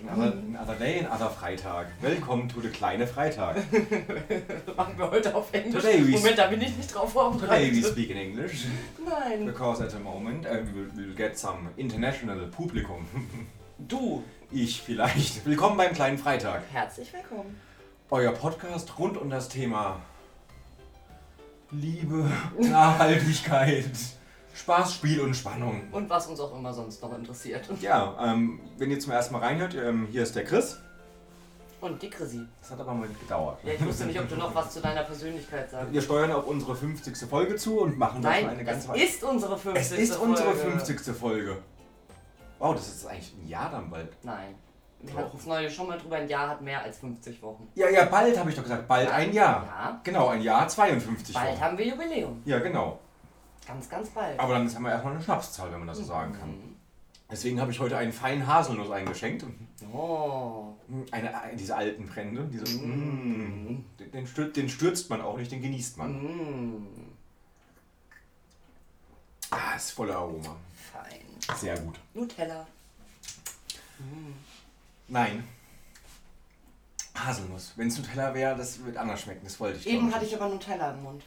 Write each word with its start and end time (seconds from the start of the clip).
Another, 0.00 0.32
another 0.48 0.74
day, 0.74 0.98
another 0.98 1.28
Freitag. 1.30 1.86
Welcome 2.02 2.48
to 2.48 2.60
the 2.60 2.68
kleine 2.68 3.06
Freitag. 3.06 3.56
Machen 4.76 4.98
wir 4.98 5.10
heute 5.10 5.34
auf 5.36 5.52
Englisch. 5.54 5.84
Moment, 5.84 6.36
da 6.38 6.48
bin 6.48 6.60
ich 6.60 6.76
nicht 6.76 6.92
drauf 6.92 7.12
Today 7.12 7.30
we 7.32 7.38
vorbereitet. 7.38 7.86
speak 7.86 8.10
in 8.10 8.16
English 8.16 8.66
Nein. 9.08 9.46
because 9.46 9.80
at 9.84 9.92
the 9.92 9.98
moment 10.00 10.46
uh, 10.46 10.50
we 10.66 10.74
will 10.74 10.90
we'll 10.96 11.14
get 11.14 11.38
some 11.38 11.68
international 11.76 12.48
Publikum. 12.48 13.06
Du, 13.78 14.24
Ich 14.50 14.82
vielleicht. 14.82 15.46
Willkommen 15.46 15.76
beim 15.76 15.92
kleinen 15.92 16.18
Freitag. 16.18 16.62
herzlich 16.72 17.12
willkommen. 17.12 17.54
Euer 18.10 18.32
Podcast 18.32 18.98
rund 18.98 19.16
um 19.16 19.30
das 19.30 19.48
Thema 19.48 20.00
Liebe, 21.70 22.28
Nachhaltigkeit, 22.58 23.84
Spaß, 24.58 24.94
Spiel 24.94 25.20
und 25.20 25.34
Spannung. 25.34 25.82
Und 25.92 26.10
was 26.10 26.26
uns 26.26 26.40
auch 26.40 26.54
immer 26.56 26.72
sonst 26.72 27.02
noch 27.02 27.16
interessiert. 27.16 27.68
Ja, 27.80 28.16
ähm, 28.20 28.60
wenn 28.76 28.90
ihr 28.90 28.98
zum 28.98 29.12
ersten 29.12 29.32
Mal 29.34 29.40
reinhört, 29.40 29.74
ähm, 29.74 30.08
hier 30.10 30.22
ist 30.22 30.34
der 30.34 30.44
Chris. 30.44 30.78
Und 31.80 32.02
die 32.02 32.10
Chrissy. 32.10 32.44
Das 32.60 32.72
hat 32.72 32.80
aber 32.80 32.92
Moment 32.92 33.18
gedauert. 33.20 33.60
Ja, 33.62 33.72
ich 33.74 33.86
wusste 33.86 34.06
nicht, 34.06 34.18
ob 34.18 34.28
du 34.28 34.34
noch 34.34 34.52
was 34.52 34.72
zu 34.74 34.80
deiner 34.80 35.04
Persönlichkeit 35.04 35.70
sagst. 35.70 35.92
Wir 35.92 36.02
steuern 36.02 36.32
auf 36.32 36.46
unsere 36.48 36.74
50. 36.74 37.16
Folge 37.28 37.54
zu 37.54 37.80
und 37.80 37.96
machen 37.96 38.20
das 38.20 38.32
Nein, 38.32 38.48
eine 38.48 38.64
das 38.64 38.86
ganz 38.88 39.00
ist 39.00 39.22
unsere 39.22 39.56
50. 39.56 39.80
Es 39.80 39.92
ist 39.92 40.16
unsere 40.18 40.52
Folge. 40.54 40.76
50. 40.78 41.16
Folge. 41.16 41.58
Wow, 42.58 42.74
das 42.74 42.88
ist 42.88 43.06
eigentlich 43.06 43.32
ein 43.40 43.48
Jahr 43.48 43.70
dann 43.70 43.88
bald. 43.88 44.08
Nein. 44.24 44.56
Wir 45.00 45.14
hatten 45.14 45.36
es 45.36 45.46
neulich 45.46 45.72
schon 45.72 45.86
mal 45.86 45.96
drüber, 45.96 46.16
ein 46.16 46.28
Jahr 46.28 46.48
hat 46.48 46.60
mehr 46.60 46.82
als 46.82 46.98
50 46.98 47.40
Wochen. 47.40 47.68
Ja, 47.76 47.88
ja, 47.88 48.06
bald 48.06 48.36
habe 48.36 48.50
ich 48.50 48.56
doch 48.56 48.64
gesagt. 48.64 48.88
Bald 48.88 49.08
ein 49.08 49.32
Jahr. 49.32 49.64
Ja, 49.64 50.00
Genau, 50.02 50.26
ein 50.28 50.42
Jahr 50.42 50.66
52 50.66 51.32
bald 51.32 51.52
Wochen. 51.52 51.60
haben 51.60 51.78
wir 51.78 51.86
Jubiläum. 51.86 52.42
Ja, 52.44 52.58
genau. 52.58 52.98
Ganz, 53.68 53.88
ganz 53.88 54.08
bald. 54.10 54.40
Aber 54.40 54.54
dann 54.54 54.74
haben 54.74 54.82
wir 54.82 54.90
erstmal 54.90 55.12
eine 55.14 55.22
Schnapszahl, 55.22 55.70
wenn 55.70 55.78
man 55.80 55.88
das 55.88 55.98
so 55.98 56.04
sagen 56.04 56.32
kann. 56.32 56.48
Mhm. 56.50 56.76
Deswegen 57.30 57.60
habe 57.60 57.70
ich 57.70 57.78
heute 57.78 57.98
einen 57.98 58.12
feinen 58.14 58.46
Haselnuss 58.46 58.90
eingeschenkt. 58.90 59.44
Oh. 59.92 60.72
Eine, 61.10 61.38
eine 61.38 61.54
diese 61.56 61.76
alten 61.76 62.06
Brände. 62.06 62.48
Diese, 62.50 62.64
Mm. 62.78 63.72
mm. 63.74 63.84
den, 63.98 64.10
den, 64.12 64.26
stür- 64.26 64.50
den 64.50 64.70
stürzt 64.70 65.10
man 65.10 65.20
auch 65.20 65.36
nicht, 65.36 65.52
den 65.52 65.60
genießt 65.60 65.98
man. 65.98 66.12
Mm. 66.78 66.86
Ah, 69.50 69.74
ist 69.76 69.90
voller 69.90 70.16
Aroma. 70.16 70.56
Fein. 70.90 71.56
Sehr 71.58 71.78
gut. 71.78 71.98
Nutella. 72.14 72.66
Nein. 75.08 75.44
Haselnuss. 77.14 77.72
Wenn 77.76 77.88
es 77.88 77.98
Nutella 77.98 78.32
wäre, 78.32 78.56
das 78.56 78.82
wird 78.84 78.96
anders 78.96 79.20
schmecken. 79.20 79.42
Das 79.44 79.60
wollte 79.60 79.78
ich 79.78 79.86
Eben 79.86 80.14
hatte 80.14 80.24
ich 80.24 80.34
aber 80.34 80.48
Nutella 80.48 80.92
im 80.92 81.02
Mund. 81.02 81.22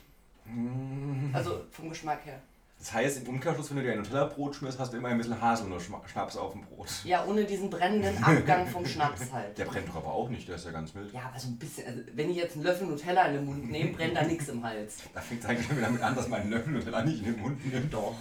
Mm. 0.45 1.33
Also 1.33 1.65
vom 1.71 1.89
Geschmack 1.89 2.25
her. 2.25 2.41
Das 2.81 2.93
heißt, 2.93 3.19
im 3.19 3.35
Umkehrschluss, 3.35 3.69
wenn 3.69 3.77
du 3.77 3.83
dir 3.83 3.91
ein 3.91 3.99
Nutella-Brot 3.99 4.55
schmierst, 4.55 4.79
hast 4.79 4.91
du 4.91 4.97
immer 4.97 5.09
ein 5.09 5.17
bisschen 5.19 5.39
Haselnuss-Schnaps 5.39 6.35
auf 6.35 6.53
dem 6.53 6.63
Brot. 6.63 6.87
Ja, 7.03 7.23
ohne 7.25 7.45
diesen 7.45 7.69
brennenden 7.69 8.23
Abgang 8.23 8.65
vom 8.65 8.83
Schnaps 8.83 9.31
halt. 9.31 9.55
Der 9.55 9.65
brennt 9.65 9.87
doch 9.87 9.97
aber 9.97 10.11
auch 10.11 10.29
nicht, 10.29 10.47
der 10.47 10.55
ist 10.55 10.65
ja 10.65 10.71
ganz 10.71 10.95
mild. 10.95 11.13
Ja, 11.13 11.25
aber 11.29 11.39
so 11.39 11.49
ein 11.49 11.57
bisschen. 11.57 11.85
Also, 11.85 12.01
wenn 12.15 12.31
ich 12.31 12.37
jetzt 12.37 12.55
einen 12.55 12.63
Löffel 12.63 12.87
Nutella 12.87 13.25
in 13.25 13.33
den 13.33 13.45
Mund 13.45 13.69
nehme, 13.69 13.91
brennt 13.91 14.17
da 14.17 14.23
nichts 14.23 14.49
im 14.49 14.63
Hals. 14.63 14.97
Da 15.13 15.21
fängt 15.21 15.43
es 15.43 15.45
eigentlich 15.47 15.67
schon 15.67 15.77
wieder 15.77 15.85
damit 15.85 16.01
an, 16.01 16.15
dass 16.15 16.27
man 16.27 16.41
einen 16.41 16.49
Löffel 16.49 16.73
Nutella 16.73 17.03
nicht 17.03 17.19
in 17.19 17.25
den 17.25 17.39
Mund 17.39 17.71
nimmt. 17.71 17.93
Doch. 17.93 18.15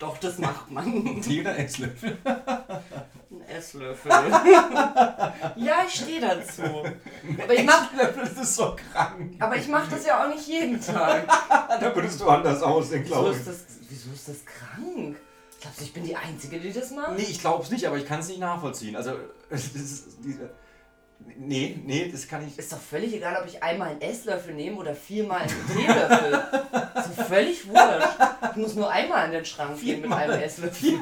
Doch, 0.00 0.18
das 0.18 0.38
macht 0.38 0.68
man. 0.68 1.22
Tee 1.22 1.42
oder 1.42 1.56
Esslöffel? 1.56 2.18
Esslöffel. 3.52 4.10
ja, 5.56 5.84
ich 5.86 5.94
stehe 5.94 6.20
dazu. 6.20 6.62
Aber 7.42 7.54
ich 7.54 7.64
mach, 7.64 7.92
Esslöffel, 7.92 8.22
das 8.34 8.42
ist 8.44 8.56
so 8.56 8.76
krank. 8.92 9.34
aber 9.38 9.56
ich 9.56 9.68
mach 9.68 9.88
das 9.88 10.06
ja 10.06 10.22
auch 10.24 10.28
nicht 10.28 10.46
jeden 10.46 10.80
Tag. 10.80 11.26
Da 11.80 11.94
würdest 11.94 12.20
du 12.20 12.28
anders 12.28 12.62
aussehen, 12.62 13.02
Wieso 13.04 13.14
glaube 13.14 13.30
ist 13.30 13.40
ich. 13.40 13.46
das, 13.46 13.64
wieso 13.88 14.10
ist 14.12 14.28
das 14.28 14.36
krank? 14.44 15.16
Glaubst 15.60 15.80
du, 15.80 15.84
ich 15.84 15.92
bin 15.92 16.04
die 16.04 16.14
Einzige, 16.16 16.58
die 16.60 16.72
das 16.72 16.90
macht? 16.90 17.16
Nee, 17.16 17.22
ich 17.22 17.40
glaube 17.40 17.62
es 17.62 17.70
nicht, 17.70 17.86
aber 17.86 17.96
ich 17.96 18.06
kann 18.06 18.20
es 18.20 18.28
nicht 18.28 18.40
nachvollziehen. 18.40 18.94
Also, 18.96 19.12
das 19.50 19.64
ist 19.66 20.18
diese. 20.24 20.50
Nee, 21.38 21.80
nee, 21.86 22.08
das 22.10 22.26
kann 22.26 22.44
ich. 22.46 22.58
Ist 22.58 22.72
doch 22.72 22.80
völlig 22.80 23.14
egal, 23.14 23.40
ob 23.40 23.46
ich 23.48 23.62
einmal 23.62 23.90
einen 23.90 24.00
Esslöffel 24.00 24.54
nehme 24.54 24.76
oder 24.76 24.92
viermal 24.94 25.42
einen 25.42 25.66
Teelöffel. 25.68 26.32
ist 26.96 27.18
doch 27.18 27.26
völlig 27.26 27.68
wurscht. 27.68 28.08
Ich 28.50 28.56
muss 28.56 28.74
nur 28.74 28.90
einmal 28.90 29.26
in 29.26 29.32
den 29.32 29.44
Schrank 29.44 29.80
gehen 29.80 30.00
mit 30.00 30.12
einem 30.12 30.42
Esslöffel. 30.42 30.98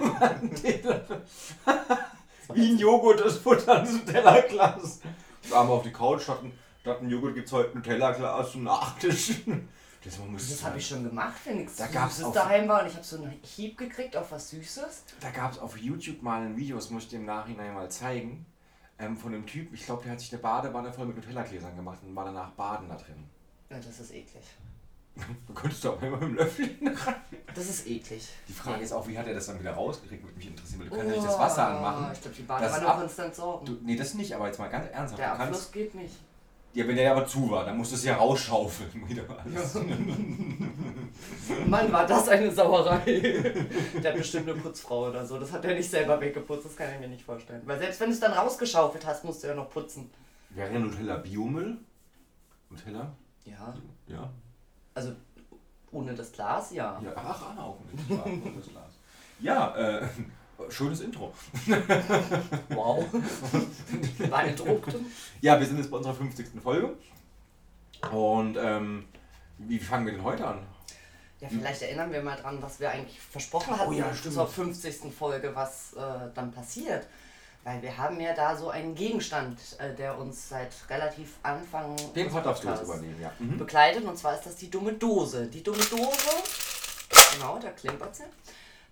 Wie 2.55 2.71
ein 2.71 2.79
Joghurt, 2.79 3.21
das 3.21 3.39
Futter 3.39 3.81
ins 3.81 3.93
Nutella-Glas. 3.93 5.01
Ich 5.43 5.51
war 5.51 5.65
mal 5.65 5.73
auf 5.75 5.83
die 5.83 5.93
Couch, 5.93 6.23
statt 6.23 6.43
ein, 6.43 6.53
statt 6.81 7.01
ein 7.01 7.11
Joghurt 7.11 7.35
gibt 7.35 7.47
es 7.47 7.53
heute 7.53 7.71
ein 7.71 7.79
Nutella-Glas 7.79 8.53
zum 8.53 8.65
Nachtisch. 8.65 9.43
Das, 10.03 10.19
Das 10.19 10.65
habe 10.65 10.79
ich 10.79 10.87
schon 10.87 11.05
gemacht, 11.05 11.35
wenn 11.45 11.59
nichts 11.59 11.77
Da 11.77 11.87
Süßes 12.09 12.33
daheim 12.33 12.69
war 12.69 12.83
und 12.83 12.89
ich 12.89 12.95
habe 12.95 13.05
so 13.05 13.17
einen 13.17 13.39
Hieb 13.43 13.77
gekriegt 13.77 14.17
auf 14.17 14.33
was 14.33 14.49
Süßes. 14.49 15.05
Da 15.21 15.31
gab 15.31 15.53
es 15.53 15.59
auf 15.59 15.77
YouTube 15.77 16.23
mal 16.23 16.41
ein 16.41 16.57
Video, 16.57 16.77
das 16.77 16.89
muss 16.89 17.03
ich 17.03 17.11
dir 17.11 17.17
im 17.17 17.27
Nachhinein 17.27 17.75
mal 17.75 17.91
zeigen, 17.91 18.47
ähm, 18.99 19.17
von 19.17 19.35
einem 19.35 19.47
Typ, 19.47 19.75
ich 19.75 19.85
glaube, 19.85 20.03
der 20.03 20.13
hat 20.13 20.21
sich 20.21 20.33
eine 20.33 20.41
Badewanne 20.41 20.93
voll 20.93 21.07
mit 21.07 21.17
Nutella-Gläsern 21.17 21.77
gemacht 21.77 21.99
und 22.03 22.17
war 22.17 22.25
danach 22.25 22.51
baden 22.53 22.89
da 22.89 22.97
drin. 22.97 23.25
Ja, 23.69 23.77
das 23.77 24.01
ist 24.01 24.15
eklig. 24.15 24.45
Du 25.47 25.53
könntest 25.53 25.85
doch 25.85 26.01
immer 26.01 26.17
mit 26.17 26.29
dem 26.31 26.35
Löffel 26.37 26.71
rein. 26.83 27.17
Das 27.61 27.69
ist 27.69 27.87
eklig. 27.87 28.27
Die 28.49 28.53
Frage 28.53 28.83
ist 28.83 28.93
auch, 28.93 29.07
wie 29.07 29.19
hat 29.19 29.27
er 29.27 29.35
das 29.35 29.47
dann 29.47 29.61
wieder 29.61 29.73
rausgekriegt, 29.73 30.23
würde 30.25 30.37
mich 30.37 30.47
interessieren, 30.47 30.81
weil 30.81 30.89
du 30.89 30.95
Oh, 30.95 30.99
kannst 30.99 31.11
ja 31.15 31.21
nicht 31.21 31.29
das 31.31 31.39
Wasser 31.39 31.67
anmachen. 31.69 32.07
Ich 32.13 32.21
glaube, 32.23 32.37
die 32.37 32.47
Das 32.47 32.61
Badewanne 32.61 32.87
ab- 32.89 32.99
konstant 33.01 33.35
sorgen. 33.35 33.67
Du, 33.67 33.77
nee, 33.83 33.97
das 33.97 34.15
nicht, 34.15 34.35
aber 34.35 34.47
jetzt 34.47 34.59
mal 34.59 34.69
ganz 34.69 34.87
ernsthaft. 34.91 35.19
Der 35.21 35.31
du 35.33 35.37
kannst, 35.37 35.53
Abfluss 35.53 35.73
geht 35.73 35.95
nicht. 35.95 36.15
ja, 36.73 36.89
wenn 36.89 36.97
der 36.97 37.13
aber 37.13 37.27
zu 37.27 37.51
war, 37.51 37.65
dann 37.67 37.77
musst 37.77 37.93
du 37.93 37.97
es 37.97 38.05
ja 38.05 38.17
rausschaufeln. 38.17 38.91
Wieder 39.09 39.25
alles. 39.45 39.75
Mann, 41.67 41.93
war 41.93 42.07
das 42.07 42.29
eine 42.29 42.51
Sauerei. 42.51 43.21
Der 44.03 44.13
hat 44.13 44.19
bestimmt 44.19 44.49
eine 44.49 44.59
Putzfrau 44.59 45.09
oder 45.09 45.27
so. 45.27 45.39
Das 45.39 45.53
hat 45.53 45.65
er 45.65 45.75
nicht 45.75 45.91
selber 45.91 46.21
weggeputzt, 46.21 46.65
das 46.65 46.77
kann 46.77 46.89
ich 46.95 47.01
mir 47.01 47.09
nicht 47.09 47.25
vorstellen. 47.25 47.63
Weil 47.67 47.79
selbst 47.79 48.01
wenn 48.01 48.09
du 48.09 48.15
es 48.15 48.21
dann 48.21 48.33
rausgeschaufelt 48.33 49.05
hast, 49.07 49.25
musst 49.25 49.43
du 49.43 49.49
ja 49.49 49.55
noch 49.55 49.69
putzen. 49.71 50.11
Wäre 50.51 50.79
Nutella 50.79 51.17
Biomüll? 51.19 51.77
Nutella? 52.71 53.13
Ja, 53.45 53.75
Ja. 54.07 54.31
also 54.95 55.13
ohne 55.93 56.15
das 56.15 56.33
Glas, 56.33 56.73
ja. 56.73 57.01
ja. 57.05 57.13
Ach, 57.17 57.57
auch 57.59 57.79
nicht. 57.93 58.09
Nur 58.09 58.53
das 58.57 58.69
Glas. 58.69 58.93
Ja, 59.41 59.75
äh, 59.77 60.09
schönes 60.69 61.01
Intro. 61.01 61.33
Wow. 62.69 63.05
Beeindruckt. 64.19 64.95
Ja, 65.41 65.59
wir 65.59 65.67
sind 65.67 65.79
jetzt 65.79 65.91
bei 65.91 65.97
unserer 65.97 66.15
50. 66.15 66.47
Folge. 66.63 66.97
Und 68.13 68.57
ähm, 68.57 69.07
wie 69.59 69.79
fangen 69.79 70.07
wir 70.07 70.13
denn 70.13 70.23
heute 70.23 70.47
an? 70.47 70.59
Ja, 71.41 71.49
vielleicht 71.49 71.83
erinnern 71.83 72.13
wir 72.13 72.23
mal 72.23 72.37
dran, 72.37 72.61
was 72.61 72.81
wir 72.81 72.91
eigentlich 72.91 73.19
versprochen 73.19 73.79
hatten 73.79 73.91
Oh 73.91 73.93
ja, 73.93 74.13
zur 74.13 74.47
50. 74.47 75.13
Folge, 75.13 75.55
was 75.55 75.95
äh, 75.95 75.99
dann 76.35 76.53
passiert. 76.53 77.07
Weil 77.63 77.83
wir 77.83 77.97
haben 77.99 78.19
ja 78.21 78.33
da 78.35 78.57
so 78.57 78.71
einen 78.71 78.95
Gegenstand, 78.95 79.59
äh, 79.79 79.95
der 79.95 80.19
uns 80.19 80.49
seit 80.49 80.73
relativ 80.89 81.37
Anfang 81.43 81.95
Den 82.15 82.31
Part 82.31 82.47
darfst 82.47 82.65
du 82.65 82.69
jetzt 82.69 82.79
Podcasts 82.79 83.01
übernehmen, 83.01 83.21
ja. 83.21 83.33
Mhm. 83.39 83.59
begleitet. 83.59 84.05
Und 84.05 84.17
zwar 84.17 84.35
ist 84.35 84.47
das 84.47 84.57
die 84.57 84.71
dumme 84.71 84.95
Dose. 84.95 85.47
Die 85.47 85.63
dumme 85.63 85.85
Dose, 85.85 86.31
genau, 87.35 87.59
da 87.59 87.71
klimpert 87.71 88.17
sie. 88.17 88.25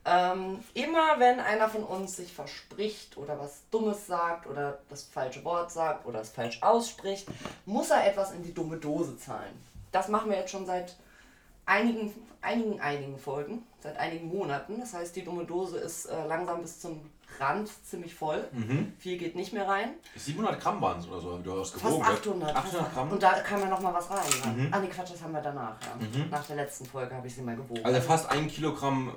Ähm, 0.04 0.62
immer 0.74 1.18
wenn 1.18 1.40
einer 1.40 1.68
von 1.68 1.82
uns 1.82 2.16
sich 2.16 2.32
verspricht 2.32 3.16
oder 3.16 3.38
was 3.38 3.62
Dummes 3.70 4.06
sagt 4.06 4.46
oder 4.46 4.78
das 4.88 5.02
falsche 5.02 5.44
Wort 5.44 5.70
sagt 5.70 6.06
oder 6.06 6.20
es 6.20 6.30
falsch 6.30 6.62
ausspricht, 6.62 7.26
muss 7.66 7.90
er 7.90 8.06
etwas 8.06 8.32
in 8.32 8.42
die 8.42 8.54
dumme 8.54 8.76
Dose 8.76 9.18
zahlen. 9.18 9.52
Das 9.92 10.08
machen 10.08 10.30
wir 10.30 10.38
jetzt 10.38 10.50
schon 10.50 10.66
seit 10.66 10.96
einigen, 11.66 12.14
einigen, 12.40 12.80
einigen 12.80 13.18
Folgen, 13.18 13.66
seit 13.80 13.98
einigen 13.98 14.28
Monaten. 14.28 14.80
Das 14.80 14.94
heißt, 14.94 15.14
die 15.16 15.24
dumme 15.24 15.44
Dose 15.44 15.78
ist 15.78 16.06
äh, 16.06 16.26
langsam 16.26 16.62
bis 16.62 16.80
zum 16.80 17.00
Rand 17.40 17.70
ziemlich 17.84 18.14
voll. 18.14 18.48
Mhm. 18.52 18.92
Viel 18.98 19.18
geht 19.18 19.36
nicht 19.36 19.52
mehr 19.52 19.66
rein. 19.68 19.90
700 20.16 20.60
Gramm 20.60 20.80
waren 20.80 20.98
es 21.00 21.06
oder 21.06 21.20
so, 21.20 21.38
du 21.38 21.60
hast 21.60 21.72
Fast 21.72 21.84
gewogen. 21.84 22.04
gell? 22.04 22.14
800. 22.14 22.56
800 22.56 22.94
Gramm. 22.94 23.10
Und 23.12 23.22
da 23.22 23.32
kam 23.40 23.60
ja 23.60 23.68
noch 23.68 23.80
mal 23.80 23.94
was 23.94 24.10
rein. 24.10 24.18
Ja. 24.44 24.50
Mhm. 24.50 24.68
Ah, 24.70 24.78
nee, 24.80 24.88
Quatsch, 24.88 25.12
das 25.12 25.22
haben 25.22 25.32
wir 25.32 25.40
danach. 25.40 25.76
Ja. 25.82 26.24
Nach 26.30 26.46
der 26.46 26.56
letzten 26.56 26.86
Folge 26.86 27.14
habe 27.14 27.26
ich 27.26 27.34
sie 27.34 27.42
mal 27.42 27.56
gewogen. 27.56 27.84
Also 27.84 28.00
fast 28.00 28.28
ein 28.30 28.48
Kilogramm 28.48 29.14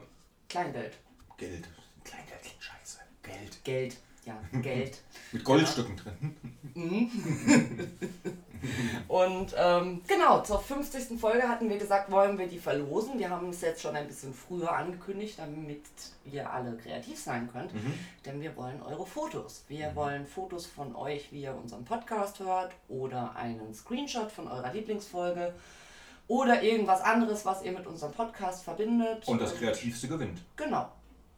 Kleingeld. 0.49 0.97
Geld. 1.37 1.67
Kleingeld 2.03 2.41
klingt 2.41 2.61
scheiße. 2.63 2.99
Geld. 3.23 3.63
Geld. 3.63 3.97
Ja, 4.25 4.37
Geld. 4.61 5.01
Mit 5.31 5.43
Goldstücken 5.43 5.95
drin. 5.97 6.35
Und 9.07 9.55
ähm, 9.57 10.01
genau, 10.07 10.41
zur 10.41 10.59
50. 10.59 11.19
Folge 11.19 11.47
hatten 11.47 11.69
wir 11.69 11.77
gesagt, 11.77 12.11
wollen 12.11 12.37
wir 12.37 12.47
die 12.47 12.59
verlosen. 12.59 13.17
Wir 13.19 13.29
haben 13.29 13.49
es 13.49 13.61
jetzt 13.61 13.81
schon 13.81 13.95
ein 13.95 14.07
bisschen 14.07 14.33
früher 14.33 14.71
angekündigt, 14.71 15.37
damit 15.39 15.83
ihr 16.31 16.51
alle 16.51 16.77
kreativ 16.77 17.19
sein 17.19 17.49
könnt. 17.51 17.73
Mhm. 17.73 17.93
Denn 18.25 18.41
wir 18.41 18.55
wollen 18.55 18.81
eure 18.81 19.05
Fotos. 19.05 19.63
Wir 19.67 19.95
wollen 19.95 20.25
Fotos 20.25 20.65
von 20.65 20.95
euch, 20.95 21.31
wie 21.31 21.43
ihr 21.43 21.55
unseren 21.55 21.85
Podcast 21.85 22.39
hört 22.39 22.71
oder 22.87 23.35
einen 23.35 23.73
Screenshot 23.73 24.31
von 24.31 24.47
eurer 24.47 24.71
Lieblingsfolge 24.73 25.53
oder 26.27 26.63
irgendwas 26.63 27.01
anderes, 27.01 27.45
was 27.45 27.63
ihr 27.63 27.73
mit 27.73 27.85
unserem 27.87 28.13
Podcast 28.13 28.63
verbindet. 28.63 29.27
Und 29.27 29.41
das 29.41 29.55
Kreativste 29.55 30.07
gewinnt. 30.07 30.41
Genau. 30.55 30.89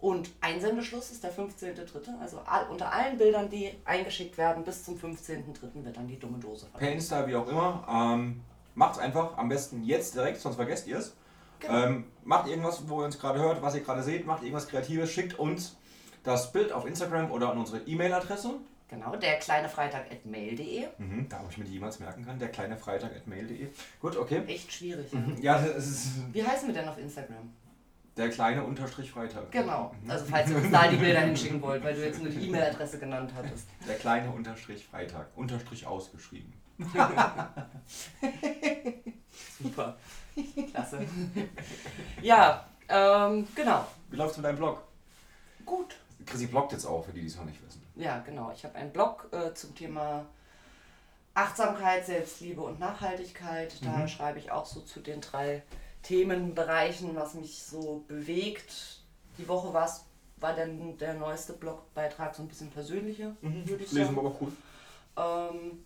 Und 0.03 0.31
Einsendeschluss 0.41 1.11
ist 1.11 1.23
der 1.23 1.33
15.3. 1.33 2.19
Also 2.19 2.39
all, 2.45 2.67
unter 2.67 2.91
allen 2.91 3.17
Bildern, 3.17 3.49
die 3.49 3.71
eingeschickt 3.85 4.37
werden, 4.37 4.65
bis 4.65 4.83
zum 4.83 4.97
15.3. 4.97 5.81
wird 5.85 5.95
dann 5.95 6.09
die 6.09 6.19
dumme 6.19 6.39
Dose 6.39 6.65
Per 6.65 6.79
verlost. 6.79 6.95
Insta, 6.95 7.25
wie 7.25 7.37
auch 7.37 7.47
immer. 7.47 7.87
Ähm, 7.89 8.41
macht's 8.75 8.99
einfach. 8.99 9.37
Am 9.37 9.47
besten 9.47 9.81
jetzt 9.81 10.13
direkt, 10.13 10.41
sonst 10.41 10.57
vergesst 10.57 10.87
ihr 10.87 10.97
es. 10.97 11.15
Genau. 11.61 11.85
Ähm, 11.85 12.03
macht 12.25 12.49
irgendwas, 12.49 12.83
wo 12.89 12.99
ihr 12.99 13.05
uns 13.05 13.17
gerade 13.17 13.39
hört, 13.39 13.61
was 13.61 13.75
ihr 13.75 13.81
gerade 13.81 14.03
seht. 14.03 14.25
Macht 14.25 14.43
irgendwas 14.43 14.67
Kreatives. 14.67 15.09
Schickt 15.09 15.39
uns 15.39 15.77
das 16.23 16.51
Bild 16.51 16.73
auf 16.73 16.85
Instagram 16.85 17.31
oder 17.31 17.51
an 17.51 17.57
unsere 17.57 17.79
E-Mail-Adresse. 17.79 18.55
Genau, 18.89 19.15
der 19.15 19.39
kleine 19.39 19.69
Freitag 19.69 20.11
at 20.11 20.25
mail.de. 20.25 20.85
Mhm, 20.97 21.29
da, 21.29 21.39
wo 21.41 21.49
ich 21.49 21.57
mir 21.57 21.63
die 21.63 21.75
jemals 21.75 22.01
merken 22.01 22.25
kann, 22.25 22.37
der 22.39 22.49
kleine 22.49 22.75
Freitag 22.75 23.15
at 23.15 23.25
mail.de. 23.25 23.69
Gut, 24.01 24.17
okay. 24.17 24.43
Echt 24.47 24.69
schwierig. 24.69 25.13
Mhm. 25.13 25.37
Ja, 25.41 25.63
es 25.65 25.87
ist 25.87 26.33
Wie 26.33 26.45
heißen 26.45 26.67
wir 26.67 26.75
denn 26.75 26.89
auf 26.89 26.97
Instagram? 26.97 27.53
Der 28.17 28.29
kleine 28.29 28.63
Unterstrich 28.63 29.11
Freitag. 29.11 29.51
Genau. 29.51 29.93
Also 30.07 30.25
falls 30.25 30.49
ihr 30.49 30.57
uns 30.57 30.69
da 30.71 30.87
die 30.87 30.97
Bilder 30.97 31.19
hinschicken 31.25 31.61
wollt, 31.61 31.83
weil 31.83 31.95
du 31.95 32.05
jetzt 32.05 32.21
nur 32.21 32.29
die 32.31 32.47
E-Mail-Adresse 32.47 32.99
genannt 32.99 33.31
hattest. 33.35 33.67
Der 33.87 33.95
kleine 33.95 34.29
Unterstrich 34.31 34.85
Freitag. 34.85 35.27
Unterstrich 35.35 35.85
ausgeschrieben. 35.87 36.53
Super. 39.61 39.97
Klasse. 40.71 41.05
Ja, 42.21 42.65
ähm, 42.89 43.47
genau. 43.55 43.85
Wie 44.09 44.17
läuft's 44.17 44.37
mit 44.37 44.45
deinem 44.45 44.57
Blog? 44.57 44.83
Gut. 45.65 45.95
Chrissy 46.25 46.47
bloggt 46.47 46.71
jetzt 46.71 46.85
auch, 46.85 47.03
für 47.05 47.11
die, 47.11 47.21
die 47.21 47.27
es 47.27 47.35
noch 47.37 47.45
nicht 47.45 47.63
wissen. 47.65 47.81
Ja, 47.95 48.19
genau. 48.19 48.51
Ich 48.55 48.63
habe 48.63 48.75
einen 48.75 48.91
Blog 48.91 49.27
äh, 49.31 49.53
zum 49.53 49.75
Thema 49.75 50.25
Achtsamkeit, 51.33 52.05
Selbstliebe 52.05 52.61
und 52.61 52.79
Nachhaltigkeit. 52.79 53.73
Da 53.83 53.89
Mhm. 53.97 54.07
schreibe 54.07 54.39
ich 54.39 54.51
auch 54.51 54.65
so 54.65 54.81
zu 54.81 54.99
den 54.99 55.21
drei 55.21 55.63
Themenbereichen, 56.03 57.15
was 57.15 57.33
mich 57.33 57.63
so 57.63 58.03
bewegt. 58.07 59.01
Die 59.37 59.47
Woche 59.47 59.73
war's, 59.73 60.05
war 60.37 60.53
dann 60.53 60.97
der 60.97 61.15
neueste 61.15 61.53
Blogbeitrag 61.53 62.35
so 62.35 62.43
ein 62.43 62.47
bisschen 62.47 62.69
persönlicher, 62.69 63.35
würde 63.41 63.83
ich 63.83 63.91
Lesen 63.91 64.13
sagen. 64.13 64.15
wir 64.15 64.21
aber 64.21 64.35
cool. 64.41 64.51
Ähm, 65.15 65.83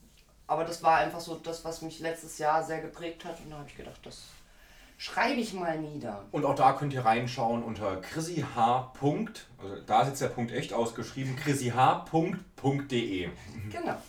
aber 0.47 0.63
das 0.63 0.81
war 0.81 0.97
einfach 0.97 1.19
so 1.19 1.35
das, 1.35 1.63
was 1.63 1.81
mich 1.81 1.99
letztes 1.99 2.37
Jahr 2.37 2.63
sehr 2.63 2.81
geprägt 2.81 3.25
hat. 3.25 3.39
Und 3.41 3.51
da 3.51 3.57
habe 3.57 3.69
ich 3.69 3.77
gedacht, 3.77 3.99
das 4.03 4.23
schreibe 4.97 5.39
ich 5.39 5.53
mal 5.53 5.77
nieder. 5.79 6.25
Und 6.31 6.45
auch 6.45 6.55
da 6.55 6.73
könnt 6.73 6.93
ihr 6.93 7.05
reinschauen 7.05 7.63
unter 7.63 7.97
chrissy 7.97 8.43
h. 8.55 8.93
Also 9.01 9.81
da 9.85 10.01
ist 10.01 10.07
jetzt 10.07 10.21
der 10.21 10.29
Punkt 10.29 10.51
echt 10.51 10.73
ausgeschrieben, 10.73 11.35
chrissych.de. 11.35 13.29
Genau. 13.69 14.01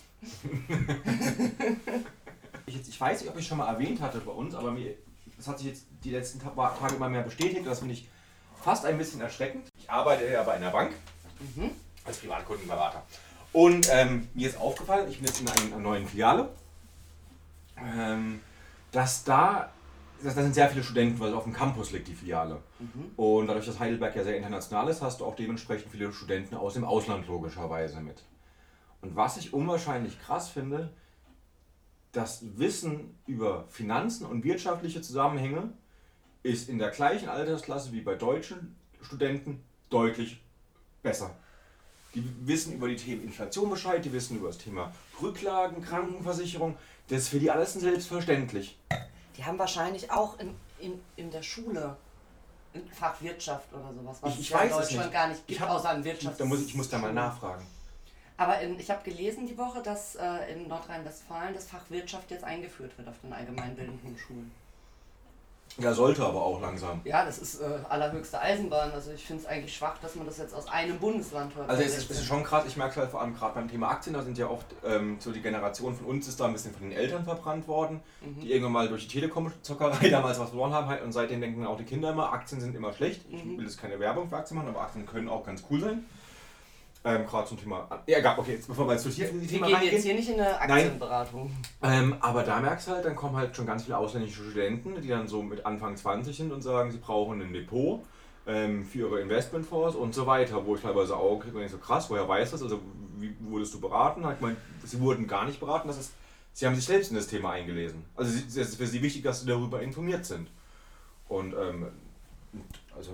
Ich, 2.66 2.74
jetzt, 2.74 2.88
ich 2.88 3.00
weiß 3.00 3.20
nicht, 3.20 3.30
ob 3.30 3.38
ich 3.38 3.46
schon 3.46 3.58
mal 3.58 3.72
erwähnt 3.72 4.00
hatte 4.00 4.20
bei 4.20 4.32
uns, 4.32 4.54
aber 4.54 4.70
mir, 4.70 4.94
das 5.38 5.48
hat 5.48 5.58
sich 5.58 5.68
jetzt 5.68 5.86
die 6.04 6.10
letzten 6.10 6.38
Ta- 6.40 6.50
Tage 6.78 6.96
immer 6.96 7.08
mehr 7.08 7.22
bestätigt. 7.22 7.66
Das 7.66 7.78
finde 7.78 7.94
ich 7.94 8.08
fast 8.62 8.84
ein 8.84 8.98
bisschen 8.98 9.20
erschreckend. 9.22 9.68
Ich 9.78 9.88
arbeite 9.90 10.28
ja 10.30 10.42
bei 10.42 10.52
einer 10.52 10.70
Bank 10.70 10.92
Mhm. 11.54 11.70
als 12.04 12.18
Privatkundenberater. 12.18 13.02
Und 13.52 13.88
ähm, 13.92 14.28
mir 14.34 14.48
ist 14.48 14.58
aufgefallen, 14.58 15.08
ich 15.08 15.18
bin 15.18 15.26
jetzt 15.26 15.40
in 15.40 15.48
einer 15.48 15.78
neuen 15.78 16.06
Filiale, 16.06 16.50
ähm, 17.76 18.40
dass 18.90 19.24
da, 19.24 19.70
da 20.22 20.30
sind 20.30 20.54
sehr 20.54 20.68
viele 20.68 20.82
Studenten, 20.82 21.20
weil 21.20 21.32
auf 21.34 21.44
dem 21.44 21.52
Campus 21.52 21.92
liegt 21.92 22.08
die 22.08 22.14
Filiale. 22.14 22.60
Mhm. 22.80 23.12
Und 23.16 23.46
dadurch, 23.46 23.66
dass 23.66 23.78
Heidelberg 23.78 24.16
ja 24.16 24.24
sehr 24.24 24.36
international 24.36 24.88
ist, 24.88 25.00
hast 25.02 25.20
du 25.20 25.24
auch 25.26 25.36
dementsprechend 25.36 25.90
viele 25.92 26.12
Studenten 26.12 26.56
aus 26.56 26.74
dem 26.74 26.84
Ausland 26.84 27.26
logischerweise 27.28 28.00
mit. 28.00 28.22
Und 29.00 29.14
was 29.14 29.36
ich 29.36 29.52
unwahrscheinlich 29.54 30.20
krass 30.20 30.48
finde, 30.48 30.92
das 32.12 32.40
Wissen 32.56 33.16
über 33.26 33.64
Finanzen 33.68 34.26
und 34.26 34.44
wirtschaftliche 34.44 35.02
Zusammenhänge 35.02 35.72
ist 36.42 36.68
in 36.68 36.78
der 36.78 36.90
gleichen 36.90 37.28
Altersklasse 37.28 37.92
wie 37.92 38.00
bei 38.00 38.14
deutschen 38.14 38.76
Studenten 39.02 39.62
deutlich 39.90 40.40
besser. 41.02 41.34
Die 42.14 42.24
wissen 42.46 42.72
über 42.72 42.88
die 42.88 42.96
Themen 42.96 43.22
Inflation 43.22 43.68
Bescheid, 43.70 44.04
die 44.04 44.12
wissen 44.12 44.36
über 44.38 44.48
das 44.48 44.58
Thema 44.58 44.92
Rücklagen, 45.20 45.82
Krankenversicherung. 45.82 46.76
Das 47.08 47.22
ist 47.22 47.28
für 47.28 47.38
die 47.38 47.50
alles 47.50 47.74
selbstverständlich. 47.74 48.78
Die 49.36 49.44
haben 49.44 49.58
wahrscheinlich 49.58 50.10
auch 50.10 50.38
in, 50.40 50.54
in, 50.78 51.00
in 51.16 51.30
der 51.30 51.42
Schule 51.42 51.96
ein 52.74 52.82
Fach 52.92 53.20
Wirtschaft 53.20 53.72
oder 53.72 53.92
sowas, 53.94 54.18
was 54.22 54.34
Ich- 54.34 54.40
ich 54.40 54.46
es 54.46 54.50
ja 54.52 54.60
in 54.62 54.70
weiß 54.70 54.72
es 54.72 54.78
Deutschland 54.88 55.04
nicht. 55.06 55.12
gar 55.12 55.28
nicht 55.28 55.40
Ich 55.40 55.46
gibt, 55.46 55.60
hab- 55.60 55.70
außer 55.70 55.90
an 55.90 56.04
Wirtschaft. 56.04 56.40
Da 56.40 56.44
muss 56.44 56.60
ich, 56.60 56.68
ich 56.68 56.74
muss 56.74 56.88
da 56.88 56.98
mal 56.98 57.12
nachfragen. 57.12 57.64
Aber 58.38 58.60
in, 58.60 58.78
ich 58.78 58.88
habe 58.90 59.02
gelesen 59.04 59.46
die 59.46 59.58
Woche, 59.58 59.82
dass 59.82 60.14
äh, 60.14 60.52
in 60.52 60.68
Nordrhein-Westfalen 60.68 61.52
das 61.54 61.66
Fach 61.66 61.82
Wirtschaft 61.90 62.30
jetzt 62.30 62.44
eingeführt 62.44 62.96
wird 62.96 63.08
auf 63.08 63.16
den 63.22 63.32
allgemeinbildenden 63.32 64.16
Schulen. 64.16 64.50
Ja, 65.76 65.92
sollte 65.92 66.24
aber 66.24 66.42
auch 66.42 66.60
langsam. 66.60 67.00
Ja, 67.04 67.24
das 67.24 67.38
ist 67.38 67.60
äh, 67.60 67.64
allerhöchste 67.88 68.40
Eisenbahn. 68.40 68.90
Also 68.90 69.12
ich 69.12 69.24
finde 69.24 69.42
es 69.42 69.48
eigentlich 69.48 69.76
schwach, 69.76 69.98
dass 69.98 70.14
man 70.16 70.26
das 70.26 70.38
jetzt 70.38 70.54
aus 70.54 70.66
einem 70.68 70.98
Bundesland 70.98 71.54
hört. 71.54 71.68
Also 71.68 71.82
es 71.82 71.98
ist, 71.98 72.10
ist 72.10 72.24
schon 72.24 72.42
krass, 72.42 72.64
ich 72.66 72.76
merke 72.76 72.92
es 72.92 72.96
halt 72.96 73.10
vor 73.10 73.20
allem 73.20 73.34
gerade 73.34 73.54
beim 73.54 73.68
Thema 73.68 73.88
Aktien, 73.90 74.14
da 74.14 74.22
sind 74.22 74.38
ja 74.38 74.48
oft 74.48 74.66
ähm, 74.84 75.16
so 75.20 75.30
die 75.30 75.42
Generation 75.42 75.94
von 75.94 76.06
uns 76.06 76.26
ist 76.26 76.40
da 76.40 76.46
ein 76.46 76.52
bisschen 76.52 76.72
von 76.72 76.88
den 76.88 76.92
Eltern 76.98 77.22
verbrannt 77.24 77.68
worden, 77.68 78.00
Mhm. 78.22 78.40
die 78.40 78.50
irgendwann 78.50 78.72
mal 78.72 78.88
durch 78.88 79.06
die 79.06 79.20
Telekom-Zockerei 79.20 80.08
damals 80.10 80.40
was 80.40 80.48
verloren 80.48 80.72
haben 80.72 80.88
halt, 80.88 81.02
und 81.02 81.12
seitdem 81.12 81.40
denken 81.40 81.64
auch 81.66 81.76
die 81.76 81.84
Kinder 81.84 82.10
immer, 82.10 82.32
Aktien 82.32 82.60
sind 82.60 82.74
immer 82.74 82.92
schlecht. 82.92 83.20
Ich 83.30 83.44
Mhm. 83.44 83.58
will 83.58 83.64
jetzt 83.66 83.78
keine 83.80 84.00
Werbung 84.00 84.28
für 84.30 84.36
Aktien 84.36 84.56
machen, 84.58 84.70
aber 84.70 84.80
Aktien 84.80 85.06
können 85.06 85.28
auch 85.28 85.44
ganz 85.44 85.62
cool 85.70 85.80
sein. 85.80 86.04
Ähm, 87.08 87.26
gerade 87.26 87.48
zum 87.48 87.58
Thema. 87.58 87.88
Ja, 88.06 88.18
egal, 88.18 88.38
okay, 88.38 88.52
jetzt 88.52 88.68
bevor 88.68 88.86
wir 88.86 88.92
jetzt 88.92 89.04
durch 89.04 89.16
hier 89.16 89.30
in 89.30 89.40
die 89.40 89.48
Wir 89.48 89.48
Thema 89.48 89.66
gehen 89.66 89.76
reingehen. 89.76 89.94
jetzt 89.94 90.04
hier 90.04 90.14
nicht 90.14 90.28
in 90.28 90.40
eine 90.40 90.60
Aktienberatung. 90.60 91.50
Ähm, 91.82 92.16
aber 92.20 92.42
da 92.42 92.60
merkst 92.60 92.88
du 92.88 92.92
halt, 92.92 93.04
dann 93.04 93.16
kommen 93.16 93.36
halt 93.36 93.56
schon 93.56 93.66
ganz 93.66 93.84
viele 93.84 93.96
ausländische 93.96 94.42
Studenten, 94.42 95.00
die 95.00 95.08
dann 95.08 95.26
so 95.26 95.42
mit 95.42 95.64
Anfang 95.64 95.96
20 95.96 96.36
sind 96.36 96.52
und 96.52 96.62
sagen, 96.62 96.90
sie 96.90 96.98
brauchen 96.98 97.40
ein 97.40 97.52
Depot 97.52 98.00
ähm, 98.46 98.84
für 98.84 98.98
ihre 99.08 99.20
Investmentfonds 99.20 99.96
und 99.96 100.14
so 100.14 100.26
weiter, 100.26 100.66
wo 100.66 100.74
ich 100.74 100.82
teilweise 100.82 101.16
auch 101.16 101.38
kriege 101.40 101.64
ich 101.64 101.70
so 101.70 101.78
krass, 101.78 102.10
woher 102.10 102.28
weißt 102.28 102.52
du 102.52 102.56
das? 102.56 102.62
Also 102.62 102.80
wie 103.18 103.34
wurdest 103.40 103.74
du 103.74 103.80
beraten? 103.80 104.24
Ich 104.34 104.40
meine, 104.40 104.56
sie 104.84 105.00
wurden 105.00 105.26
gar 105.26 105.44
nicht 105.44 105.60
beraten, 105.60 105.88
das 105.88 105.98
ist, 105.98 106.12
sie 106.52 106.66
haben 106.66 106.74
sich 106.74 106.84
selbst 106.84 107.10
in 107.10 107.16
das 107.16 107.26
Thema 107.26 107.52
eingelesen. 107.52 108.04
Also 108.16 108.32
es 108.36 108.56
ist 108.56 108.76
für 108.76 108.86
sie 108.86 109.02
wichtig, 109.02 109.22
dass 109.22 109.40
sie 109.40 109.46
darüber 109.46 109.80
informiert 109.82 110.24
sind. 110.24 110.48
Und 111.28 111.54
ähm, 111.54 111.88
also 112.98 113.12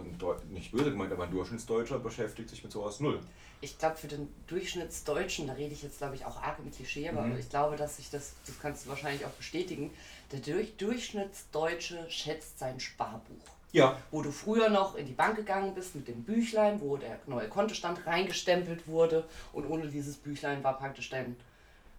nicht 0.51 0.73
böse 0.73 0.91
gemeint, 0.91 1.13
aber 1.13 1.25
ein 1.25 1.31
Durchschnittsdeutscher 1.31 1.99
beschäftigt 2.01 2.51
sich 2.51 2.63
mit 2.65 2.73
sowas 2.73 2.99
null. 3.01 3.21
Ich 3.61 3.79
glaube, 3.79 3.97
für 3.97 4.09
den 4.09 4.29
Durchschnittsdeutschen, 4.49 5.47
da 5.47 5.53
rede 5.53 5.73
ich 5.73 5.83
jetzt, 5.83 5.99
glaube 5.99 6.17
ich, 6.17 6.25
auch 6.27 6.43
arg 6.43 6.59
im 6.59 6.71
Klischee, 6.71 7.09
aber 7.09 7.23
Mhm. 7.23 7.39
ich 7.39 7.49
glaube, 7.49 7.77
dass 7.77 7.97
sich 7.97 8.11
das, 8.11 8.33
das 8.47 8.59
kannst 8.61 8.85
du 8.85 8.91
wahrscheinlich 8.91 9.25
auch 9.25 9.31
bestätigen, 9.31 9.91
der 10.33 10.41
Durch 10.41 10.77
Durchschnittsdeutsche 10.77 12.05
schätzt 12.11 12.59
sein 12.59 12.81
Sparbuch. 12.81 13.45
Ja, 13.73 13.99
Wo 14.11 14.23
du 14.23 14.31
früher 14.31 14.69
noch 14.69 14.95
in 14.95 15.07
die 15.07 15.13
Bank 15.13 15.35
gegangen 15.37 15.75
bist 15.75 15.97
mit 15.97 16.07
dem 16.07 16.23
Büchlein, 16.23 16.81
wo 16.81 16.97
der 16.97 17.19
neue 17.27 17.49
Kontostand 17.49 18.07
reingestempelt 18.07 18.87
wurde 18.87 19.25
und 19.53 19.67
ohne 19.67 19.89
dieses 19.89 20.17
Büchlein 20.17 20.63
war 20.63 20.79
praktisch 20.79 21.11
dein, 21.11 21.35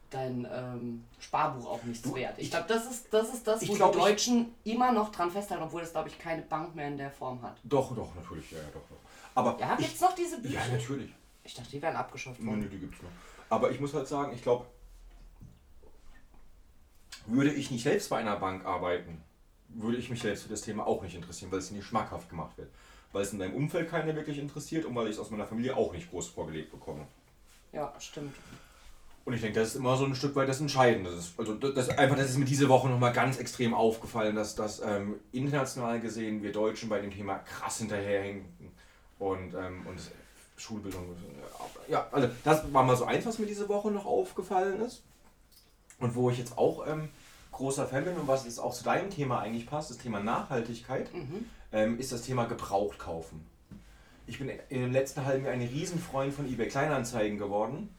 dein 0.09 0.47
ähm, 0.51 1.03
Sparbuch 1.19 1.65
auch 1.67 1.83
nichts 1.83 2.01
Du, 2.03 2.15
wert. 2.15 2.35
Ich 2.37 2.49
glaube, 2.51 2.65
das 2.67 2.85
ist, 2.89 3.13
das 3.13 3.33
ist 3.33 3.45
das, 3.47 3.67
wo 3.67 3.73
glaub, 3.73 3.91
die 3.93 3.99
Deutschen 3.99 4.53
immer 4.63 4.91
noch 4.91 5.11
dran 5.11 5.31
festhalten, 5.31 5.63
obwohl 5.63 5.81
das, 5.81 5.91
glaube 5.91 6.09
ich, 6.09 6.17
keine 6.19 6.41
Bank 6.43 6.75
mehr 6.75 6.87
in 6.87 6.97
der 6.97 7.11
Form 7.11 7.41
hat. 7.41 7.57
doch, 7.63 7.95
doch, 7.95 8.13
natürlich, 8.15 8.51
ja, 8.51 8.57
ja 8.59 8.65
doch, 8.73 8.81
doch. 8.89 8.97
Aber 9.35 9.57
Ja, 9.59 9.75
ich, 9.79 9.85
gibt's 9.87 10.01
noch 10.01 10.15
diese 10.15 10.39
Bücher? 10.41 10.53
ja, 10.55 10.67
natürlich. 10.67 11.11
Ich 11.43 11.53
dachte, 11.53 11.69
die 11.69 11.81
wären 11.81 11.95
abgeschafft 11.95 12.39
Nö, 12.39 12.47
worden. 12.47 12.61
nö, 12.61 12.69
die 12.69 12.79
gibt's 12.79 13.01
noch. 13.01 13.09
Aber 13.49 13.69
ich 13.71 13.79
muss 13.79 13.93
halt 13.93 14.07
sagen, 14.07 14.33
ich 14.33 14.41
glaube, 14.41 14.65
würde 17.27 17.51
ich 17.53 17.71
nicht 17.71 17.83
selbst 17.83 18.09
bei 18.09 18.17
einer 18.17 18.35
Bank 18.37 18.65
arbeiten, 18.65 19.21
würde 19.69 19.97
ich 19.97 20.09
mich 20.09 20.21
selbst 20.21 20.43
für 20.43 20.49
das 20.49 20.61
Thema 20.61 20.85
auch 20.87 21.01
nicht 21.01 21.15
interessieren, 21.15 21.51
weil 21.51 21.59
es 21.59 21.71
nicht 21.71 21.85
schmackhaft 21.85 22.29
gemacht 22.29 22.57
wird. 22.57 22.69
Weil 23.11 23.23
es 23.23 23.31
in 23.33 23.39
meinem 23.39 23.53
Umfeld 23.55 23.89
keiner 23.89 24.15
wirklich 24.15 24.37
interessiert 24.39 24.85
und 24.85 24.95
weil 24.95 25.07
ich 25.07 25.13
es 25.13 25.19
aus 25.19 25.31
meiner 25.31 25.45
Familie 25.45 25.75
auch 25.75 25.91
nicht 25.93 26.09
groß 26.09 26.27
vorgelegt 26.29 26.71
bekomme. 26.71 27.05
Ja, 27.71 27.93
stimmt. 27.99 28.35
Und 29.25 29.33
ich 29.33 29.41
denke, 29.41 29.59
das 29.59 29.69
ist 29.69 29.75
immer 29.75 29.97
so 29.97 30.05
ein 30.05 30.13
Stück 30.13 30.35
weit 30.35 30.47
das 30.47 30.61
Entscheidende. 30.61 31.09
Das 31.09 31.19
ist, 31.25 31.39
also 31.39 31.55
das, 31.55 31.73
das, 31.73 31.89
einfach, 31.89 32.15
das 32.15 32.29
ist 32.29 32.37
mir 32.37 32.45
diese 32.45 32.69
Woche 32.69 32.87
nochmal 32.87 33.11
ganz 33.11 33.37
extrem 33.39 33.73
aufgefallen, 33.73 34.35
dass, 34.35 34.53
dass 34.53 34.81
ähm, 34.81 35.15
international 35.31 35.99
gesehen 35.99 36.43
wir 36.43 36.51
Deutschen 36.51 36.89
bei 36.89 36.99
dem 37.01 37.09
Thema 37.11 37.39
krass 37.39 37.79
hinterherhinken. 37.79 38.71
Und, 39.17 39.53
ähm, 39.55 39.85
und 39.87 39.99
Schulbildung. 40.57 41.03
äh, 41.87 41.91
Ja, 41.91 42.07
also 42.11 42.29
das 42.43 42.71
war 42.71 42.83
mal 42.83 42.95
so 42.95 43.05
eins, 43.05 43.25
was 43.25 43.39
mir 43.39 43.47
diese 43.47 43.67
Woche 43.67 43.89
noch 43.89 44.05
aufgefallen 44.05 44.79
ist. 44.81 45.01
Und 45.99 46.13
wo 46.15 46.29
ich 46.29 46.37
jetzt 46.37 46.57
auch 46.57 46.85
ähm, 46.87 47.09
großer 47.51 47.87
Fan 47.87 48.03
bin 48.03 48.15
und 48.17 48.27
was 48.27 48.45
jetzt 48.45 48.59
auch 48.59 48.73
zu 48.73 48.83
deinem 48.83 49.09
Thema 49.09 49.39
eigentlich 49.39 49.65
passt, 49.65 49.89
das 49.89 49.97
Thema 49.97 50.19
Nachhaltigkeit, 50.19 51.11
Mhm. 51.13 51.45
ähm, 51.71 51.99
ist 51.99 52.11
das 52.11 52.21
Thema 52.21 52.45
gebraucht 52.45 52.99
kaufen. 52.99 53.43
Ich 54.27 54.37
bin 54.37 54.49
in 54.69 54.81
dem 54.81 54.91
letzten 54.91 55.25
halben 55.25 55.45
Jahr 55.45 55.53
ein 55.53 55.61
Riesenfreund 55.61 56.33
von 56.33 56.45
eBay 56.47 56.67
Kleinanzeigen 56.67 57.37
geworden. 57.39 57.89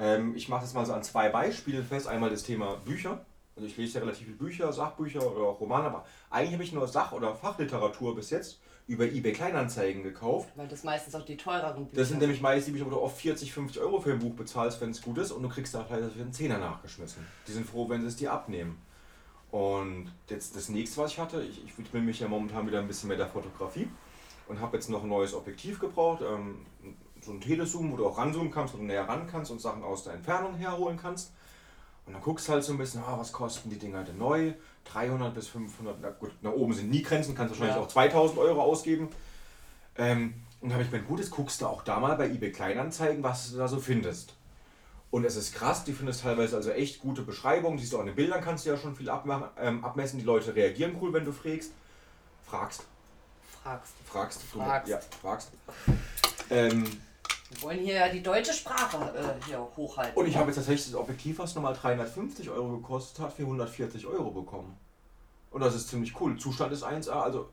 Ähm, 0.00 0.34
ich 0.34 0.48
mache 0.48 0.62
das 0.62 0.74
mal 0.74 0.86
so 0.86 0.92
an 0.92 1.02
zwei 1.02 1.28
Beispielen 1.28 1.84
fest. 1.84 2.08
Einmal 2.08 2.30
das 2.30 2.42
Thema 2.42 2.76
Bücher. 2.84 3.24
Also 3.54 3.68
ich 3.68 3.76
lese 3.76 3.98
ja 3.98 4.00
relativ 4.00 4.24
viele 4.24 4.38
Bücher, 4.38 4.72
Sachbücher 4.72 5.20
oder 5.20 5.48
auch 5.48 5.60
Romane, 5.60 5.86
aber 5.86 6.06
eigentlich 6.30 6.54
habe 6.54 6.62
ich 6.64 6.72
nur 6.72 6.88
Sach- 6.88 7.12
oder 7.12 7.34
Fachliteratur 7.34 8.14
bis 8.14 8.30
jetzt 8.30 8.58
über 8.86 9.04
eBay 9.04 9.32
Kleinanzeigen 9.32 10.02
gekauft. 10.02 10.48
Weil 10.56 10.66
das 10.66 10.82
meistens 10.82 11.14
auch 11.14 11.24
die 11.24 11.36
teureren 11.36 11.84
Bücher 11.84 12.00
Das 12.00 12.08
sind 12.08 12.20
nämlich 12.20 12.40
meist 12.40 12.66
die 12.66 12.72
Bücher, 12.72 12.86
wo 12.86 12.90
du 12.90 13.00
oft 13.00 13.20
40, 13.20 13.52
50 13.52 13.82
Euro 13.82 14.00
für 14.00 14.12
ein 14.12 14.18
Buch 14.18 14.34
bezahlst, 14.34 14.80
wenn 14.80 14.90
es 14.90 15.02
gut 15.02 15.18
ist, 15.18 15.30
und 15.30 15.42
du 15.42 15.48
kriegst 15.48 15.74
da 15.74 15.84
vielleicht 15.84 16.12
für 16.14 16.20
einen 16.20 16.32
Zehner 16.32 16.58
nachgeschmissen. 16.58 17.24
Die 17.46 17.52
sind 17.52 17.68
froh, 17.68 17.88
wenn 17.88 18.00
sie 18.00 18.08
es 18.08 18.16
dir 18.16 18.32
abnehmen. 18.32 18.80
Und 19.50 20.10
jetzt 20.28 20.56
das 20.56 20.70
nächste, 20.70 21.00
was 21.02 21.12
ich 21.12 21.18
hatte, 21.18 21.42
ich, 21.42 21.64
ich 21.64 21.76
widme 21.76 22.00
mich 22.00 22.20
ja 22.20 22.28
momentan 22.28 22.66
wieder 22.66 22.80
ein 22.80 22.88
bisschen 22.88 23.08
mehr 23.08 23.18
der 23.18 23.28
Fotografie 23.28 23.88
und 24.48 24.60
habe 24.60 24.76
jetzt 24.76 24.88
noch 24.88 25.02
ein 25.02 25.08
neues 25.08 25.34
Objektiv 25.34 25.78
gebraucht, 25.78 26.22
ähm, 26.22 26.66
so 27.22 27.32
ein 27.32 27.40
Telezoom, 27.40 27.92
wo 27.92 27.96
du 27.96 28.06
auch 28.06 28.18
ranzoomen 28.18 28.50
kannst, 28.50 28.74
wo 28.74 28.78
du 28.78 28.84
näher 28.84 29.08
ran 29.08 29.26
kannst 29.26 29.50
und 29.50 29.60
Sachen 29.60 29.82
aus 29.82 30.04
der 30.04 30.14
Entfernung 30.14 30.54
herholen 30.54 30.98
kannst. 31.00 31.32
Und 32.06 32.14
dann 32.14 32.22
guckst 32.22 32.48
du 32.48 32.52
halt 32.52 32.64
so 32.64 32.72
ein 32.72 32.78
bisschen, 32.78 33.02
ah, 33.02 33.16
was 33.18 33.30
kosten 33.32 33.70
die 33.70 33.78
Dinger 33.78 34.02
denn 34.04 34.18
neu? 34.18 34.52
300 34.84 35.34
bis 35.34 35.48
500, 35.48 35.98
na 36.00 36.10
gut, 36.10 36.32
nach 36.42 36.52
oben 36.52 36.72
sind 36.72 36.90
nie 36.90 37.02
Grenzen, 37.02 37.34
kannst 37.34 37.52
wahrscheinlich 37.52 37.76
Ja. 37.76 37.82
auch 37.82 37.88
2000 37.88 38.38
Euro 38.38 38.62
ausgeben. 38.62 39.08
Ähm, 39.96 40.34
Und 40.62 40.72
habe 40.74 40.82
ich 40.82 40.90
mein 40.92 41.06
Gutes, 41.06 41.30
guckst 41.30 41.62
du 41.62 41.66
auch 41.66 41.82
da 41.82 41.98
mal 42.00 42.16
bei 42.16 42.28
eBay 42.28 42.52
Kleinanzeigen, 42.52 43.22
was 43.22 43.50
du 43.52 43.56
da 43.58 43.66
so 43.66 43.78
findest. 43.80 44.34
Und 45.10 45.24
es 45.24 45.34
ist 45.36 45.54
krass, 45.54 45.84
die 45.84 45.92
findest 45.94 46.20
teilweise 46.22 46.54
also 46.56 46.70
echt 46.70 47.00
gute 47.00 47.22
Beschreibungen. 47.22 47.78
Siehst 47.78 47.92
du 47.92 47.96
auch 47.96 48.00
in 48.02 48.06
den 48.08 48.14
Bildern, 48.14 48.42
kannst 48.42 48.66
du 48.66 48.70
ja 48.70 48.76
schon 48.76 48.94
viel 48.94 49.08
abmachen, 49.08 49.48
ähm, 49.58 49.82
abmessen. 49.84 50.18
Die 50.18 50.24
Leute 50.24 50.54
reagieren 50.54 50.96
cool, 51.00 51.12
wenn 51.14 51.24
du 51.24 51.32
fragst. 51.32 51.72
Fragst. 52.46 52.82
Fragst. 53.62 53.92
Fragst. 54.06 54.42
Fragst. 54.42 54.88
Ja, 54.88 55.00
fragst. 55.22 55.50
Ähm, 56.50 56.84
Wir 57.50 57.62
wollen 57.62 57.80
hier 57.80 57.94
ja 57.94 58.08
die 58.08 58.22
deutsche 58.22 58.52
Sprache 58.52 58.96
äh, 58.96 59.44
hier 59.44 59.58
hochhalten. 59.76 60.16
und 60.16 60.28
ich 60.28 60.36
habe 60.36 60.46
jetzt 60.46 60.56
tatsächlich 60.56 60.86
das 60.86 60.94
Objektiv, 60.94 61.40
was 61.40 61.54
nochmal 61.56 61.74
350 61.74 62.48
Euro 62.48 62.76
gekostet 62.76 63.18
hat, 63.18 63.32
für 63.32 63.42
140 63.42 64.06
Euro 64.06 64.30
bekommen. 64.30 64.76
Und 65.50 65.60
das 65.60 65.74
ist 65.74 65.88
ziemlich 65.88 66.18
cool. 66.20 66.38
Zustand 66.38 66.72
ist 66.72 66.84
1A, 66.84 67.10
also. 67.10 67.48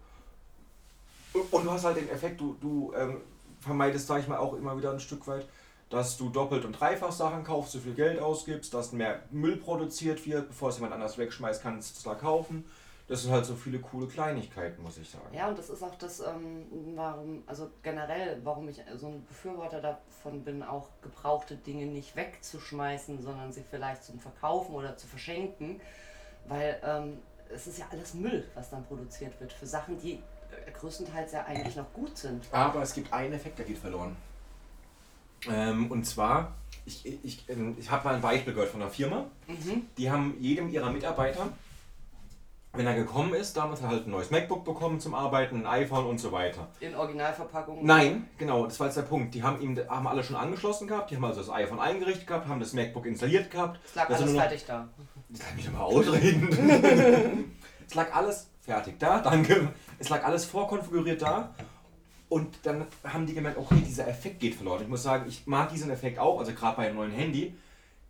Und 1.34 1.66
du 1.66 1.72
hast 1.72 1.84
halt 1.84 1.98
den 1.98 2.10
Effekt, 2.10 2.40
du, 2.40 2.56
du 2.62 2.94
ähm, 2.96 3.22
vermeidest, 3.60 4.06
sag 4.06 4.22
ich 4.22 4.28
mal, 4.28 4.38
auch 4.38 4.54
immer 4.54 4.78
wieder 4.78 4.92
ein 4.92 5.00
Stück 5.00 5.28
weit, 5.28 5.48
dass 5.90 6.16
du 6.16 6.30
doppelt 6.30 6.64
und 6.64 6.74
dreifach 6.74 7.12
Sachen 7.12 7.44
kaufst, 7.44 7.72
so 7.72 7.80
viel 7.80 7.94
Geld 7.94 8.20
ausgibst, 8.20 8.74
dass 8.76 8.92
mehr 8.92 9.24
Müll 9.32 9.58
produziert 9.58 10.26
wird, 10.28 10.50
bevor 10.50 10.70
es 10.70 10.76
jemand 10.76 10.94
anders 10.94 11.18
wegschmeißt, 11.18 11.64
kannst 11.64 11.96
du 11.96 11.98
es 11.98 12.04
da 12.04 12.14
kaufen. 12.14 12.66
Das 13.08 13.24
sind 13.24 13.32
halt 13.32 13.46
so 13.46 13.56
viele 13.56 13.80
coole 13.80 14.08
Kleinigkeiten, 14.08 14.84
muss 14.84 14.98
ich 14.98 15.10
sagen. 15.10 15.34
Ja, 15.34 15.48
und 15.48 15.58
das 15.58 15.70
ist 15.70 15.82
auch 15.82 15.96
das, 15.96 16.20
ähm, 16.20 16.66
warum, 16.96 17.42
also 17.48 17.72
generell, 17.82 18.42
warum 18.44 18.68
ich 18.68 18.82
so 18.98 19.08
ein 19.08 19.26
Befürworter 19.26 19.80
davon 19.82 20.44
bin, 20.44 20.62
auch 20.62 20.90
gebrauchte 21.02 21.56
Dinge 21.56 21.86
nicht 21.86 22.18
wegzuschmeißen, 22.18 23.22
sondern 23.22 23.54
sie 23.54 23.64
vielleicht 23.70 24.04
zum 24.04 24.20
Verkaufen 24.20 24.76
oder 24.76 24.98
zu 24.98 25.08
verschenken. 25.08 25.80
Weil 26.48 26.82
ähm, 26.84 27.18
es 27.54 27.68
ist 27.68 27.80
ja 27.80 27.86
alles 27.92 28.14
Müll, 28.14 28.46
was 28.56 28.70
dann 28.70 28.86
produziert 28.86 29.40
wird, 29.40 29.54
für 29.54 29.66
Sachen, 29.66 30.00
die 30.02 30.14
äh, 30.14 30.72
größtenteils 30.72 31.32
ja 31.32 31.46
eigentlich 31.46 31.78
noch 31.78 31.92
gut 31.94 32.18
sind. 32.18 32.44
Aber 32.52 32.82
es 32.82 32.94
gibt 32.94 33.14
einen 33.14 33.34
Effekt, 33.34 33.58
der 33.58 33.66
geht 33.66 33.78
verloren. 33.78 34.18
Ähm, 35.48 35.90
und 35.92 36.04
zwar, 36.06 36.56
ich, 36.86 37.06
ich, 37.24 37.48
ähm, 37.50 37.76
ich 37.80 37.90
habe 37.90 38.06
mal 38.06 38.16
ein 38.16 38.22
Beispiel 38.22 38.54
gehört 38.54 38.70
von 38.70 38.82
einer 38.82 38.92
Firma. 38.92 39.28
Die 39.98 40.10
haben 40.10 40.36
jedem 40.40 40.70
ihrer 40.70 40.92
Mitarbeiter, 40.92 41.50
wenn 42.74 42.86
er 42.86 42.94
gekommen 42.96 43.34
ist, 43.34 43.58
damals 43.58 43.82
hat 43.82 43.90
er 43.90 43.96
halt 43.96 44.08
ein 44.08 44.12
neues 44.12 44.30
MacBook 44.30 44.64
bekommen 44.64 45.00
zum 45.00 45.16
Arbeiten, 45.16 45.66
ein 45.66 45.66
iPhone 45.66 46.06
und 46.06 46.20
so 46.20 46.32
weiter. 46.32 46.68
In 46.80 46.94
Originalverpackung. 46.96 47.84
Nein, 47.84 48.30
genau, 48.38 48.66
das 48.66 48.80
war 48.80 48.88
jetzt 48.88 48.98
der 48.98 49.02
Punkt. 49.04 49.34
Die 49.34 49.42
haben 49.42 49.60
ihm 49.62 49.78
haben 49.90 50.08
alle 50.08 50.24
schon 50.24 50.36
angeschlossen 50.36 50.88
gehabt, 50.88 51.10
die 51.10 51.16
haben 51.16 51.26
also 51.26 51.42
das 51.42 51.50
iPhone 51.50 51.80
eingerichtet 51.80 52.28
gehabt, 52.28 52.48
haben 52.48 52.60
das 52.60 52.74
MacBook 52.74 53.06
installiert 53.06 53.50
gehabt. 53.50 53.80
Es 53.86 53.96
lag 53.96 54.08
Das 54.08 54.20
sind 54.20 54.28
alles 54.28 54.36
noch- 54.36 54.42
fertig 54.44 54.66
da. 54.68 54.88
Jetzt 55.30 55.44
lass 55.44 55.56
mich 55.56 55.66
doch 55.66 55.74
mal 55.74 55.82
ausreden. 55.82 57.54
es 57.88 57.96
lag 57.96 58.16
alles 58.16 58.50
fertig 58.62 59.00
da, 59.00 59.20
danke. 59.20 59.70
Es 59.98 60.10
lag 60.10 60.24
alles 60.24 60.46
vorkonfiguriert 60.46 61.22
da. 61.22 61.54
Und 62.30 62.60
dann 62.64 62.86
haben 63.06 63.26
die 63.26 63.34
gemerkt, 63.34 63.58
okay, 63.58 63.82
dieser 63.86 64.08
Effekt 64.08 64.40
geht 64.42 64.56
verloren. 64.56 64.82
Ich 64.84 64.88
muss 64.90 65.02
sagen, 65.04 65.26
ich 65.28 65.48
mag 65.48 65.70
diesen 65.70 65.90
Effekt 65.90 66.20
auch, 66.20 66.40
also 66.40 66.52
gerade 66.54 66.76
bei 66.76 66.88
einem 66.88 66.98
neuen 66.98 67.12
Handy, 67.12 67.56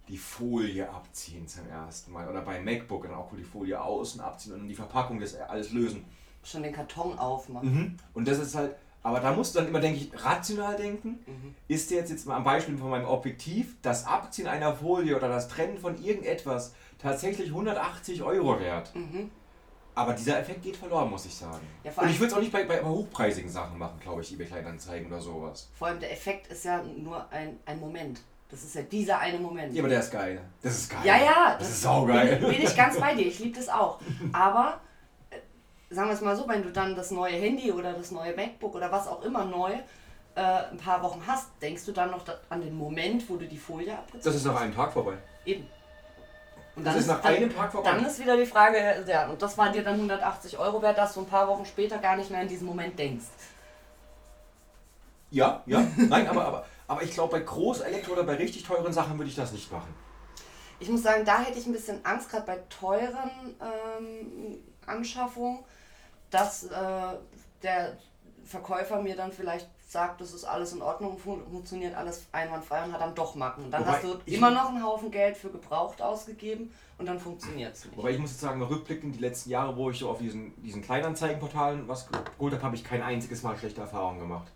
die 0.08 0.18
Folie 0.18 0.90
abziehen 0.90 1.48
zum 1.48 1.68
ersten 1.70 2.12
Mal. 2.12 2.28
Oder 2.30 2.42
bei 2.42 2.60
MacBook 2.62 3.04
dann 3.04 3.14
auch 3.14 3.32
die 3.36 3.44
Folie 3.44 3.82
außen 3.82 4.22
abziehen 4.22 4.54
und 4.54 4.68
die 4.68 4.76
Verpackung 4.76 5.20
das 5.20 5.36
alles 5.36 5.72
lösen. 5.72 6.06
Schon 6.44 6.64
den 6.64 6.74
Karton 6.74 7.18
aufmachen. 7.20 7.74
Mhm. 7.74 7.98
Und 8.14 8.28
das 8.28 8.40
ist 8.40 8.56
halt, 8.56 8.76
aber 9.04 9.20
da 9.20 9.34
musst 9.34 9.56
du 9.56 9.60
dann 9.60 9.68
immer, 9.68 9.80
denke 9.80 10.00
ich, 10.00 10.12
rational 10.24 10.76
denken. 10.76 11.20
Ist 11.68 11.92
jetzt 11.92 12.10
jetzt 12.10 12.26
mal 12.26 12.36
am 12.36 12.44
Beispiel 12.44 12.78
von 12.78 12.90
meinem 12.90 13.06
Objektiv 13.06 13.76
das 13.82 14.06
Abziehen 14.06 14.48
einer 14.48 14.76
Folie 14.76 15.16
oder 15.16 15.30
das 15.30 15.48
Trennen 15.48 15.78
von 15.78 16.02
irgendetwas 16.02 16.74
tatsächlich 16.98 17.50
180 17.50 18.24
Euro 18.24 18.60
wert? 18.60 18.94
Aber 19.96 20.14
dieser 20.14 20.40
Effekt 20.40 20.62
geht 20.62 20.78
verloren, 20.78 21.10
muss 21.10 21.26
ich 21.26 21.34
sagen. 21.34 21.66
Ja, 21.84 21.92
Und 21.96 22.10
ich 22.10 22.20
würde 22.20 22.28
es 22.28 22.34
auch 22.34 22.40
nicht 22.40 22.52
bei, 22.52 22.66
bei, 22.66 22.82
bei 22.82 22.88
hochpreisigen 22.88 23.50
Sachen 23.50 23.80
machen, 23.80 24.00
glaube 24.00 24.22
ich, 24.22 24.32
eBay 24.32 24.46
Kleinanzeigen 24.46 25.08
oder 25.08 25.20
sowas. 25.20 25.70
Vor 25.74 25.88
allem 25.88 26.00
der 26.00 26.12
Effekt 26.12 26.48
ist 26.48 26.66
ja 26.66 26.84
nur 26.84 27.28
ein, 27.32 27.58
ein 27.66 27.80
Moment. 27.80 28.22
Das 28.50 28.64
ist 28.64 28.76
ja 28.76 28.82
dieser 28.82 29.20
eine 29.20 29.40
Moment. 29.40 29.74
Ja, 29.74 29.82
aber 29.82 29.90
der 29.90 30.00
ist 30.00 30.12
geil. 30.12 30.42
Das 30.62 30.74
ist 30.74 30.90
geil. 30.90 31.02
Ja, 31.04 31.18
ja, 31.18 31.56
Das, 31.60 31.70
ist 31.70 31.82
saugeil. 31.82 32.38
Bin, 32.38 32.50
bin 32.50 32.62
ich 32.62 32.76
ganz 32.76 32.98
bei 33.00 33.14
dir, 33.14 33.28
ich 33.28 33.40
liebe 33.40 33.58
das 33.58 33.68
auch. 33.68 34.00
Aber 34.32 34.80
äh, 35.30 35.36
sagen 35.94 36.08
wir 36.08 36.14
es 36.14 36.22
mal 36.22 36.36
so, 36.36 36.48
wenn 36.48 36.64
du 36.64 36.72
dann 36.72 36.96
das 36.96 37.12
neue 37.12 37.34
Handy 37.36 37.72
oder 37.72 37.92
das 37.92 38.12
neue 38.12 38.34
MacBook 38.34 38.76
oder 38.76 38.90
was 38.90 39.08
auch 39.08 39.22
immer 39.24 39.44
neu 39.44 39.74
äh, 40.36 40.42
ein 40.72 40.78
paar 40.78 41.04
Wochen 41.04 41.22
hast, 41.28 41.50
denkst 41.62 41.86
du 41.86 41.92
dann 41.92 42.12
noch 42.12 42.24
an 42.48 42.62
den 42.62 42.78
Moment, 42.78 43.30
wo 43.30 43.36
du 43.36 43.46
die 43.46 43.58
Folie 43.58 43.94
abgezogen 43.94 44.24
Das 44.24 44.36
ist 44.36 44.46
nach 44.46 44.62
einem 44.62 44.74
Tag 44.74 44.94
vorbei. 44.94 45.18
Eben. 45.46 45.68
Und 46.78 46.86
Das 46.86 46.96
ist 46.96 47.08
nach 47.08 47.22
dann, 47.22 47.36
einem 47.36 47.54
Tag 47.54 47.72
vorbei. 47.72 47.92
Dann 47.92 48.06
ist 48.06 48.20
wieder 48.20 48.38
die 48.38 48.46
Frage, 48.46 49.04
ja, 49.08 49.28
und 49.28 49.42
das 49.42 49.58
war 49.58 49.72
dir 49.72 49.84
dann 49.84 49.96
180 49.96 50.58
Euro 50.58 50.82
wert, 50.82 50.98
dass 50.98 51.16
du 51.16 51.22
ein 51.22 51.26
paar 51.26 51.48
Wochen 51.50 51.66
später 51.66 51.98
gar 51.98 52.16
nicht 52.16 52.30
mehr 52.30 52.42
an 52.42 52.48
diesen 52.48 52.68
Moment 52.68 52.98
denkst. 52.98 53.26
Ja, 55.32 55.64
ja. 55.66 55.86
Nein, 55.98 56.28
aber, 56.28 56.46
aber, 56.46 56.66
aber 56.88 57.04
ich 57.04 57.12
glaube, 57.12 57.38
bei 57.38 57.44
Großelektro 57.44 58.14
oder 58.14 58.24
bei 58.24 58.36
richtig 58.36 58.64
teuren 58.64 58.94
Sachen 58.94 59.18
würde 59.18 59.30
ich 59.30 59.36
das 59.36 59.52
nicht 59.52 59.72
machen. 59.72 59.94
Ich 60.80 60.90
muss 60.90 61.04
sagen, 61.04 61.26
da 61.26 61.42
hätte 61.42 61.60
ich 61.60 61.66
ein 61.66 61.74
bisschen 61.74 62.06
Angst, 62.06 62.30
gerade 62.30 62.46
bei 62.46 62.58
teuren 62.70 63.56
ähm, 63.60 64.60
Anschaffungen, 64.86 65.60
dass 66.30 66.66
äh, 66.66 67.18
der 67.64 67.98
Verkäufer 68.46 69.02
mir 69.02 69.16
dann 69.16 69.32
vielleicht 69.32 69.68
sagt, 69.88 70.20
das 70.20 70.34
ist 70.34 70.44
alles 70.44 70.74
in 70.74 70.82
Ordnung, 70.82 71.18
fun 71.18 71.42
funktioniert 71.50 71.96
alles 71.96 72.26
einwandfrei 72.32 72.84
und 72.84 72.94
hat 72.94 73.02
dann 73.02 73.16
doch 73.16 73.36
Macken. 73.36 73.66
Und 73.66 73.72
dann 73.72 73.82
Wobei 73.82 73.94
hast 73.94 74.04
du 74.04 74.20
immer 74.26 74.52
noch 74.52 74.70
einen 74.70 74.84
Haufen 74.84 75.12
Geld 75.12 75.38
für 75.38 75.50
gebraucht 75.50 76.02
ausgegeben 76.02 76.74
und 76.98 77.06
dann 77.06 77.20
funktioniert 77.20 77.74
es 77.76 77.86
nicht. 77.86 77.98
Wobei 77.98 78.12
ich 78.12 78.20
muss 78.20 78.32
jetzt 78.32 78.42
sagen, 78.42 78.62
rückblickend 78.62 79.16
die 79.16 79.20
letzten 79.20 79.50
Jahre, 79.50 79.76
wo 79.78 79.90
ich 79.90 80.00
so 80.00 80.10
auf 80.10 80.20
diesen, 80.20 80.62
diesen 80.62 80.82
Kleinanzeigenportalen 80.82 81.88
was 81.88 82.08
geholt 82.08 82.54
habe, 82.54 82.64
habe 82.64 82.76
ich 82.76 82.84
kein 82.84 83.02
einziges 83.02 83.44
Mal 83.44 83.58
schlechte 83.58 83.82
Erfahrungen 83.82 84.20
gemacht. 84.20 84.52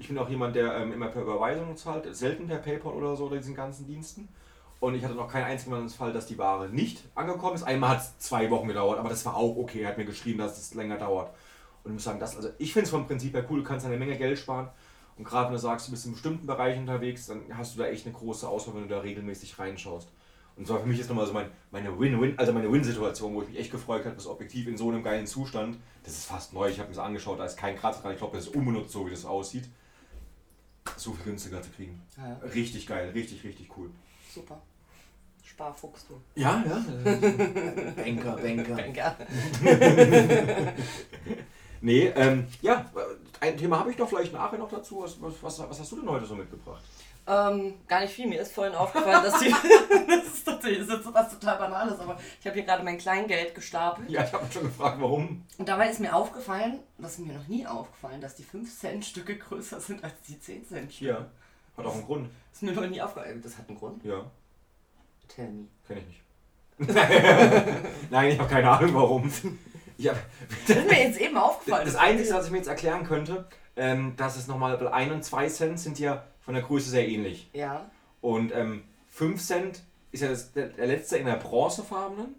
Ich 0.00 0.08
bin 0.08 0.16
auch 0.16 0.30
jemand, 0.30 0.56
der 0.56 0.74
ähm, 0.76 0.94
immer 0.94 1.08
per 1.08 1.20
Überweisung 1.20 1.76
zahlt, 1.76 2.16
selten 2.16 2.46
per 2.46 2.56
PayPal 2.56 2.94
oder 2.94 3.14
so 3.16 3.26
oder 3.26 3.36
diesen 3.36 3.54
ganzen 3.54 3.86
Diensten. 3.86 4.28
Und 4.80 4.94
ich 4.94 5.04
hatte 5.04 5.14
noch 5.14 5.30
keinen 5.30 5.44
einzigen 5.44 5.90
Fall, 5.90 6.14
dass 6.14 6.24
die 6.24 6.38
Ware 6.38 6.70
nicht 6.70 7.04
angekommen 7.14 7.54
ist. 7.54 7.64
Einmal 7.64 7.90
hat 7.90 8.00
es 8.00 8.18
zwei 8.18 8.50
Wochen 8.50 8.66
gedauert, 8.66 8.98
aber 8.98 9.10
das 9.10 9.26
war 9.26 9.36
auch 9.36 9.58
okay. 9.58 9.82
Er 9.82 9.90
hat 9.90 9.98
mir 9.98 10.06
geschrieben, 10.06 10.38
dass 10.38 10.58
es 10.58 10.72
länger 10.72 10.96
dauert. 10.96 11.28
Und 11.84 11.90
ich 11.90 11.92
muss 11.92 12.04
sagen, 12.04 12.18
das, 12.18 12.34
also 12.34 12.48
ich 12.56 12.72
finde 12.72 12.84
es 12.84 12.90
vom 12.90 13.06
Prinzip 13.06 13.34
her 13.34 13.44
cool, 13.50 13.58
du 13.58 13.64
kannst 13.64 13.84
eine 13.84 13.98
Menge 13.98 14.16
Geld 14.16 14.38
sparen. 14.38 14.70
Und 15.18 15.24
gerade 15.24 15.48
wenn 15.48 15.56
du 15.56 15.60
sagst, 15.60 15.88
du 15.88 15.90
bist 15.90 16.06
in 16.06 16.12
bestimmten 16.12 16.46
Bereichen 16.46 16.80
unterwegs, 16.80 17.26
dann 17.26 17.42
hast 17.52 17.74
du 17.74 17.80
da 17.80 17.88
echt 17.88 18.06
eine 18.06 18.14
große 18.14 18.48
Auswahl, 18.48 18.76
wenn 18.76 18.84
du 18.84 18.88
da 18.88 19.00
regelmäßig 19.00 19.58
reinschaust. 19.58 20.08
Und 20.56 20.66
zwar 20.66 20.80
für 20.80 20.86
mich 20.86 20.98
ist 20.98 21.10
nochmal 21.10 21.26
so 21.26 21.34
mein, 21.34 21.50
meine 21.70 21.98
Win-Win, 22.00 22.38
also 22.38 22.54
meine 22.54 22.72
Win-Situation, 22.72 23.34
wo 23.34 23.42
ich 23.42 23.48
mich 23.48 23.58
echt 23.58 23.70
gefreut 23.70 24.06
habe, 24.06 24.14
das 24.14 24.26
Objektiv 24.26 24.66
in 24.66 24.78
so 24.78 24.88
einem 24.88 25.02
geilen 25.02 25.26
Zustand. 25.26 25.76
Das 26.04 26.14
ist 26.14 26.24
fast 26.24 26.54
neu, 26.54 26.70
ich 26.70 26.78
habe 26.78 26.88
mir 26.88 26.94
das 26.94 27.04
angeschaut, 27.04 27.38
da 27.38 27.44
ist 27.44 27.58
kein 27.58 27.76
Kratzer 27.76 28.00
dran, 28.00 28.12
ich 28.12 28.18
glaube, 28.18 28.36
das 28.38 28.46
ist 28.46 28.56
unbenutzt, 28.56 28.92
so 28.92 29.06
wie 29.06 29.10
das 29.10 29.26
aussieht. 29.26 29.68
So 30.96 31.12
viel 31.12 31.24
günstiger 31.24 31.62
zu 31.62 31.70
kriegen. 31.70 32.00
Ja, 32.16 32.36
Richtig 32.48 32.86
geil, 32.86 33.10
richtig, 33.10 33.42
richtig 33.44 33.68
cool. 33.76 33.90
super. 34.34 34.60
Sparfuchs, 35.44 36.06
du. 36.06 36.20
Ja, 36.36 36.64
ja. 36.66 36.76
Banker, 37.96 38.36
Banker. 38.36 38.76
Banker. 38.76 39.16
Nee, 41.82 42.12
ähm, 42.14 42.46
ja, 42.60 42.90
ein 43.40 43.56
Thema 43.56 43.78
habe 43.78 43.90
ich 43.90 43.96
doch 43.96 44.06
vielleicht 44.08 44.34
nachher 44.34 44.58
noch 44.58 44.68
dazu. 44.68 45.02
Was, 45.02 45.16
was, 45.20 45.58
was 45.58 45.80
hast 45.80 45.90
du 45.92 45.96
denn 46.00 46.10
heute 46.10 46.26
so 46.26 46.34
mitgebracht? 46.34 46.84
Ähm, 47.26 47.74
gar 47.86 48.00
nicht 48.00 48.12
viel. 48.14 48.26
Mir 48.26 48.40
ist 48.40 48.52
vorhin 48.52 48.74
aufgefallen, 48.74 49.22
dass 49.22 49.38
die. 49.38 49.50
das 50.08 50.34
ist 50.34 50.44
tatsächlich 50.44 50.86
das 50.86 51.00
ist 51.00 51.14
was 51.14 51.30
total 51.30 51.58
Banales, 51.58 51.98
aber 52.00 52.18
ich 52.40 52.46
habe 52.46 52.54
hier 52.54 52.64
gerade 52.64 52.82
mein 52.82 52.98
Kleingeld 52.98 53.54
gestapelt. 53.54 54.10
Ja, 54.10 54.24
ich 54.24 54.32
habe 54.32 54.50
schon 54.52 54.62
gefragt, 54.64 54.96
warum. 55.00 55.44
Und 55.58 55.68
dabei 55.68 55.88
ist 55.90 56.00
mir 56.00 56.14
aufgefallen, 56.14 56.80
das 56.98 57.12
ist 57.12 57.18
mir 57.20 57.34
noch 57.34 57.46
nie 57.48 57.66
aufgefallen, 57.66 58.20
dass 58.20 58.34
die 58.34 58.44
5-Cent-Stücke 58.44 59.36
größer 59.36 59.80
sind 59.80 60.02
als 60.02 60.14
die 60.26 60.34
10-Cent-Stücke. 60.34 61.10
Ja, 61.10 61.26
hat 61.76 61.86
auch 61.86 61.94
einen 61.94 62.04
Grund. 62.06 62.30
Ist 62.52 62.62
mir 62.62 62.72
noch 62.72 62.86
nie 62.86 63.00
aufgefallen. 63.00 63.40
Das 63.42 63.56
hat 63.58 63.68
einen 63.68 63.78
Grund. 63.78 64.04
Ja, 64.04 64.24
Tell 65.28 65.48
me. 65.48 65.66
kenne 65.86 66.00
ich 66.00 66.06
nicht. 66.08 66.20
Nein, 68.10 68.30
ich 68.30 68.38
habe 68.38 68.48
keine 68.48 68.70
Ahnung, 68.70 68.94
warum. 68.94 69.30
Ich 69.98 70.08
hab, 70.08 70.16
Das 70.66 70.76
ist 70.78 70.88
mir 70.90 70.98
jetzt 71.04 71.20
eben 71.20 71.36
aufgefallen. 71.36 71.84
das 71.84 71.94
Einzige, 71.94 72.34
was 72.34 72.46
ich 72.46 72.50
mir 72.50 72.56
jetzt 72.58 72.68
erklären 72.68 73.04
könnte, 73.04 73.46
ähm, 73.76 74.14
dass 74.16 74.36
es 74.36 74.46
nochmal, 74.46 74.80
weil 74.80 74.88
1 74.88 75.12
und 75.12 75.24
2 75.24 75.48
Cent 75.48 75.78
sind 75.78 75.98
ja 75.98 76.24
von 76.50 76.54
der 76.56 76.64
Größe 76.64 76.90
sehr 76.90 77.08
ähnlich. 77.08 77.48
Ja. 77.52 77.88
Und 78.20 78.52
ähm, 78.52 78.82
5 79.10 79.40
Cent 79.40 79.82
ist 80.10 80.20
ja 80.22 80.28
das, 80.28 80.52
der, 80.52 80.66
der 80.70 80.88
letzte 80.88 81.16
in 81.18 81.26
der 81.26 81.36
bronzefarbenen. 81.36 82.34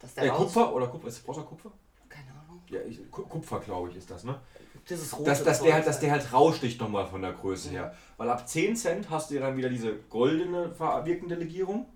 Dass 0.00 0.12
der 0.14 0.24
Äh, 0.24 0.28
Kupfer 0.30 0.74
oder 0.74 0.88
Kupfer? 0.88 1.06
Ist 1.06 1.18
es 1.18 1.22
Bronze 1.22 1.40
oder 1.40 1.48
Kupfer? 1.50 1.70
Keine 2.08 2.30
Ahnung. 2.32 2.60
Ja, 2.68 2.80
ich, 2.82 3.08
Ku- 3.12 3.22
Kupfer, 3.22 3.60
glaube 3.60 3.90
ich, 3.90 3.96
ist 3.96 4.10
das, 4.10 4.24
ne? 4.24 4.40
Das 4.88 5.00
ist 5.00 5.16
rot. 5.16 5.26
Dass, 5.28 5.44
dass, 5.44 5.62
der 5.62 5.74
halt, 5.74 5.86
dass 5.86 6.00
der 6.00 6.10
halt 6.10 6.32
raussticht 6.32 6.80
nochmal 6.80 7.06
von 7.06 7.22
der 7.22 7.32
Größe 7.32 7.70
her. 7.70 7.94
Weil 8.16 8.28
ab 8.28 8.48
10 8.48 8.74
Cent 8.74 9.08
hast 9.08 9.30
du 9.30 9.36
ja 9.36 9.40
dann 9.42 9.56
wieder 9.56 9.68
diese 9.68 9.94
goldene 10.10 10.76
wirkende 10.78 11.36
Legierung. 11.36 11.86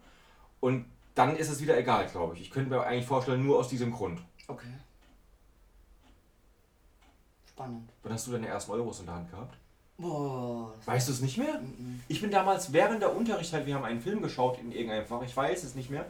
Und 0.61 0.85
dann 1.17 1.37
ist 1.37 1.49
es 1.51 1.61
wieder 1.61 1.77
egal, 1.77 2.07
glaube 2.07 2.35
ich. 2.37 2.43
Ich 2.43 2.51
könnte 2.53 2.71
mir 2.71 2.83
eigentlich 2.85 3.05
vorstellen, 3.07 3.45
nur 3.45 3.59
aus 3.59 3.69
diesem 3.69 3.91
Grund. 3.93 4.21
Okay. 4.47 4.69
Spannend. 7.49 7.91
Wann 8.05 8.13
hast 8.13 8.29
du 8.29 8.31
deine 8.33 8.47
ersten 8.47 8.71
Euros 8.71 9.01
in 9.01 9.07
der 9.07 9.17
Hand 9.17 9.31
gehabt? 9.33 9.59
Boah. 10.01 10.73
Weißt 10.87 11.09
du 11.09 11.13
es 11.13 11.21
nicht 11.21 11.39
mehr? 11.39 11.61
Ich 12.07 12.21
bin 12.21 12.31
damals 12.31 12.73
während 12.73 13.03
der 13.03 13.15
Unterricht, 13.17 13.53
wir 13.67 13.75
haben 13.75 13.85
einen 13.85 14.01
Film 14.01 14.23
geschaut 14.23 14.59
in 14.61 14.71
irgendeinem 14.71 15.05
Fach, 15.05 15.23
ich 15.23 15.37
weiß 15.37 15.65
es 15.65 15.75
nicht 15.75 15.91
mehr, 15.91 16.07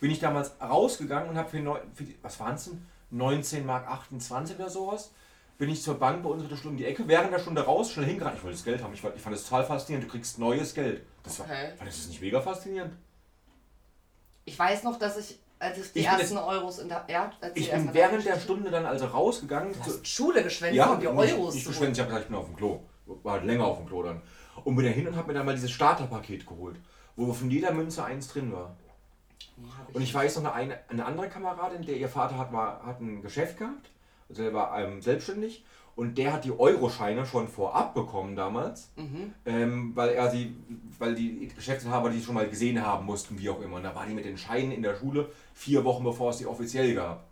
bin 0.00 0.10
ich 0.12 0.20
damals 0.20 0.52
rausgegangen 0.60 1.28
und 1.28 1.36
habe 1.36 1.48
für, 1.50 1.58
neu- 1.58 1.80
für 1.94 2.04
die, 2.04 2.16
was 2.22 2.38
waren 2.38 2.54
es 2.54 2.64
denn? 2.66 2.86
19 3.10 3.66
Mark 3.66 3.86
28 3.88 4.56
oder 4.56 4.70
sowas, 4.70 5.10
bin 5.58 5.68
ich 5.68 5.82
zur 5.82 5.98
Bank 5.98 6.22
bei 6.22 6.30
uns 6.30 6.42
in 6.44 6.48
der 6.48 6.56
Stunde 6.56 6.70
um 6.74 6.76
die 6.78 6.84
Ecke, 6.86 7.06
während 7.08 7.32
der 7.32 7.40
Stunde 7.40 7.62
raus, 7.62 7.90
schnell 7.90 8.06
hingerannt. 8.06 8.36
Ich 8.38 8.44
wollte 8.44 8.56
das 8.56 8.64
Geld 8.64 8.82
haben. 8.82 8.94
Ich, 8.94 9.02
war- 9.02 9.14
ich 9.14 9.20
fand 9.20 9.34
das 9.34 9.42
total 9.44 9.64
faszinierend. 9.64 10.08
Du 10.08 10.12
kriegst 10.12 10.38
neues 10.38 10.72
Geld. 10.72 11.02
Das 11.24 11.38
war, 11.40 11.46
Okay. 11.46 11.72
fand 11.76 11.90
das 11.90 12.06
nicht 12.08 12.20
mega 12.22 12.40
faszinierend? 12.40 12.94
Ich 14.44 14.58
weiß 14.58 14.84
noch, 14.84 14.98
dass 14.98 15.18
ich, 15.18 15.38
als 15.58 15.78
ich 15.78 15.92
die 15.92 15.98
Ich 16.00 16.06
ersten 16.06 16.36
Euros 16.38 16.78
in 16.78 16.88
der. 16.88 17.04
Ja, 17.08 17.30
Ich 17.54 17.70
bin 17.70 17.92
während 17.92 18.24
der 18.24 18.38
Stunde 18.40 18.70
dann 18.70 18.86
also 18.86 19.06
rausgegangen. 19.06 19.72
Du 19.72 19.80
hast 19.80 20.06
Schule 20.06 20.42
geschwänzt, 20.42 20.76
ja, 20.76 20.92
um 20.92 21.00
die 21.00 21.06
nicht, 21.06 21.32
Euros 21.34 21.54
nicht 21.54 21.64
zu 21.64 21.70
geschwänzt, 21.70 21.98
ich 21.98 22.00
habe 22.00 22.08
gesagt, 22.08 22.24
ich 22.24 22.28
bin 22.30 22.36
auf 22.38 22.46
dem 22.46 22.56
Klo. 22.56 22.80
War 23.06 23.34
halt 23.34 23.44
länger 23.44 23.64
auf 23.64 23.78
dem 23.78 23.86
Klo 23.86 24.02
dann. 24.02 24.22
Und 24.64 24.76
bin 24.76 24.84
da 24.84 24.90
hin 24.90 25.06
und 25.08 25.16
habe 25.16 25.28
mir 25.28 25.34
dann 25.34 25.46
mal 25.46 25.54
dieses 25.54 25.70
Starterpaket 25.70 26.46
geholt, 26.46 26.76
wo 27.16 27.32
von 27.32 27.50
jeder 27.50 27.72
Münze 27.72 28.04
eins 28.04 28.28
drin 28.28 28.52
war. 28.52 28.76
Und 29.92 30.02
ich 30.02 30.14
weiß 30.14 30.40
noch, 30.40 30.54
eine, 30.54 30.78
eine, 30.88 31.04
andere 31.04 31.28
Kameradin, 31.28 31.82
der 31.84 31.96
ihr 31.96 32.08
Vater 32.08 32.38
hat, 32.38 32.52
war, 32.52 32.84
hat 32.84 33.00
ein 33.00 33.22
Geschäft 33.22 33.58
gehabt, 33.58 33.90
also 34.28 34.42
der 34.42 34.54
war 34.54 34.78
ähm, 34.80 35.02
selbstständig 35.02 35.64
und 35.94 36.16
der 36.16 36.32
hat 36.32 36.44
die 36.44 36.58
Euroscheine 36.58 37.26
schon 37.26 37.48
vorab 37.48 37.94
bekommen 37.94 38.34
damals, 38.34 38.90
Mhm. 38.96 39.34
ähm, 39.44 39.92
weil 39.94 40.10
er 40.10 40.30
sie, 40.30 40.56
weil 40.98 41.14
die 41.14 41.48
Geschäftshaber 41.54 42.08
die 42.10 42.22
schon 42.22 42.34
mal 42.34 42.48
gesehen 42.48 42.84
haben 42.84 43.04
mussten, 43.04 43.38
wie 43.38 43.50
auch 43.50 43.60
immer. 43.60 43.76
Und 43.76 43.82
da 43.82 43.94
war 43.94 44.06
die 44.06 44.14
mit 44.14 44.24
den 44.24 44.38
Scheinen 44.38 44.72
in 44.72 44.82
der 44.82 44.96
Schule 44.96 45.30
vier 45.54 45.84
Wochen 45.84 46.04
bevor 46.04 46.30
es 46.30 46.38
die 46.38 46.46
offiziell 46.46 46.94
gab. 46.94 47.24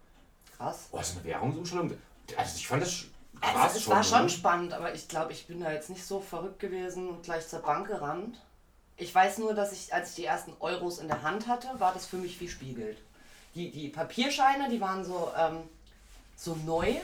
Krass. 0.57 0.89
Oh, 0.93 1.01
so 1.03 1.19
eine 1.19 1.25
Währungsumstellung. 1.29 1.91
Also 2.37 2.57
ich 2.57 2.69
fand 2.69 2.83
das 2.83 3.07
Also, 3.41 3.79
es 3.79 3.89
war 3.89 4.03
schon 4.03 4.23
ne? 4.23 4.29
spannend, 4.29 4.73
aber 4.73 4.95
ich 4.95 5.09
glaube, 5.09 5.33
ich 5.33 5.47
bin 5.47 5.61
da 5.61 5.73
jetzt 5.73 5.91
nicht 5.91 6.05
so 6.05 6.21
verrückt 6.21 6.61
gewesen 6.61 7.09
und 7.09 7.23
gleich 7.23 7.49
zur 7.49 7.61
Bank 7.61 7.87
gerannt. 7.87 8.39
Ich 8.97 9.15
weiß 9.15 9.39
nur, 9.39 9.55
dass 9.55 9.73
ich, 9.73 9.95
als 9.95 10.11
ich 10.11 10.17
die 10.17 10.25
ersten 10.27 10.53
Euros 10.61 10.99
in 10.99 11.09
der 11.09 11.23
Hand 11.23 11.47
hatte, 11.47 11.69
war 11.79 11.95
das 11.95 12.05
für 12.07 12.19
mich 12.19 12.39
wie 12.41 12.49
Spiegelt. 12.49 12.99
Die, 13.55 13.71
die 13.71 13.89
Papierscheine, 13.89 14.69
die 14.69 14.81
waren 14.81 15.05
so, 15.05 15.33
ähm, 15.37 15.63
so 16.37 16.55
neu 16.67 16.97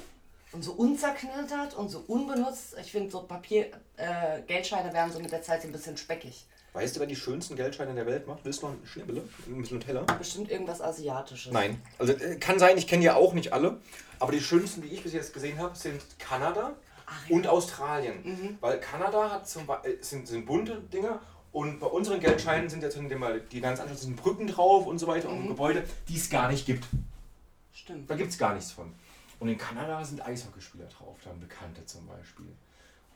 und 0.52 0.62
so 0.62 0.72
unzerknittert 0.72 1.74
und 1.74 1.88
so 1.88 2.04
unbenutzt. 2.06 2.76
Ich 2.80 2.92
finde, 2.92 3.10
so 3.10 3.22
Papier, 3.22 3.70
äh, 3.96 4.42
Geldscheine 4.46 4.92
werden 4.92 5.12
so 5.12 5.18
mit 5.20 5.32
der 5.32 5.42
Zeit 5.42 5.62
so 5.62 5.68
ein 5.68 5.72
bisschen 5.72 5.96
speckig. 5.96 6.44
Weißt 6.76 6.95
du, 6.95 7.00
wer 7.00 7.06
die 7.06 7.16
schönsten 7.16 7.56
Geldscheine 7.56 7.95
der 7.95 8.04
Welt 8.04 8.26
macht? 8.26 8.45
Willst 8.45 8.61
du 8.61 8.66
noch 8.66 8.75
einen 8.75 8.87
Schnibbele? 8.87 9.23
Ein 9.47 9.62
bisschen 9.62 9.78
Nutella? 9.78 10.02
Bestimmt 10.02 10.50
irgendwas 10.50 10.83
Asiatisches. 10.83 11.50
Nein. 11.50 11.80
Also 11.99 12.12
äh, 12.12 12.37
kann 12.37 12.59
sein, 12.59 12.76
ich 12.76 12.87
kenne 12.87 13.02
ja 13.02 13.14
auch 13.14 13.33
nicht 13.33 13.54
alle. 13.54 13.78
Aber 14.18 14.30
die 14.30 14.42
schönsten, 14.42 14.83
die 14.83 14.88
ich 14.88 15.02
bis 15.02 15.14
jetzt 15.14 15.33
gesehen 15.33 15.59
habe, 15.59 15.75
sind 15.75 16.02
Kanada 16.18 16.75
Ach, 17.06 17.28
ja. 17.30 17.35
und 17.35 17.47
Australien. 17.47 18.59
Weil 18.61 18.78
Kanada 18.78 19.30
hat 19.30 19.49
zum 19.49 19.66
äh, 19.85 20.02
sind, 20.02 20.28
sind 20.28 20.45
bunte 20.45 20.83
Dinger 20.92 21.21
und 21.50 21.80
bei 21.80 21.87
unseren 21.87 22.21
Geldscheinen 22.21 22.68
sind 22.68 22.83
jetzt 22.83 23.00
mal 23.00 23.40
die 23.40 23.62
ganz 23.62 23.80
anderen 23.80 23.99
sind 23.99 24.16
Brücken 24.16 24.47
drauf 24.47 24.87
und 24.87 24.99
so 24.99 25.06
weiter 25.06 25.30
und 25.30 25.49
Gebäude, 25.49 25.83
die 26.11 26.16
es 26.16 26.28
gar 26.28 26.50
nicht 26.50 26.66
gibt. 26.66 26.85
Stimmt. 27.73 28.11
Da 28.11 28.16
gibt 28.16 28.33
es 28.33 28.37
gar 28.37 28.52
nichts 28.54 28.73
von. 28.73 28.92
Und 29.40 29.49
in 29.49 29.56
Kanada 29.56 30.04
sind 30.04 30.21
Eishockeyspieler 30.26 30.88
drauf, 30.88 31.16
dann 31.25 31.40
Bekannte 31.40 31.87
zum 31.87 32.06
Beispiel. 32.06 32.49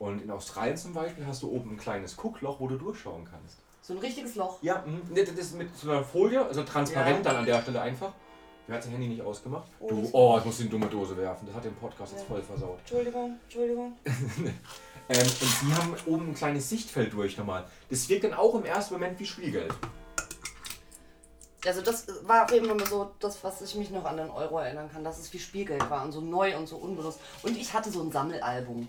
Und 0.00 0.22
in 0.22 0.30
Australien 0.30 0.76
zum 0.78 0.94
Beispiel 0.94 1.26
hast 1.26 1.42
du 1.42 1.50
oben 1.50 1.72
ein 1.72 1.76
kleines 1.76 2.16
Guckloch, 2.16 2.58
wo 2.58 2.66
du 2.66 2.76
durchschauen 2.78 3.28
kannst. 3.30 3.58
So 3.82 3.92
ein 3.92 3.98
richtiges 3.98 4.34
Loch. 4.34 4.58
Ja, 4.62 4.82
mhm. 4.86 5.02
Das 5.14 5.28
ist 5.28 5.54
mit 5.56 5.76
so 5.76 5.90
einer 5.90 6.02
Folie, 6.02 6.42
also 6.44 6.62
transparent 6.64 7.18
Ja. 7.18 7.22
dann 7.22 7.36
an 7.36 7.44
der 7.46 7.60
Stelle 7.60 7.82
einfach. 7.82 8.12
Wer 8.66 8.76
hat 8.76 8.82
sein 8.82 8.92
Handy 8.92 9.08
nicht 9.08 9.20
ausgemacht? 9.22 9.68
Oh, 9.78 9.88
Du, 9.88 10.08
oh, 10.12 10.36
ich 10.38 10.44
muss 10.46 10.56
die 10.58 10.68
dumme 10.70 10.86
Dose 10.86 11.16
werfen. 11.16 11.46
Das 11.46 11.54
hat 11.56 11.64
den 11.64 11.74
Podcast 11.74 12.12
jetzt 12.12 12.22
Ja. 12.22 12.28
voll 12.28 12.42
versaut. 12.42 12.78
Entschuldigung, 12.80 13.38
Entschuldigung. 13.44 13.92
Ähm, 15.12 15.26
und 15.26 15.62
die 15.62 15.74
haben 15.74 15.96
oben 16.06 16.28
ein 16.28 16.34
kleines 16.36 16.68
Sichtfeld 16.68 17.12
durch 17.12 17.36
nochmal. 17.36 17.64
Das 17.88 18.08
wirkt 18.08 18.22
dann 18.22 18.32
auch 18.34 18.54
im 18.54 18.64
ersten 18.64 18.94
Moment 18.94 19.18
wie 19.18 19.26
Spielgeld. 19.26 19.74
Also 21.66 21.82
das 21.82 22.06
war 22.28 22.44
auf 22.44 22.52
jeden 22.52 22.66
Fall 22.66 22.86
so 22.88 23.10
das, 23.18 23.42
was 23.42 23.60
ich 23.60 23.74
mich 23.74 23.90
noch 23.90 24.04
an 24.04 24.16
den 24.18 24.30
Euro 24.30 24.58
erinnern 24.60 24.88
kann, 24.88 25.02
dass 25.02 25.18
es 25.18 25.32
wie 25.32 25.40
Spielgeld 25.40 25.90
war 25.90 26.04
und 26.04 26.12
so 26.12 26.20
neu 26.20 26.56
und 26.56 26.68
so 26.68 26.76
unbenutzt. 26.76 27.18
Und 27.42 27.56
ich 27.56 27.74
hatte 27.74 27.90
so 27.90 28.02
ein 28.02 28.12
Sammelalbum. 28.12 28.86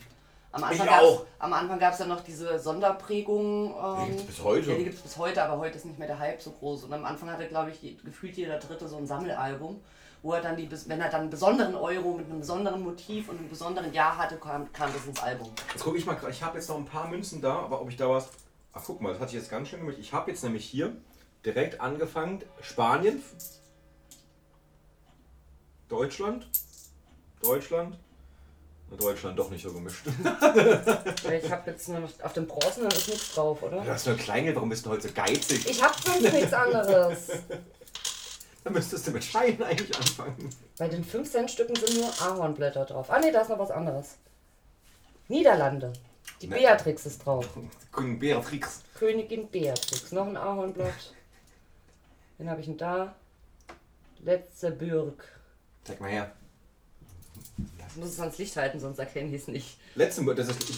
Am 0.54 0.64
Anfang 0.66 0.86
Ich 0.86 0.92
gab's- 0.92 1.04
auch. 1.06 1.26
Am 1.40 1.54
Anfang 1.54 1.80
gab 1.80 1.94
es 1.94 2.00
dann 2.00 2.10
noch 2.10 2.22
diese 2.22 2.60
Sonderprägungen. 2.60 3.70
Die 3.74 4.02
Ähm, 4.04 4.08
gibt's 4.18 4.24
bis 4.24 4.44
heute. 4.44 4.72
Ja, 4.72 4.78
die 4.78 4.84
gibt 4.84 4.96
es 4.98 5.02
bis 5.02 5.18
heute, 5.18 5.44
aber 5.44 5.58
heute 5.60 5.78
ist 5.78 5.86
nicht 5.86 5.98
mehr 5.98 6.08
der 6.08 6.20
Hype 6.20 6.42
so 6.42 6.52
groß. 6.52 6.84
Und 6.84 6.94
am 6.94 7.06
Anfang 7.06 7.30
hatte, 7.30 7.48
glaube 7.48 7.72
ich, 7.72 7.98
gefühlt 8.04 8.36
jeder 8.36 8.60
Dritte 8.60 8.88
so 8.88 8.98
ein 8.98 9.08
Sammelalbum, 9.08 9.82
wo 10.24 10.34
er 10.34 10.42
dann 10.42 10.58
die, 10.58 10.70
wenn 10.88 11.00
er 11.00 11.10
dann 11.10 11.22
einen 11.22 11.30
besonderen 11.30 11.76
Euro 11.76 12.14
mit 12.14 12.26
einem 12.30 12.40
besonderen 12.42 12.82
Motiv 12.84 13.30
und 13.30 13.40
einem 13.40 13.50
besonderen 13.50 13.94
Jahr 13.94 14.18
hatte, 14.18 14.36
kam, 14.36 14.72
kam 14.74 14.92
das 14.94 15.06
ins 15.06 15.22
Album. 15.22 15.50
Jetzt 15.74 15.84
gucke 15.84 15.98
ich 15.98 16.06
mal, 16.06 16.18
ich 16.30 16.44
habe 16.44 16.58
jetzt 16.58 16.68
noch 16.68 16.78
ein 16.78 16.86
paar 16.86 17.08
Münzen 17.08 17.42
da, 17.42 17.60
aber 17.60 17.82
ob 17.82 17.90
ich 17.90 17.96
da 17.96 18.10
was. 18.10 18.30
Ach, 18.74 18.84
guck 18.86 19.02
mal, 19.02 19.10
das 19.14 19.20
hatte 19.22 19.30
ich 19.32 19.42
jetzt 19.42 19.50
ganz 19.50 19.70
schön 19.70 19.80
gemacht. 19.80 19.98
Ich 20.00 20.12
habe 20.14 20.30
jetzt 20.32 20.44
nämlich 20.44 20.66
hier 20.66 20.96
direkt 21.46 21.80
angefangen: 21.80 22.44
Spanien, 22.62 23.24
Deutschland, 25.88 26.50
Deutschland. 27.42 27.98
Deutschland 28.98 29.38
doch 29.40 29.50
nicht 29.50 29.64
so 29.64 29.72
gemischt. 29.74 30.06
Ich 31.44 31.52
habe 31.52 31.72
jetzt 31.72 31.88
nur 31.90 32.00
noch 32.02 32.10
auf 32.24 32.34
dem 32.34 32.46
Bronzen, 32.48 32.84
dann 32.84 32.92
ist 32.92 33.08
nichts 33.08 33.34
drauf, 33.36 33.62
oder? 33.64 33.82
Du 33.82 33.90
hast 33.90 34.06
nur 34.06 34.16
ein 34.16 34.22
Kleingeld, 34.22 34.56
warum 34.56 34.70
bist 34.70 34.86
du 34.86 34.90
heute 34.90 35.08
so 35.08 35.14
geizig? 35.14 35.66
Ich 35.70 35.82
habe 35.82 35.94
sonst 36.04 36.34
nichts 36.34 36.54
anderes. 36.54 37.28
Dann 38.64 38.74
müsstest 38.74 39.08
du 39.08 39.12
mit 39.12 39.24
Scheinen 39.24 39.64
eigentlich 39.64 39.98
anfangen. 39.98 40.50
Bei 40.78 40.88
den 40.88 41.04
5-Cent-Stücken 41.04 41.76
sind 41.76 41.98
nur 42.00 42.10
Ahornblätter 42.22 42.86
drauf. 42.86 43.10
Ah 43.10 43.18
ne, 43.20 43.32
da 43.32 43.42
ist 43.42 43.50
noch 43.50 43.58
was 43.58 43.72
anderes. 43.72 44.18
Niederlande. 45.30 45.92
Die 46.42 46.48
Ne. 46.48 46.58
Beatrix 46.58 47.06
ist 47.08 47.26
drauf. 47.26 47.48
Königin 47.92 48.20
Beatrix. 48.20 48.82
Königin 48.94 49.48
Beatrix. 49.50 50.12
Noch 50.12 50.28
ein 50.28 50.38
Ahornblatt. 50.38 51.16
Wen 52.38 52.50
habe 52.52 52.60
ich 52.60 52.68
denn 52.68 52.78
da? 52.78 53.16
Letzte 54.20 54.70
Bürg. 54.70 55.24
Zeig 55.84 56.00
mal 56.00 56.12
her. 56.12 56.32
Ich 57.92 57.98
muss 57.98 58.10
es 58.10 58.20
ans 58.20 58.38
Licht 58.38 58.56
halten, 58.56 58.80
sonst 58.80 59.00
erkenne 59.00 59.30
ich 59.36 59.42
es 59.42 59.48
nicht. 59.48 59.78
Luxemburg, 59.96 60.36
das 60.38 60.48
ist. 60.50 60.70
Ich, 60.70 60.78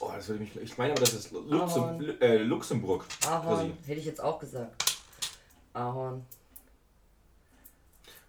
oh, 0.00 0.10
das 0.14 0.28
würde 0.28 0.40
mich. 0.40 0.54
Ich 0.56 0.78
meine 0.78 0.92
aber, 0.92 1.00
das 1.00 1.14
ist 1.14 1.32
Luxem, 1.32 2.16
äh, 2.20 2.36
Luxemburg. 2.38 3.04
Ahorn. 3.26 3.72
Hätte 3.86 3.98
ich 4.00 4.06
jetzt 4.06 4.20
auch 4.22 4.38
gesagt. 4.38 4.84
Ahorn. 5.72 6.24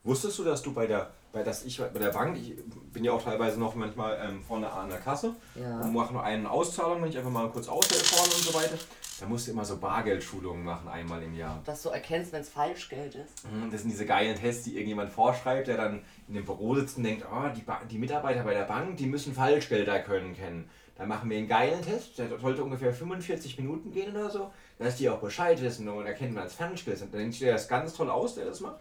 Wusstest 0.03 0.39
du, 0.39 0.43
dass 0.43 0.61
du 0.61 0.73
bei 0.73 0.87
der, 0.87 1.11
bei, 1.33 1.43
dass 1.43 1.65
ich, 1.65 1.77
bei 1.77 1.89
der 1.99 2.09
Bank, 2.11 2.37
ich 2.37 2.55
bin 2.93 3.03
ja 3.03 3.11
auch 3.11 3.21
teilweise 3.21 3.59
noch 3.59 3.75
manchmal 3.75 4.17
ähm, 4.23 4.41
vorne 4.41 4.71
an 4.71 4.89
der 4.89 4.97
Kasse 4.99 5.35
Ja. 5.55 5.81
und 5.81 5.93
mache 5.93 6.13
nur 6.13 6.23
eine 6.23 6.49
Auszahlung, 6.49 7.01
wenn 7.03 7.09
ich 7.09 7.17
einfach 7.17 7.29
mal 7.29 7.49
kurz 7.51 7.67
aushelfe 7.67 8.05
vorne 8.15 8.33
und 8.33 8.43
so 8.43 8.53
weiter. 8.53 8.77
Da 9.19 9.25
musst 9.25 9.47
du 9.47 9.51
immer 9.51 9.65
so 9.65 9.77
Bargeldschulungen 9.77 10.63
machen, 10.63 10.87
einmal 10.87 11.21
im 11.23 11.35
Jahr. 11.35 11.61
Dass 11.65 11.81
du 11.83 11.89
erkennst, 11.89 12.31
wenn 12.31 12.41
es 12.41 12.49
Falschgeld 12.49 13.15
ist. 13.15 13.43
Mhm, 13.51 13.69
Das 13.71 13.81
sind 13.81 13.91
diese 13.91 14.05
geilen 14.05 14.35
Tests, 14.37 14.63
die 14.63 14.75
irgendjemand 14.75 15.11
vorschreibt, 15.11 15.67
der 15.67 15.77
dann 15.77 16.01
in 16.27 16.35
dem 16.35 16.45
Büro 16.45 16.75
sitzt 16.75 16.97
und 16.97 17.03
denkt, 17.03 17.25
oh, 17.31 17.49
die, 17.55 17.61
Ba- 17.61 17.81
die 17.89 17.97
Mitarbeiter 17.97 18.43
bei 18.43 18.53
der 18.53 18.63
Bank, 18.63 18.97
die 18.97 19.07
müssen 19.07 19.33
Falschgelder 19.33 19.99
können 19.99 20.35
kennen. 20.35 20.69
Dann 20.95 21.07
machen 21.07 21.29
wir 21.29 21.37
einen 21.37 21.47
geilen 21.47 21.81
Test, 21.81 22.17
der 22.19 22.37
sollte 22.39 22.63
ungefähr 22.63 22.93
45 22.93 23.57
Minuten 23.59 23.91
gehen 23.91 24.11
oder 24.15 24.29
so, 24.29 24.51
dass 24.77 24.97
die 24.97 25.09
auch 25.09 25.19
Bescheid 25.19 25.61
wissen 25.61 25.87
und 25.87 26.05
erkennen, 26.05 26.35
wenn 26.35 26.43
es 26.43 26.53
Falschgeld 26.53 26.97
ist. 26.97 27.03
Und 27.03 27.13
dann 27.13 27.19
denkt 27.21 27.33
sich 27.35 27.41
der 27.43 27.53
das 27.53 27.67
ganz 27.67 27.93
toll 27.93 28.09
aus, 28.09 28.35
der 28.35 28.45
das 28.45 28.59
macht. 28.59 28.79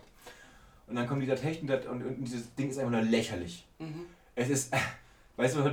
Und 0.88 0.96
dann 0.96 1.06
kommt 1.06 1.22
dieser 1.22 1.36
Technik 1.36 1.88
und, 1.88 2.02
und, 2.04 2.24
dieses 2.24 2.54
Ding 2.54 2.70
ist 2.70 2.78
einfach 2.78 2.90
nur 2.92 3.02
lächerlich. 3.02 3.66
Mhm. 3.78 4.06
Es 4.34 4.48
ist, 4.48 4.72
weißt 5.36 5.56
du, 5.56 5.70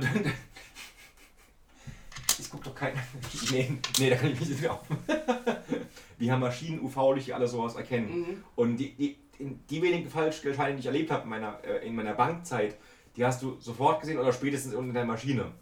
ich 2.38 2.50
guck 2.50 2.62
doch 2.64 2.74
kein. 2.74 2.92
Nee, 3.50 3.72
nee, 3.98 4.10
da 4.10 4.16
kann 4.16 4.30
ich 4.32 4.40
nicht 4.40 4.64
drauf. 4.66 4.80
Wie 6.18 6.30
haben 6.30 6.40
Maschinen, 6.40 6.80
UV-Licht, 6.80 7.32
alles 7.32 7.50
sowas 7.52 7.74
erkennen. 7.76 8.20
Mhm. 8.20 8.44
Und 8.54 8.76
die, 8.78 8.94
die, 8.94 9.16
die 9.38 9.82
wenigen 9.82 10.08
Falschgeldscheine, 10.08 10.74
die 10.74 10.80
ich 10.80 10.86
erlebt 10.86 11.10
habe 11.10 11.24
in 11.24 11.28
meiner, 11.28 11.62
äh, 11.64 11.86
in 11.86 11.94
meiner 11.94 12.14
Bankzeit, 12.14 12.76
die 13.16 13.24
hast 13.24 13.42
du 13.42 13.56
sofort 13.60 14.00
gesehen 14.00 14.18
oder 14.18 14.32
spätestens 14.32 14.74
unter 14.74 14.92
der 14.94 15.04
Maschine. 15.04 15.52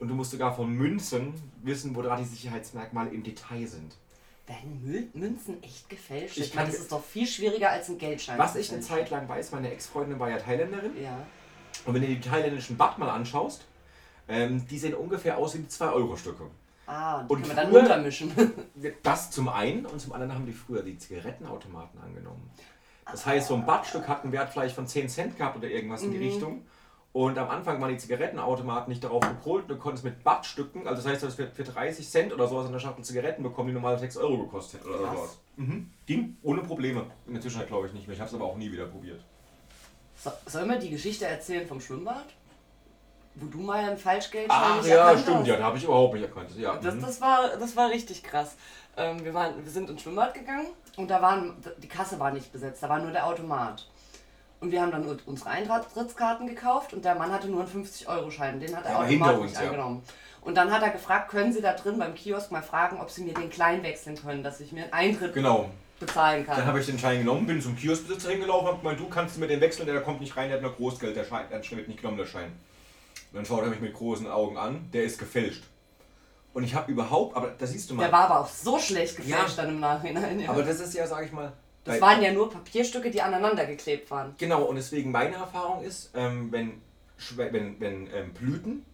Und 0.00 0.08
du 0.08 0.14
musst 0.14 0.32
sogar 0.32 0.54
von 0.54 0.70
Münzen 0.72 1.32
wissen, 1.62 1.94
wo 1.94 2.02
da 2.02 2.16
die 2.16 2.24
Sicherheitsmerkmale 2.24 3.10
im 3.10 3.22
Detail 3.22 3.66
sind. 3.66 3.94
Werden 4.46 4.82
Mü- 4.84 5.16
Münzen 5.18 5.62
echt 5.62 5.88
gefälscht? 5.88 6.36
Ich 6.36 6.48
Ich 6.48 6.54
meine, 6.54 6.70
das 6.70 6.80
ist 6.80 6.92
doch 6.92 7.02
viel 7.02 7.26
schwieriger 7.26 7.70
als 7.70 7.88
ein 7.88 7.96
Geldschein. 7.98 8.36
Was 8.38 8.56
ich 8.56 8.70
eine. 8.72 8.80
Zeit 8.82 9.10
lang 9.10 9.28
weiß, 9.28 9.52
meine 9.52 9.70
Ex-Freundin 9.70 10.18
war 10.18 10.28
ja 10.28 10.36
Thailänderin. 10.38 10.90
Ja. 11.02 11.24
Und 11.86 11.94
wenn 11.94 12.02
du 12.02 12.08
die 12.08 12.20
thailändischen 12.20 12.76
Baht 12.76 12.98
mal 12.98 13.08
anschaust, 13.08 13.64
ähm, 14.28 14.66
die 14.66 14.78
sehen 14.78 14.94
ungefähr 14.94 15.38
aus 15.38 15.54
wie 15.54 15.58
die 15.58 15.68
2-Euro-Stücke. 15.68 16.44
Ah, 16.86 17.20
und 17.20 17.28
die 17.28 17.34
Und 17.34 17.40
kann 17.40 17.48
man 17.48 17.56
dann 17.56 17.74
runtermischen. 17.74 18.32
Das 19.02 19.30
zum 19.30 19.48
einen 19.48 19.86
und 19.86 20.00
zum 20.00 20.12
anderen 20.12 20.34
haben 20.34 20.46
die 20.46 20.52
früher 20.52 20.82
die 20.82 20.98
Zigarettenautomaten 20.98 22.00
angenommen. 22.00 22.50
Das 23.10 23.24
heißt, 23.24 23.48
so 23.48 23.54
ein 23.54 23.64
Badstück 23.66 24.08
hat 24.08 24.24
einen 24.24 24.32
Wert 24.32 24.50
vielleicht 24.50 24.74
von 24.74 24.86
10 24.86 25.08
Cent 25.08 25.36
gehabt 25.36 25.56
oder 25.56 25.68
irgendwas 25.68 26.02
in 26.02 26.12
die 26.12 26.18
Richtung. 26.18 26.66
Und 27.12 27.38
am 27.38 27.48
Anfang 27.48 27.80
waren 27.80 27.90
die 27.90 27.98
Zigarettenautomaten 27.98 28.88
nicht 28.88 29.04
darauf 29.04 29.20
gepolt. 29.20 29.66
Du 29.68 29.76
konntest 29.76 30.04
mit 30.04 30.24
Badstücken, 30.24 30.88
also 30.88 31.00
das 31.00 31.12
heißt, 31.12 31.22
du 31.22 31.28
hast 31.28 31.36
für, 31.36 31.46
für 31.46 31.62
30 31.62 32.08
Cent 32.08 32.32
oder 32.32 32.48
sowas 32.48 32.66
in 32.66 32.72
der 32.72 32.80
Schachtel 32.80 33.04
Zigaretten 33.04 33.44
bekommen, 33.44 33.68
die 33.68 33.74
normal 33.74 33.98
6 33.98 34.16
Euro 34.16 34.38
gekostet 34.38 34.80
hätten 34.80 34.92
oder 34.92 35.12
sowas. 35.12 35.38
Mhm. 35.56 35.90
Ging 36.06 36.36
ohne 36.42 36.62
Probleme. 36.62 37.06
In 37.28 37.34
der 37.34 37.40
Zwischenzeit 37.40 37.68
glaube 37.68 37.86
ich 37.86 37.92
nicht 37.92 38.08
mehr. 38.08 38.14
Ich 38.14 38.20
habe 38.20 38.28
es 38.28 38.34
aber 38.34 38.46
auch 38.46 38.56
nie 38.56 38.72
wieder 38.72 38.86
probiert. 38.86 39.22
So, 40.16 40.32
sollen 40.46 40.68
wir 40.68 40.78
die 40.78 40.90
Geschichte 40.90 41.26
erzählen 41.26 41.68
vom 41.68 41.80
Schwimmbad? 41.80 42.26
Wo 43.36 43.46
du 43.46 43.58
mal 43.58 43.80
einen 43.84 43.98
Falschgeldschein 43.98 44.60
Ach 44.80 44.86
ja, 44.86 45.18
stimmt, 45.18 45.38
hast? 45.38 45.46
ja, 45.48 45.56
da 45.56 45.64
habe 45.64 45.76
ich 45.78 45.84
überhaupt 45.84 46.14
nicht 46.14 46.22
erkannt. 46.22 46.50
Ja, 46.56 46.76
Das, 46.76 46.94
mhm. 46.94 47.00
das, 47.02 47.20
war, 47.20 47.56
das 47.58 47.74
war 47.76 47.90
richtig 47.90 48.22
krass. 48.22 48.54
Ähm, 48.96 49.24
wir, 49.24 49.34
waren, 49.34 49.54
wir 49.64 49.70
sind 49.72 49.90
ins 49.90 50.02
Schwimmbad 50.02 50.34
gegangen 50.34 50.68
und 50.96 51.10
da 51.10 51.20
waren, 51.20 51.56
die 51.78 51.88
Kasse 51.88 52.20
war 52.20 52.30
nicht 52.30 52.52
besetzt, 52.52 52.80
da 52.82 52.88
war 52.88 53.00
nur 53.00 53.10
der 53.10 53.26
Automat. 53.26 53.88
Und 54.60 54.70
wir 54.70 54.80
haben 54.80 54.92
dann 54.92 55.04
unsere 55.26 55.50
Eintrittskarten 55.50 56.46
gekauft 56.46 56.92
und 56.94 57.04
der 57.04 57.16
Mann 57.16 57.32
hatte 57.32 57.48
nur 57.48 57.60
einen 57.64 57.84
50-Euro-Schein. 57.84 58.60
Den 58.60 58.74
hat 58.76 58.84
er 58.86 58.92
Ja, 58.92 58.98
automatisch 59.00 59.40
uns, 59.40 59.52
ja. 59.54 59.60
eingenommen. 59.60 60.02
Und 60.40 60.56
dann 60.56 60.70
hat 60.70 60.82
er 60.82 60.90
gefragt, 60.90 61.30
können 61.30 61.52
Sie 61.52 61.60
da 61.60 61.72
drin 61.72 61.98
beim 61.98 62.14
Kiosk 62.14 62.52
mal 62.52 62.62
fragen, 62.62 63.00
ob 63.00 63.10
Sie 63.10 63.24
mir 63.24 63.34
den 63.34 63.50
klein 63.50 63.82
wechseln 63.82 64.16
können, 64.16 64.42
dass 64.42 64.60
ich 64.60 64.72
mir 64.72 64.84
einen 64.84 64.92
Eintritt 64.92 65.34
Genau. 65.34 65.70
bezahlen 65.98 66.46
kann. 66.46 66.56
Dann 66.56 66.66
habe 66.66 66.80
ich 66.80 66.86
den 66.86 66.98
Schein 66.98 67.18
genommen, 67.18 67.46
bin 67.46 67.60
zum 67.60 67.76
Kioskbesitzer 67.76 68.30
hingelaufen, 68.30 68.68
hab 68.68 68.80
gemeint, 68.80 69.00
du 69.00 69.08
kannst 69.08 69.38
mir 69.38 69.48
den 69.48 69.60
wechseln, 69.60 69.86
der 69.86 70.00
kommt 70.02 70.20
nicht 70.20 70.36
rein, 70.36 70.48
der 70.48 70.56
hat 70.58 70.62
nur 70.62 70.72
Großgeld, 70.72 71.16
der 71.16 71.24
Schein, 71.24 71.46
der 71.50 71.62
wird 71.76 71.88
nicht 71.88 72.00
genommen, 72.00 72.18
der 72.18 72.26
Schein. 72.26 72.52
Und 73.32 73.36
dann 73.38 73.44
schaut 73.46 73.62
er 73.62 73.68
mich 73.70 73.80
mit 73.80 73.94
großen 73.94 74.26
Augen 74.28 74.56
an, 74.56 74.88
der 74.92 75.04
ist 75.04 75.18
gefälscht. 75.18 75.64
Und 76.52 76.62
ich 76.64 76.74
habe 76.74 76.90
überhaupt, 76.92 77.36
aber 77.36 77.48
da 77.58 77.66
siehst 77.66 77.90
du 77.90 77.94
mal, 77.94 78.04
der 78.04 78.12
war 78.12 78.30
aber 78.30 78.40
auch 78.40 78.48
so 78.48 78.78
schlecht 78.78 79.16
gefälscht 79.16 79.56
Ja. 79.56 79.64
dann 79.64 79.70
im 79.74 79.80
Nachhinein. 79.80 80.38
Ja. 80.40 80.50
aber 80.50 80.62
das 80.62 80.78
ist 80.80 80.94
ja, 80.94 81.06
sage 81.06 81.26
ich 81.26 81.32
mal, 81.32 81.52
das 81.82 82.00
waren 82.00 82.22
ja 82.22 82.32
nur 82.32 82.48
Papierstücke, 82.48 83.10
die 83.10 83.20
aneinander 83.20 83.66
geklebt 83.66 84.10
waren. 84.10 84.34
Genau, 84.38 84.62
und 84.62 84.76
deswegen 84.76 85.10
meine 85.10 85.34
Erfahrung 85.34 85.82
ist, 85.82 86.10
ähm, 86.14 86.50
wenn, 86.52 86.80
wenn, 87.36 87.80
wenn 87.80 88.06
ähm, 88.14 88.32
Blüten 88.32 88.84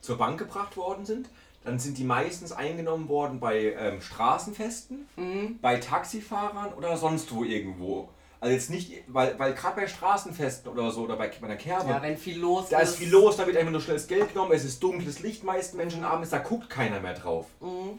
zur 0.00 0.16
Bank 0.18 0.38
gebracht 0.38 0.76
worden 0.76 1.04
sind, 1.04 1.28
dann 1.62 1.78
sind 1.78 1.96
die 1.98 2.04
meistens 2.04 2.52
eingenommen 2.52 3.08
worden 3.08 3.38
bei 3.40 3.74
ähm, 3.78 4.00
Straßenfesten, 4.00 5.06
Mhm. 5.16 5.58
bei 5.62 5.76
Taxifahrern 5.76 6.72
oder 6.74 6.96
sonst 6.96 7.32
wo 7.34 7.44
irgendwo. 7.44 8.08
Also 8.44 8.56
jetzt 8.56 8.68
nicht, 8.68 8.92
weil, 9.06 9.38
weil 9.38 9.54
gerade 9.54 9.74
bei 9.80 9.86
Straßenfesten 9.86 10.70
oder 10.70 10.90
so 10.90 11.04
oder 11.04 11.16
bei, 11.16 11.28
bei 11.40 11.46
einer 11.46 11.56
Kerbe, 11.56 11.88
Ja, 11.88 12.02
wenn 12.02 12.18
viel 12.18 12.38
los 12.38 12.68
da 12.68 12.80
ist. 12.80 12.90
ist 12.90 12.96
viel 12.96 13.08
los, 13.10 13.38
da 13.38 13.46
wird 13.46 13.56
einfach 13.56 13.72
nur 13.72 13.80
schnelles 13.80 14.06
Geld 14.06 14.34
genommen, 14.34 14.52
es 14.52 14.66
ist 14.66 14.82
dunkles 14.82 15.20
Licht 15.20 15.44
meisten 15.44 15.78
Menschen 15.78 16.04
abends, 16.04 16.28
da 16.28 16.36
guckt 16.38 16.68
keiner 16.68 17.00
mehr 17.00 17.14
drauf. 17.14 17.46
Mhm. 17.62 17.98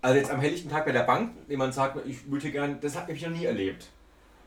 Also 0.00 0.16
jetzt 0.16 0.30
am 0.30 0.40
helllichten 0.40 0.70
Tag 0.70 0.86
bei 0.86 0.92
der 0.92 1.02
Bank, 1.02 1.32
jemand 1.50 1.74
sagt, 1.74 1.98
ich 2.06 2.30
würde 2.30 2.50
gern, 2.50 2.78
das 2.80 2.96
habe 2.96 3.12
ich 3.12 3.20
noch 3.20 3.28
nie 3.30 3.44
erlebt. 3.44 3.88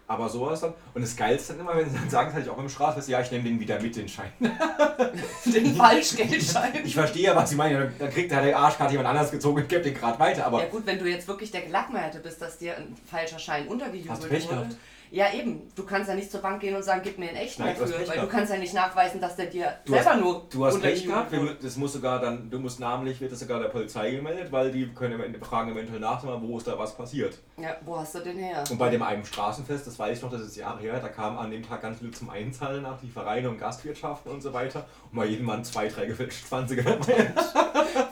Aber 0.09 0.27
sowas 0.27 0.61
dann. 0.61 0.73
Und 0.95 1.01
das 1.03 1.15
Geilste 1.15 1.53
dann 1.53 1.59
immer, 1.61 1.75
wenn 1.75 1.87
sie 1.87 1.97
dann 1.97 2.09
sagen, 2.09 2.27
das 2.29 2.35
hatte 2.35 2.45
ich 2.45 2.49
auch 2.51 2.57
im 2.57 2.69
Straßenfest, 2.69 3.09
ja, 3.09 3.21
ich 3.21 3.29
nehme 3.29 3.43
den 3.43 3.59
wieder 3.59 3.79
mit, 3.79 3.95
den 3.95 4.07
Schein. 4.07 4.31
Den 5.45 5.75
Falschgeldschein. 5.75 6.73
Ich 6.83 6.95
verstehe 6.95 7.23
ja, 7.23 7.35
was 7.35 7.49
sie 7.51 7.55
meinen. 7.57 7.93
Dann- 7.99 8.09
kriegt 8.09 8.31
der 8.31 8.41
der 8.41 8.57
Arschkarte 8.57 8.93
jemand 8.93 9.09
anders 9.09 9.29
gezogen 9.31 9.61
und 9.61 9.69
gibt 9.69 9.85
den 9.85 9.93
gerade 9.93 10.17
weiter. 10.17 10.45
Aber 10.45 10.61
Ja 10.63 10.69
gut, 10.69 10.85
wenn 10.85 10.97
du 10.97 11.05
jetzt 11.05 11.27
wirklich 11.27 11.51
der 11.51 11.61
Gelackmeierte 11.61 12.19
bist, 12.19 12.41
dass 12.41 12.57
dir 12.57 12.77
ein 12.77 12.95
falscher 13.05 13.37
Schein 13.37 13.63
Hast 13.65 13.71
untergejubelt 13.71 14.23
du 14.23 14.27
Pech 14.27 14.45
wurde. 14.45 14.55
gehabt. 14.55 14.75
Ja 15.11 15.33
eben, 15.33 15.69
du 15.75 15.83
kannst 15.85 16.09
ja 16.09 16.15
nicht 16.15 16.29
zur 16.31 16.41
Bank 16.41 16.59
gehen 16.61 16.75
und 16.75 16.83
sagen, 16.83 17.01
gib 17.03 17.17
mir 17.17 17.29
einen 17.29 17.37
echten 17.37 17.63
Nein, 17.63 17.75
du 17.75 17.81
dafür, 17.81 17.97
weil 17.99 18.05
du 18.05 18.11
gehabt. 18.13 18.31
kannst 18.31 18.51
ja 18.53 18.59
nicht 18.59 18.73
nachweisen, 18.73 19.21
dass 19.21 19.35
der 19.35 19.45
dir 19.45 19.73
Du 19.85 19.93
selber 19.93 20.09
hast- 20.11 20.19
nur 20.19 20.45
du 20.49 20.65
hast 20.65 20.75
untergejubelt 20.75 21.29
gehabt, 21.31 21.63
das 21.63 21.77
muss 21.77 21.93
sogar 21.93 22.19
dann, 22.19 22.49
du 22.49 22.59
musst 22.59 22.79
namentlich, 22.79 23.21
wird 23.21 23.31
das 23.31 23.39
sogar 23.39 23.59
der 23.59 23.69
Polizei 23.69 24.11
gemeldet, 24.11 24.51
weil 24.51 24.71
die 24.71 24.87
können 24.93 25.35
fragen 25.41 25.71
eventuell 25.71 25.99
nach, 25.99 26.23
wo 26.41 26.57
ist 26.57 26.67
da 26.67 26.77
was 26.77 26.95
passiert. 26.95 27.37
Ja, 27.57 27.75
wo 27.85 27.97
hast 27.97 28.15
du 28.15 28.19
den 28.19 28.37
her? 28.37 28.63
Und 28.69 28.77
bei 28.77 28.89
dem 28.89 29.01
einen 29.01 29.23
Straßenfest, 29.23 29.87
das 29.87 29.97
weiß 29.97 30.17
ich 30.17 30.23
noch, 30.23 30.31
das 30.31 30.41
ist 30.41 30.55
Jahre 30.57 30.79
her, 30.81 30.99
da 30.99 31.07
kamen 31.09 31.37
an 31.37 31.51
dem 31.51 31.63
Tag 31.63 31.81
ganz 31.81 31.99
viele 31.99 32.11
zum 32.11 32.29
Einzahlen 32.29 32.83
nach, 32.83 32.99
die 32.99 33.09
Vereine 33.09 33.49
und 33.49 33.57
Gastwirtschaften 33.59 34.31
und 34.31 34.41
so 34.41 34.53
weiter. 34.53 34.85
Und 35.05 35.13
mal 35.13 35.25
jeden 35.27 35.45
Mann 35.45 35.63
zwei, 35.63 35.87
drei 35.87 36.05
gefälschte 36.05 36.45
20er 36.53 36.83
dabei. 36.83 37.33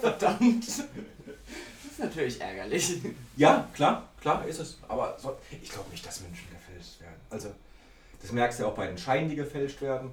Verdammt. 0.01 0.65
Ist 1.95 1.99
natürlich 2.03 2.41
ärgerlich. 2.41 2.95
Ja, 3.37 3.67
klar, 3.73 4.03
klar 4.21 4.45
ist 4.47 4.59
es. 4.59 4.77
Aber 4.87 5.17
so, 5.21 5.35
ich 5.61 5.69
glaube 5.69 5.89
nicht, 5.91 6.05
dass 6.05 6.21
Menschen 6.21 6.47
gefälscht 6.49 6.99
werden. 7.01 7.15
Also, 7.29 7.49
das 8.21 8.31
merkst 8.31 8.59
du 8.59 8.63
ja 8.63 8.69
auch 8.69 8.73
bei 8.75 8.87
den 8.87 8.97
Scheinen, 8.97 9.29
die 9.29 9.35
gefälscht 9.35 9.81
werden. 9.81 10.11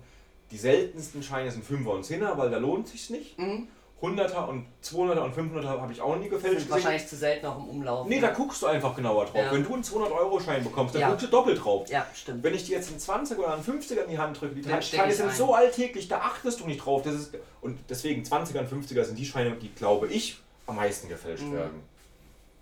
Die 0.51 0.59
seltensten 0.59 1.23
Scheine 1.23 1.51
sind 1.51 1.65
5er 1.65 1.89
und 1.89 2.05
10er, 2.05 2.37
weil 2.37 2.51
da 2.51 2.59
lohnt 2.59 2.89
sich's 2.89 3.11
nicht. 3.11 3.39
Mhm. 3.39 3.69
100er 4.03 4.49
und 4.49 4.67
200er 4.85 5.21
und 5.21 5.37
500er 5.37 5.81
habe 5.81 5.93
ich 5.93 6.01
auch 6.01 6.17
nie 6.17 6.29
gefälscht 6.29 6.63
sind 6.63 6.71
wahrscheinlich 6.73 7.07
zu 7.07 7.15
selten 7.15 7.47
auch 7.47 7.57
im 7.57 7.69
Umlauf. 7.69 8.09
Nee, 8.09 8.19
da 8.19 8.31
guckst 8.31 8.61
du 8.61 8.67
einfach 8.67 8.97
genauer 8.97 9.27
drauf. 9.27 9.37
Ja. 9.37 9.53
Wenn 9.53 9.63
du 9.63 9.75
einen 9.75 9.85
200-Euro-Schein 9.85 10.65
bekommst, 10.65 10.95
dann 10.97 11.03
Ja. 11.03 11.09
guckst 11.11 11.25
du 11.27 11.31
doppelt 11.31 11.65
drauf. 11.65 11.89
Ja, 11.89 12.05
stimmt. 12.13 12.43
Wenn 12.43 12.53
ich 12.55 12.65
dir 12.67 12.79
jetzt 12.79 12.89
einen 12.91 12.99
20er 12.99 13.39
oder 13.39 13.55
einen 13.55 13.63
50er 13.63 14.03
in 14.03 14.11
die 14.11 14.19
Hand 14.19 14.41
drücke, 14.41 14.57
die 14.57 14.65
Scheine 14.83 15.13
sind 15.15 15.29
ein. 15.29 15.37
so 15.37 15.55
alltäglich, 15.55 16.09
da 16.09 16.19
achtest 16.19 16.59
du 16.59 16.67
nicht 16.67 16.85
drauf. 16.85 17.03
Das 17.03 17.15
ist, 17.15 17.31
und 17.61 17.79
deswegen 17.89 18.25
20er 18.25 18.59
und 18.59 18.69
50er 18.69 19.05
sind 19.05 19.17
die 19.17 19.25
Scheine, 19.25 19.53
die, 19.55 19.69
glaube 19.73 20.09
ich, 20.09 20.39
am 20.67 20.77
meisten 20.77 21.09
gefälscht 21.09 21.45
Mhm. 21.45 21.53
werden. 21.55 21.93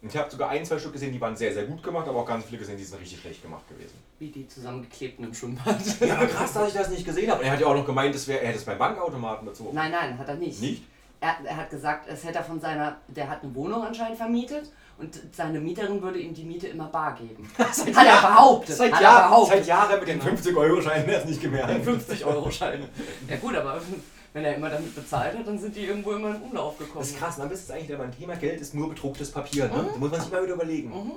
Und 0.02 0.08
ich 0.08 0.16
habe 0.16 0.30
sogar 0.30 0.48
ein, 0.48 0.64
zwei 0.64 0.78
Stück 0.78 0.94
gesehen, 0.94 1.12
die 1.12 1.20
waren 1.20 1.36
sehr, 1.36 1.52
sehr 1.52 1.64
gut 1.64 1.82
gemacht, 1.82 2.08
aber 2.08 2.20
auch 2.20 2.26
ganz 2.26 2.46
viele 2.46 2.56
gesehen, 2.58 2.78
die 2.78 2.84
sind 2.84 2.98
richtig 3.00 3.20
schlecht 3.20 3.42
gemacht 3.42 3.68
gewesen. 3.68 3.92
Wie 4.18 4.28
die 4.28 4.48
zusammengeklebten 4.48 5.26
im 5.26 5.34
Schwimmbad. 5.34 5.76
Ja, 6.00 6.16
aber 6.16 6.26
krass, 6.26 6.54
dass 6.54 6.68
ich 6.68 6.74
das 6.74 6.88
nicht 6.88 7.04
gesehen 7.04 7.30
habe. 7.30 7.40
Und 7.40 7.46
er 7.46 7.52
hat 7.52 7.60
ja 7.60 7.66
auch 7.66 7.74
noch 7.74 7.84
gemeint, 7.84 8.14
das 8.14 8.26
wär, 8.26 8.40
er 8.40 8.48
hätte 8.48 8.58
es 8.60 8.64
beim 8.64 8.78
Bankautomaten 8.78 9.46
dazu. 9.46 9.68
Nein, 9.74 9.90
nein, 9.92 10.16
hat 10.18 10.26
er 10.28 10.36
nicht. 10.36 10.58
Nicht? 10.62 10.84
Er, 11.20 11.36
er 11.44 11.56
hat 11.58 11.68
gesagt, 11.68 12.08
es 12.08 12.24
hätte 12.24 12.38
er 12.38 12.44
von 12.44 12.58
seiner, 12.58 12.96
der 13.08 13.28
hat 13.28 13.42
eine 13.42 13.54
Wohnung 13.54 13.82
anscheinend 13.84 14.16
vermietet 14.16 14.72
und 14.96 15.20
seine 15.32 15.60
Mieterin 15.60 16.00
würde 16.00 16.18
ihm 16.18 16.32
die 16.32 16.44
Miete 16.44 16.68
immer 16.68 16.86
bar 16.86 17.14
geben. 17.14 17.46
Seit 17.72 17.94
Hat 17.94 18.06
er 18.06 18.22
behauptet. 18.26 18.76
Seit, 18.76 18.92
hat 18.92 19.00
er 19.00 19.02
Jahr, 19.02 19.28
behauptet. 19.28 19.58
seit 19.58 19.66
Jahren 19.66 19.98
mit 20.00 20.08
den 20.08 20.22
50-Euro-Scheinen 20.22 21.08
er 21.10 21.18
es 21.18 21.24
nicht 21.26 21.42
gemerkt. 21.42 21.84
50 21.84 22.24
Euro 22.24 22.50
Schein. 22.50 22.88
Ja 23.28 23.36
gut, 23.36 23.54
aber 23.54 23.82
wenn 24.32 24.44
er 24.44 24.54
immer 24.54 24.70
damit 24.70 24.94
bezahlt 24.94 25.36
hat, 25.36 25.46
dann 25.46 25.58
sind 25.58 25.74
die 25.74 25.84
irgendwo 25.84 26.12
immer 26.12 26.34
in 26.34 26.42
Umlauf 26.42 26.78
gekommen. 26.78 27.00
Das 27.00 27.10
ist 27.10 27.18
krass, 27.18 27.36
dann 27.36 27.50
ist 27.50 27.64
es 27.64 27.70
eigentlich 27.70 27.88
wieder 27.88 27.98
beim 27.98 28.16
Thema 28.16 28.36
Geld 28.36 28.60
ist 28.60 28.74
nur 28.74 28.88
bedrucktes 28.88 29.30
Papier. 29.32 29.68
Ne? 29.68 29.82
Mhm. 29.82 29.86
Da 29.92 29.98
muss 29.98 30.10
man 30.10 30.20
sich 30.20 30.30
mal 30.30 30.42
wieder 30.42 30.54
überlegen. 30.54 30.90
Mhm. 30.90 31.12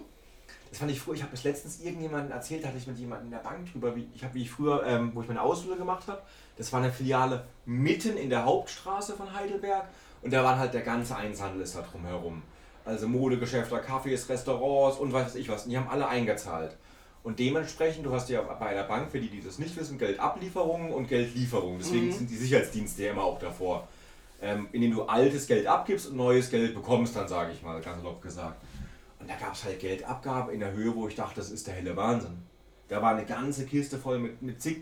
Das 0.69 0.80
fand 0.80 0.89
ich 0.89 0.99
früher, 0.99 1.13
ich 1.13 1.21
habe 1.21 1.32
das 1.32 1.43
letztens 1.43 1.82
irgendjemandem 1.82 2.32
erzählt, 2.32 2.63
da 2.63 2.69
hatte 2.69 2.80
ich 2.80 2.88
mit 2.88 2.97
jemandem 2.97 3.28
in 3.28 3.32
der 3.32 3.47
Bank 3.47 3.71
drüber, 3.71 3.95
wie 3.95 4.08
ich 4.15 4.23
habe, 4.23 4.34
wie 4.34 4.41
ich 4.41 4.49
früher, 4.49 4.84
ähm, 4.88 5.12
wo 5.13 5.21
ich 5.21 5.28
meine 5.28 5.41
Ausbildung 5.41 5.78
gemacht 5.78 6.08
habe, 6.08 6.23
das 6.58 6.73
war 6.73 6.82
eine 6.82 6.91
Filiale 6.91 7.43
mitten 7.67 8.17
in 8.17 8.32
der 8.32 8.43
Hauptstraße 8.45 9.13
von 9.13 9.32
Heidelberg 9.36 9.86
und 10.23 10.34
da 10.34 10.43
war 10.43 10.58
halt 10.58 10.73
der 10.73 10.82
ganze 10.82 11.15
Einzelhandel 11.15 11.62
ist 11.62 11.76
da 11.76 11.82
drumherum. 11.82 12.41
Also 12.86 13.08
Modegeschäfte, 13.08 13.76
Cafés, 13.76 14.28
Restaurants 14.28 14.97
und 14.97 15.13
was 15.13 15.28
weiß 15.28 15.36
ich 15.36 15.47
was. 15.47 15.65
Und 15.65 15.69
die 15.69 15.78
haben 15.78 15.89
alle 15.89 16.08
eingezahlt. 16.08 16.76
Und 17.24 17.40
dementsprechend, 17.40 18.06
du 18.06 18.12
hast 18.12 18.30
ja 18.30 18.42
bei 18.42 18.66
einer 18.68 18.84
Bank, 18.84 19.10
für 19.10 19.20
die, 19.20 19.30
die 19.30 19.42
das 19.42 19.58
nicht 19.58 19.76
wissen, 19.78 19.98
Geldablieferungen 19.98 20.92
und 20.92 21.08
Geldlieferungen. 21.08 21.80
Deswegen 21.80 22.08
Mhm. 22.08 22.12
sind 22.12 22.30
die 22.30 22.36
Sicherheitsdienste 22.36 23.04
ja 23.04 23.12
immer 23.12 23.24
auch 23.24 23.40
davor. 23.40 23.88
Ähm, 24.42 24.68
indem 24.74 24.92
du 24.92 25.04
altes 25.04 25.48
Geld 25.48 25.66
abgibst 25.68 26.08
und 26.10 26.18
neues 26.18 26.50
Geld 26.52 26.76
bekommst, 26.76 27.16
dann 27.16 27.30
sage 27.30 27.54
ich 27.54 27.62
mal, 27.62 27.80
ganz 27.82 28.00
salopp 28.02 28.22
gesagt. 28.22 28.62
Und 29.20 29.30
da 29.30 29.36
gab 29.36 29.54
es 29.54 29.64
halt 29.64 29.80
Geldabgabe 29.80 30.52
in 30.52 30.60
der 30.60 30.74
Höhe, 30.74 30.94
wo 30.94 31.08
ich 31.08 31.16
dachte, 31.16 31.36
das 31.38 31.50
ist 31.50 31.66
der 31.66 31.76
helle 31.76 31.96
Wahnsinn. 31.96 32.38
Da 32.90 33.02
war 33.02 33.16
eine 33.16 33.26
ganze 33.26 33.66
Kiste 33.66 33.98
voll 33.98 34.20
mit, 34.20 34.42
mit 34.42 34.62
zig, 34.62 34.82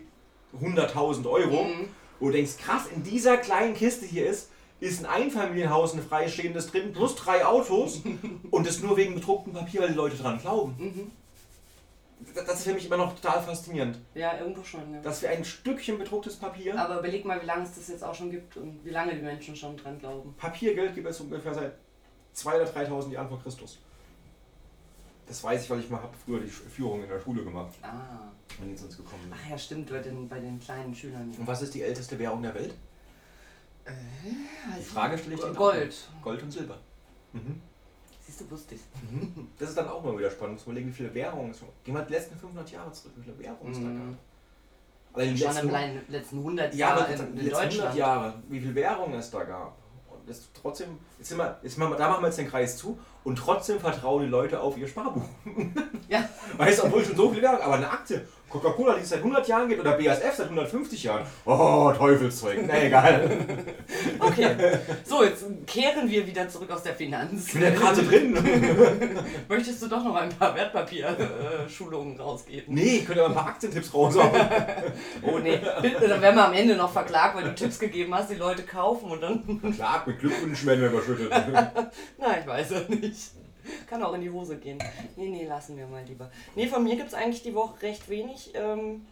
100.000 0.60 1.26
Euro. 1.30 1.64
Mhm. 1.64 1.88
Wo 2.18 2.26
du 2.26 2.32
denkst, 2.32 2.56
krass, 2.58 2.86
in 2.94 3.04
dieser 3.04 3.36
kleinen 3.36 3.74
Kiste 3.74 4.04
hier 4.04 4.26
ist, 4.28 4.50
ist 4.80 5.04
ein 5.04 5.06
Einfamilienhaus, 5.06 5.94
ein 5.94 6.02
freistehendes 6.02 6.66
drin, 6.72 6.92
plus 6.92 7.14
drei 7.14 7.44
Autos. 7.46 8.02
und 8.50 8.66
das 8.66 8.80
nur 8.80 8.96
wegen 8.96 9.14
bedrucktem 9.14 9.52
Papier, 9.52 9.82
weil 9.82 9.90
die 9.90 9.94
Leute 9.94 10.16
dran 10.16 10.40
glauben. 10.40 10.74
Mhm. 10.76 11.10
Das 12.34 12.58
ist 12.58 12.64
für 12.64 12.74
mich 12.74 12.86
immer 12.86 12.96
noch 12.96 13.14
total 13.14 13.42
faszinierend. 13.42 13.98
Ja, 14.14 14.38
irgendwo 14.38 14.62
schon, 14.62 14.92
ja. 14.94 15.00
Dass 15.00 15.22
wir 15.22 15.30
ein 15.30 15.44
Stückchen 15.44 15.98
bedrucktes 15.98 16.36
Papier, 16.36 16.78
Aber 16.78 16.98
überleg 16.98 17.24
mal, 17.24 17.40
wie 17.42 17.46
lange 17.46 17.64
es 17.64 17.74
das 17.74 17.88
jetzt 17.88 18.04
auch 18.04 18.14
schon 18.14 18.30
gibt 18.30 18.56
und 18.56 18.84
wie 18.84 18.90
lange 18.90 19.14
die 19.14 19.22
Menschen 19.22 19.56
schon 19.56 19.76
dran 19.76 19.98
glauben. 19.98 20.34
Papiergeld 20.36 20.94
gibt 20.94 21.08
es 21.08 21.20
ungefähr 21.20 21.54
seit 21.54 21.72
2.000 22.36 22.54
oder 22.54 22.64
3.000 22.70 23.10
Jahren 23.10 23.28
vor 23.28 23.42
Christus. 23.42 23.78
Das 25.26 25.42
weiß 25.42 25.64
ich, 25.64 25.70
weil 25.70 25.80
ich 25.80 25.88
mal 25.88 26.02
habe 26.02 26.14
früher 26.24 26.40
die 26.40 26.48
Führung 26.48 27.02
in 27.02 27.08
der 27.08 27.20
Schule 27.20 27.42
gemacht, 27.44 27.72
Ah. 27.82 28.30
wenn 28.58 28.68
die 28.68 28.74
zu 28.74 28.84
uns 28.86 28.96
gekommen 28.96 29.22
sind. 29.22 29.34
Ach 29.34 29.50
ja, 29.50 29.56
stimmt, 29.56 29.88
bei 29.90 29.98
den, 30.00 30.28
bei 30.28 30.38
den 30.40 30.58
kleinen 30.60 30.94
Schülern. 30.94 31.32
Und 31.38 31.46
was 31.46 31.62
ist 31.62 31.74
die 31.74 31.82
älteste 31.82 32.18
Währung 32.18 32.42
der 32.42 32.54
Welt? 32.54 32.74
Die 34.78 34.84
Frage 34.84 35.18
stelle 35.18 35.34
ich 35.34 35.40
dir. 35.40 35.52
Gold. 35.54 35.94
Gold 36.22 36.42
und 36.42 36.50
Silber. 36.52 36.78
Mhm. 37.32 37.60
Du, 38.48 38.50
wusste 38.50 38.74
ich's. 38.74 38.84
Das 39.58 39.68
ist 39.70 39.78
dann 39.78 39.88
auch 39.88 40.02
mal 40.02 40.18
wieder 40.18 40.30
spannend 40.30 40.58
zu 40.60 40.66
überlegen, 40.66 40.88
wie 40.88 40.92
viele 40.92 41.14
Währungen 41.14 41.50
es 41.50 41.60
Gehen 41.84 41.94
wir 41.94 42.02
die 42.02 42.12
letzten 42.12 42.36
500 42.36 42.70
Jahre 42.70 42.92
zurück, 42.92 43.12
wie 43.16 43.22
viele 43.22 43.38
Währungen 43.38 43.72
es 43.72 43.78
da 43.78 43.84
Mhm. 43.84 44.10
gab. 44.12 44.18
Allein 45.14 45.34
die 45.34 45.38
Schon 45.42 45.48
letzten, 45.52 45.68
im 45.68 45.74
letzten, 45.74 46.12
letzten 46.12 46.38
100 46.38 46.74
ja, 46.74 46.88
aber 46.90 47.00
Jahren 47.00 47.16
die 47.16 47.22
in, 47.22 47.28
in 47.28 47.34
letzten 47.44 47.54
100 47.56 47.72
Deutschland. 47.72 47.96
Jahre, 47.96 48.34
wie 48.48 48.60
viele 48.60 48.74
Währungen 48.74 49.18
es 49.18 49.30
da 49.30 49.44
gab. 49.44 49.76
Und 50.08 50.28
das 50.28 50.48
trotzdem, 50.60 50.98
wir, 51.18 51.58
jetzt 51.62 51.78
machen 51.78 51.90
wir, 51.92 51.96
da 51.96 52.08
machen 52.08 52.22
wir 52.22 52.28
jetzt 52.28 52.38
den 52.38 52.48
Kreis 52.48 52.76
zu 52.78 52.98
und 53.24 53.36
trotzdem 53.36 53.78
vertrauen 53.78 54.22
die 54.22 54.28
Leute 54.28 54.60
auf 54.60 54.76
ihr 54.78 54.88
Sparbuch. 54.88 55.24
Ja. 56.08 56.26
Weißt 56.56 56.78
du, 56.82 56.86
obwohl 56.86 57.04
schon 57.04 57.16
so 57.16 57.28
viele 57.30 57.42
Währungen, 57.42 57.62
aber 57.62 57.74
eine 57.74 57.90
Aktie, 57.90 58.26
Coca-Cola, 58.52 58.94
die 58.94 59.00
es 59.00 59.08
seit 59.08 59.20
100 59.20 59.48
Jahren 59.48 59.68
gibt, 59.68 59.80
oder 59.80 59.92
BASF 59.92 60.34
seit 60.36 60.46
150 60.46 61.04
Jahren. 61.04 61.22
Oh, 61.46 61.90
Teufelszeug. 61.96 62.66
Nee, 62.66 62.86
egal. 62.86 63.30
Okay. 64.18 64.56
So, 65.04 65.22
jetzt 65.24 65.44
kehren 65.66 66.08
wir 66.08 66.26
wieder 66.26 66.48
zurück 66.48 66.70
aus 66.70 66.82
der 66.82 66.94
Finanz. 66.94 67.48
Ich 67.48 67.52
bin 67.54 67.62
ja 67.62 67.70
gerade 67.70 68.02
drin. 68.02 68.34
Möchtest 69.48 69.82
du 69.82 69.88
doch 69.88 70.02
noch 70.02 70.14
ein 70.14 70.30
paar 70.30 70.54
Wertpapier-Schulungen 70.54 72.18
rausgeben? 72.18 72.74
Nee, 72.74 72.98
ich 72.98 73.06
könnte 73.06 73.24
aber 73.24 73.30
ein 73.30 73.36
paar 73.36 73.48
Aktientipps 73.48 73.92
raushauen. 73.92 74.30
Oh 75.22 75.38
nee, 75.38 75.58
dann 75.58 76.22
werden 76.22 76.36
wir 76.36 76.46
am 76.46 76.52
Ende 76.52 76.76
noch 76.76 76.92
verklagt, 76.92 77.36
weil 77.36 77.44
du 77.44 77.54
Tipps 77.54 77.78
gegeben 77.78 78.14
hast, 78.14 78.30
die 78.30 78.34
Leute 78.34 78.62
kaufen 78.62 79.10
und 79.10 79.20
dann. 79.20 79.72
Klar, 79.74 80.02
mit 80.06 80.18
Glückwünschen 80.18 80.66
werden 80.66 80.80
wir 80.80 80.90
überschüttet. 80.90 81.30
Na, 82.18 82.38
ich 82.40 82.46
weiß 82.46 82.70
es 82.72 82.88
nicht. 82.88 83.41
Kann 83.88 84.02
auch 84.02 84.12
in 84.14 84.20
die 84.20 84.30
Hose 84.30 84.56
gehen. 84.56 84.78
Nee, 85.16 85.28
nee, 85.28 85.46
lassen 85.46 85.76
wir 85.76 85.86
mal 85.86 86.04
lieber. 86.04 86.30
Nee, 86.54 86.66
von 86.66 86.82
mir 86.82 86.96
gibt 86.96 87.08
es 87.08 87.14
eigentlich 87.14 87.42
die 87.42 87.54
Woche 87.54 87.82
recht 87.82 88.08
wenig 88.08 88.52
ähm, 88.54 89.06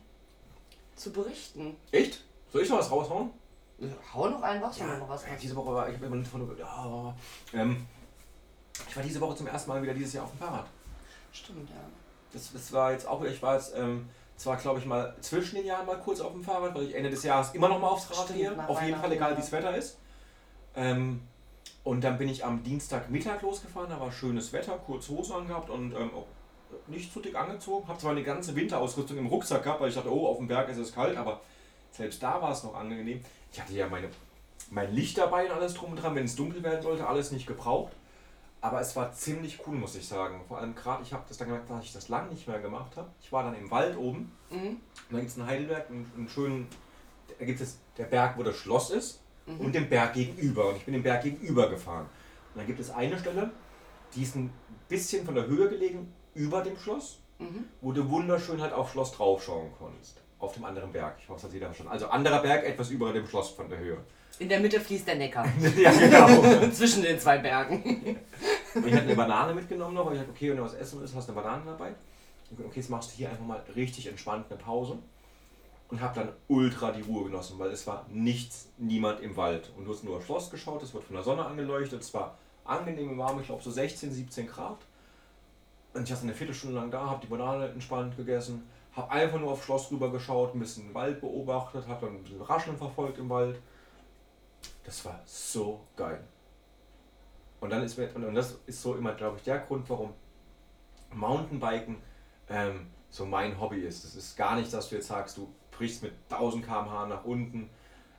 zu 0.96 1.12
berichten. 1.12 1.76
Echt? 1.92 2.22
Soll 2.52 2.62
ich 2.62 2.68
noch 2.68 2.78
was 2.78 2.90
raushauen? 2.90 3.30
Hau 4.12 4.28
noch 4.28 4.42
einen 4.42 4.62
raus, 4.62 4.78
wenn 4.78 4.88
du 4.88 4.98
noch 4.98 5.08
was 5.08 5.26
hast. 5.26 5.42
diese 5.42 5.56
Woche 5.56 5.74
war 5.74 5.88
ich 5.88 6.00
immer 6.00 6.24
von 6.24 6.58
ja, 6.58 7.14
ähm, 7.54 7.86
ich 8.88 8.96
war 8.96 9.02
diese 9.02 9.20
Woche 9.20 9.36
zum 9.36 9.46
ersten 9.46 9.70
Mal 9.70 9.82
wieder 9.82 9.94
dieses 9.94 10.12
Jahr 10.12 10.24
auf 10.24 10.30
dem 10.30 10.38
Fahrrad. 10.38 10.66
Stimmt, 11.32 11.70
ja. 11.70 11.76
Das, 12.32 12.52
das 12.52 12.72
war 12.72 12.92
jetzt 12.92 13.06
auch, 13.06 13.22
ich 13.24 13.40
war 13.42 13.54
jetzt 13.54 13.74
ähm, 13.74 14.08
zwar, 14.36 14.56
glaube 14.56 14.80
ich, 14.80 14.86
mal 14.86 15.14
zwischen 15.20 15.56
den 15.56 15.66
Jahren 15.66 15.86
mal 15.86 15.98
kurz 15.98 16.20
auf 16.20 16.32
dem 16.32 16.42
Fahrrad, 16.42 16.74
weil 16.74 16.84
ich 16.84 16.94
Ende 16.94 17.10
des 17.10 17.22
Jahres 17.22 17.54
immer 17.54 17.68
noch 17.68 17.78
mal 17.78 17.88
aufs 17.88 18.10
Rad 18.10 18.24
Stimmt, 18.24 18.38
gehe. 18.38 18.68
Auf 18.68 18.82
jeden 18.82 18.98
Fall, 18.98 19.12
egal 19.12 19.30
ja. 19.30 19.36
wie 19.36 19.40
das 19.40 19.52
Wetter 19.52 19.76
ist. 19.76 19.98
Ähm, 20.76 21.22
und 21.84 22.02
dann 22.04 22.18
bin 22.18 22.28
ich 22.28 22.44
am 22.44 22.62
Dienstagmittag 22.62 23.42
losgefahren, 23.42 23.90
da 23.90 23.98
war 24.00 24.12
schönes 24.12 24.52
Wetter, 24.52 24.78
kurz 24.84 25.08
Hose 25.08 25.34
angehabt 25.34 25.70
und 25.70 25.92
ähm, 25.94 26.10
auch 26.14 26.26
nicht 26.86 27.12
zu 27.12 27.20
dick 27.20 27.34
angezogen. 27.34 27.88
Habe 27.88 27.98
zwar 27.98 28.12
eine 28.12 28.22
ganze 28.22 28.54
Winterausrüstung 28.54 29.16
im 29.18 29.26
Rucksack 29.26 29.62
gehabt, 29.64 29.80
weil 29.80 29.88
ich 29.88 29.94
dachte, 29.94 30.12
oh, 30.12 30.26
auf 30.28 30.36
dem 30.38 30.46
Berg 30.48 30.68
ist 30.68 30.76
es 30.78 30.94
kalt, 30.94 31.16
aber 31.16 31.40
selbst 31.90 32.22
da 32.22 32.40
war 32.40 32.52
es 32.52 32.62
noch 32.62 32.74
angenehm. 32.74 33.20
Ich 33.52 33.60
hatte 33.60 33.72
ja 33.72 33.88
meine, 33.88 34.08
mein 34.70 34.94
Licht 34.94 35.18
dabei 35.18 35.46
und 35.46 35.52
alles 35.52 35.74
drum 35.74 35.90
und 35.90 35.96
dran, 36.02 36.14
wenn 36.14 36.26
es 36.26 36.36
dunkel 36.36 36.62
werden 36.62 36.82
sollte, 36.82 37.06
alles 37.06 37.32
nicht 37.32 37.46
gebraucht. 37.46 37.92
Aber 38.62 38.78
es 38.80 38.94
war 38.94 39.10
ziemlich 39.12 39.58
cool, 39.66 39.74
muss 39.76 39.96
ich 39.96 40.06
sagen. 40.06 40.42
Vor 40.46 40.58
allem 40.58 40.74
gerade, 40.74 41.02
ich 41.02 41.14
habe 41.14 41.24
das 41.26 41.38
dann 41.38 41.48
gemerkt, 41.48 41.70
dass 41.70 41.82
ich 41.82 41.94
das 41.94 42.08
lange 42.10 42.28
nicht 42.28 42.46
mehr 42.46 42.58
gemacht 42.60 42.94
habe. 42.96 43.08
Ich 43.22 43.32
war 43.32 43.42
dann 43.42 43.54
im 43.54 43.70
Wald 43.70 43.96
oben 43.96 44.30
Mhm. 44.50 44.56
und 44.68 44.80
da 45.12 45.18
gibt 45.18 45.30
es 45.30 45.36
in 45.38 45.46
Heidelberg 45.46 45.88
einen, 45.88 46.12
einen 46.14 46.28
schönen, 46.28 46.68
da 47.38 47.44
gibt 47.46 47.60
es 47.60 47.78
der 47.96 48.04
Berg, 48.04 48.36
wo 48.36 48.42
das 48.42 48.56
Schloss 48.56 48.90
ist 48.90 49.19
und 49.46 49.74
den 49.74 49.88
Berg 49.88 50.14
gegenüber. 50.14 50.68
Und 50.68 50.76
ich 50.76 50.84
bin 50.84 50.94
den 50.94 51.02
Berg 51.02 51.22
gegenüber 51.22 51.68
gefahren. 51.68 52.06
Und 52.54 52.58
dann 52.58 52.66
gibt 52.66 52.80
es 52.80 52.90
eine 52.90 53.18
Stelle, 53.18 53.50
die 54.14 54.22
ist 54.22 54.36
ein 54.36 54.52
bisschen 54.88 55.24
von 55.24 55.34
der 55.34 55.46
Höhe 55.46 55.68
gelegen, 55.68 56.12
über 56.34 56.62
dem 56.62 56.76
Schloss, 56.78 57.18
Mhm. 57.38 57.64
wo 57.80 57.90
du 57.92 58.08
wunderschön 58.10 58.60
halt 58.60 58.72
auf 58.74 58.92
Schloss 58.92 59.12
draufschauen 59.12 59.70
konntest. 59.78 60.20
Auf 60.38 60.52
dem 60.54 60.64
anderen 60.64 60.92
Berg. 60.92 61.16
Ich 61.22 61.28
hoffe, 61.28 61.38
das 61.40 61.44
hat 61.44 61.52
jeder 61.54 61.66
verstanden. 61.66 61.92
Also 61.92 62.08
anderer 62.08 62.42
Berg, 62.42 62.64
etwas 62.64 62.90
über 62.90 63.12
dem 63.14 63.26
Schloss 63.26 63.50
von 63.50 63.68
der 63.68 63.78
Höhe. 63.78 63.96
In 64.38 64.48
der 64.48 64.60
Mitte 64.60 64.78
fließt 64.80 65.06
der 65.06 65.16
Neckar. 65.16 65.46
ja, 65.76 65.90
genau. 65.90 66.68
Zwischen 66.72 67.02
den 67.02 67.18
zwei 67.18 67.38
Bergen. 67.38 68.18
Und 68.74 68.86
ich 68.86 68.92
hatte 68.94 69.04
eine 69.04 69.14
Banane 69.16 69.54
mitgenommen 69.54 69.94
noch, 69.94 70.06
weil 70.06 70.14
ich 70.14 70.18
dachte, 70.20 70.32
okay, 70.32 70.50
wenn 70.50 70.56
du 70.58 70.62
was 70.64 70.74
essen 70.74 71.00
willst, 71.00 71.14
hast 71.14 71.28
du 71.28 71.32
eine 71.32 71.40
Banane 71.42 71.62
dabei. 71.66 71.94
Und 72.50 72.60
okay, 72.66 72.80
jetzt 72.80 72.90
machst 72.90 73.12
du 73.12 73.16
hier 73.16 73.30
einfach 73.30 73.44
mal 73.44 73.62
richtig 73.74 74.06
entspannt 74.06 74.46
eine 74.50 74.58
Pause. 74.58 74.98
Und 75.90 76.00
habe 76.00 76.20
dann 76.20 76.32
ultra 76.46 76.92
die 76.92 77.02
Ruhe 77.02 77.24
genossen, 77.24 77.58
weil 77.58 77.70
es 77.70 77.86
war 77.86 78.06
nichts, 78.08 78.68
niemand 78.78 79.20
im 79.20 79.36
Wald. 79.36 79.72
Und 79.76 79.84
du 79.84 79.92
hast 79.92 80.04
nur 80.04 80.16
aufs 80.16 80.26
Schloss 80.26 80.50
geschaut, 80.50 80.82
es 80.82 80.94
wird 80.94 81.04
von 81.04 81.16
der 81.16 81.24
Sonne 81.24 81.44
angeleuchtet, 81.44 82.00
es 82.00 82.14
war 82.14 82.38
angenehm 82.64 83.18
warm, 83.18 83.40
ich 83.40 83.46
glaube 83.46 83.62
so 83.62 83.70
16, 83.70 84.12
17 84.12 84.46
Grad. 84.46 84.78
Und 85.92 86.04
ich 86.04 86.08
saß 86.08 86.22
eine 86.22 86.34
Viertelstunde 86.34 86.76
lang 86.76 86.90
da, 86.90 87.06
habe 87.06 87.20
die 87.20 87.26
Banane 87.26 87.68
entspannt 87.68 88.16
gegessen, 88.16 88.68
habe 88.92 89.10
einfach 89.10 89.40
nur 89.40 89.50
aufs 89.50 89.64
Schloss 89.64 89.90
rüber 89.90 90.12
geschaut, 90.12 90.54
ein 90.54 90.60
bisschen 90.60 90.88
den 90.88 90.94
Wald 90.94 91.20
beobachtet, 91.20 91.86
habe 91.88 92.06
dann 92.06 92.16
ein 92.16 92.22
bisschen 92.22 92.42
Rascheln 92.42 92.76
verfolgt 92.76 93.18
im 93.18 93.28
Wald. 93.28 93.60
Das 94.84 95.04
war 95.04 95.20
so 95.24 95.80
geil. 95.96 96.22
Und 97.60 97.70
dann 97.70 97.82
ist 97.82 97.98
und 97.98 98.34
das 98.34 98.58
ist 98.66 98.80
so 98.80 98.94
immer, 98.94 99.12
glaube 99.12 99.36
ich, 99.38 99.42
der 99.42 99.58
Grund, 99.58 99.88
warum 99.90 100.14
Mountainbiken 101.12 101.96
ähm, 102.48 102.86
so 103.10 103.26
mein 103.26 103.60
Hobby 103.60 103.80
ist. 103.80 104.04
Das 104.04 104.14
ist 104.14 104.36
gar 104.36 104.56
nicht, 104.56 104.72
dass 104.72 104.88
du 104.88 104.96
jetzt 104.96 105.08
sagst, 105.08 105.36
du 105.36 105.52
brichst 105.70 106.02
mit 106.02 106.12
1000 106.30 106.64
km/h 106.64 107.06
nach 107.06 107.24
unten, 107.24 107.70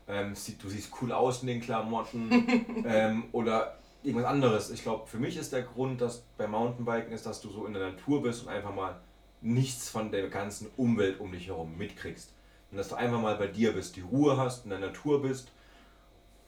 ähm, 0.08 0.34
du 0.62 0.70
siehst 0.70 0.92
cool 1.02 1.12
aus 1.12 1.42
in 1.42 1.48
den 1.48 1.62
Klamotten 1.62 2.84
ähm, 2.86 3.26
oder 3.32 3.78
irgendwas 4.04 4.30
anderes. 4.30 4.70
Ich 4.72 4.82
glaube, 4.84 5.08
für 5.08 5.18
mich 5.20 5.38
ist 5.38 5.54
der 5.54 5.64
Grund, 5.64 6.02
dass 6.02 6.24
bei 6.38 6.48
Mountainbiken 6.48 7.14
ist, 7.14 7.26
dass 7.26 7.42
du 7.42 7.50
so 7.50 7.66
in 7.66 7.74
der 7.74 7.92
Natur 7.92 8.24
bist 8.24 8.44
und 8.44 8.50
einfach 8.50 8.74
mal 8.74 9.00
nichts 9.42 9.90
von 9.90 10.12
der 10.12 10.28
ganzen 10.30 10.70
Umwelt 10.78 11.20
um 11.20 11.32
dich 11.32 11.48
herum 11.48 11.78
mitkriegst. 11.78 12.34
Und 12.72 12.78
dass 12.78 12.90
du 12.90 12.96
einfach 12.96 13.22
mal 13.22 13.36
bei 13.36 13.48
dir 13.48 13.74
bist, 13.74 13.96
die 13.96 14.02
Ruhe 14.02 14.38
hast, 14.38 14.64
in 14.64 14.70
der 14.70 14.80
Natur 14.80 15.22
bist 15.22 15.52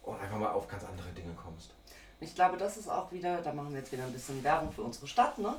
und 0.03 0.19
einfach 0.19 0.37
mal 0.37 0.51
auf 0.51 0.67
ganz 0.67 0.83
andere 0.83 1.09
Dinge 1.09 1.33
kommst. 1.33 1.73
Ich 2.23 2.35
glaube, 2.35 2.57
das 2.57 2.77
ist 2.77 2.89
auch 2.89 3.11
wieder, 3.11 3.41
da 3.41 3.53
machen 3.53 3.71
wir 3.71 3.79
jetzt 3.79 3.91
wieder 3.91 4.03
ein 4.03 4.13
bisschen 4.13 4.43
Werbung 4.43 4.71
für 4.71 4.81
unsere 4.81 5.07
Stadt, 5.07 5.37
ne? 5.37 5.55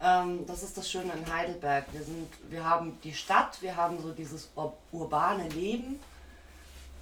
Ähm, 0.00 0.46
das 0.46 0.62
ist 0.62 0.76
das 0.76 0.90
Schöne 0.90 1.12
in 1.12 1.32
Heidelberg. 1.32 1.84
Wir, 1.92 2.02
sind, 2.02 2.28
wir 2.48 2.64
haben 2.64 2.98
die 3.04 3.14
Stadt, 3.14 3.60
wir 3.60 3.76
haben 3.76 4.00
so 4.02 4.12
dieses 4.12 4.48
ur 4.56 4.72
urbane 4.92 5.48
Leben 5.50 6.00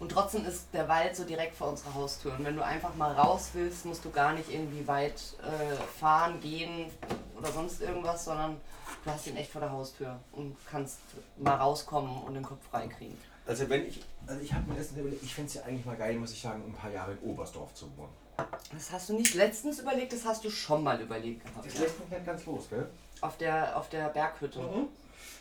und 0.00 0.10
trotzdem 0.10 0.44
ist 0.44 0.66
der 0.72 0.88
Wald 0.88 1.14
so 1.14 1.24
direkt 1.24 1.54
vor 1.54 1.68
unserer 1.68 1.94
Haustür. 1.94 2.34
Und 2.34 2.44
wenn 2.44 2.56
du 2.56 2.64
einfach 2.64 2.94
mal 2.96 3.12
raus 3.12 3.50
willst, 3.52 3.86
musst 3.86 4.04
du 4.04 4.10
gar 4.10 4.32
nicht 4.32 4.50
irgendwie 4.52 4.86
weit 4.86 5.22
äh, 5.42 5.76
fahren, 5.98 6.40
gehen 6.40 6.90
oder 7.38 7.52
sonst 7.52 7.80
irgendwas, 7.80 8.24
sondern 8.24 8.56
du 9.04 9.10
hast 9.10 9.26
ihn 9.26 9.36
echt 9.36 9.52
vor 9.52 9.60
der 9.60 9.70
Haustür 9.70 10.18
und 10.32 10.56
kannst 10.70 10.98
mal 11.38 11.54
rauskommen 11.54 12.22
und 12.24 12.34
den 12.34 12.42
Kopf 12.42 12.60
frei 12.70 12.88
kriegen. 12.88 13.16
Also 13.46 13.68
wenn 13.68 13.86
ich, 13.86 14.02
also 14.26 14.40
ich 14.40 14.52
habe 14.52 14.68
mir 14.68 14.76
letztens 14.76 15.00
überlegt, 15.00 15.22
ich 15.22 15.34
fände 15.34 15.48
es 15.48 15.54
ja 15.54 15.62
eigentlich 15.62 15.84
mal 15.84 15.96
geil, 15.96 16.16
muss 16.16 16.32
ich 16.32 16.40
sagen, 16.40 16.64
ein 16.66 16.72
paar 16.72 16.90
Jahre 16.90 17.12
in 17.12 17.18
Oberstdorf 17.30 17.74
zu 17.74 17.86
wohnen. 17.96 18.23
Das 18.72 18.90
hast 18.92 19.08
du 19.08 19.14
nicht 19.14 19.34
letztens 19.34 19.78
überlegt, 19.78 20.12
das 20.12 20.24
hast 20.24 20.44
du 20.44 20.50
schon 20.50 20.82
mal 20.82 21.00
überlegt 21.00 21.44
gehabt. 21.44 21.66
Das 21.66 21.78
lässt 21.78 22.00
mich 22.00 22.08
nicht 22.10 22.26
ganz 22.26 22.44
los, 22.46 22.68
gell? 22.68 22.88
Auf 23.20 23.36
der, 23.38 23.76
auf 23.78 23.88
der 23.88 24.08
Berghütte. 24.08 24.60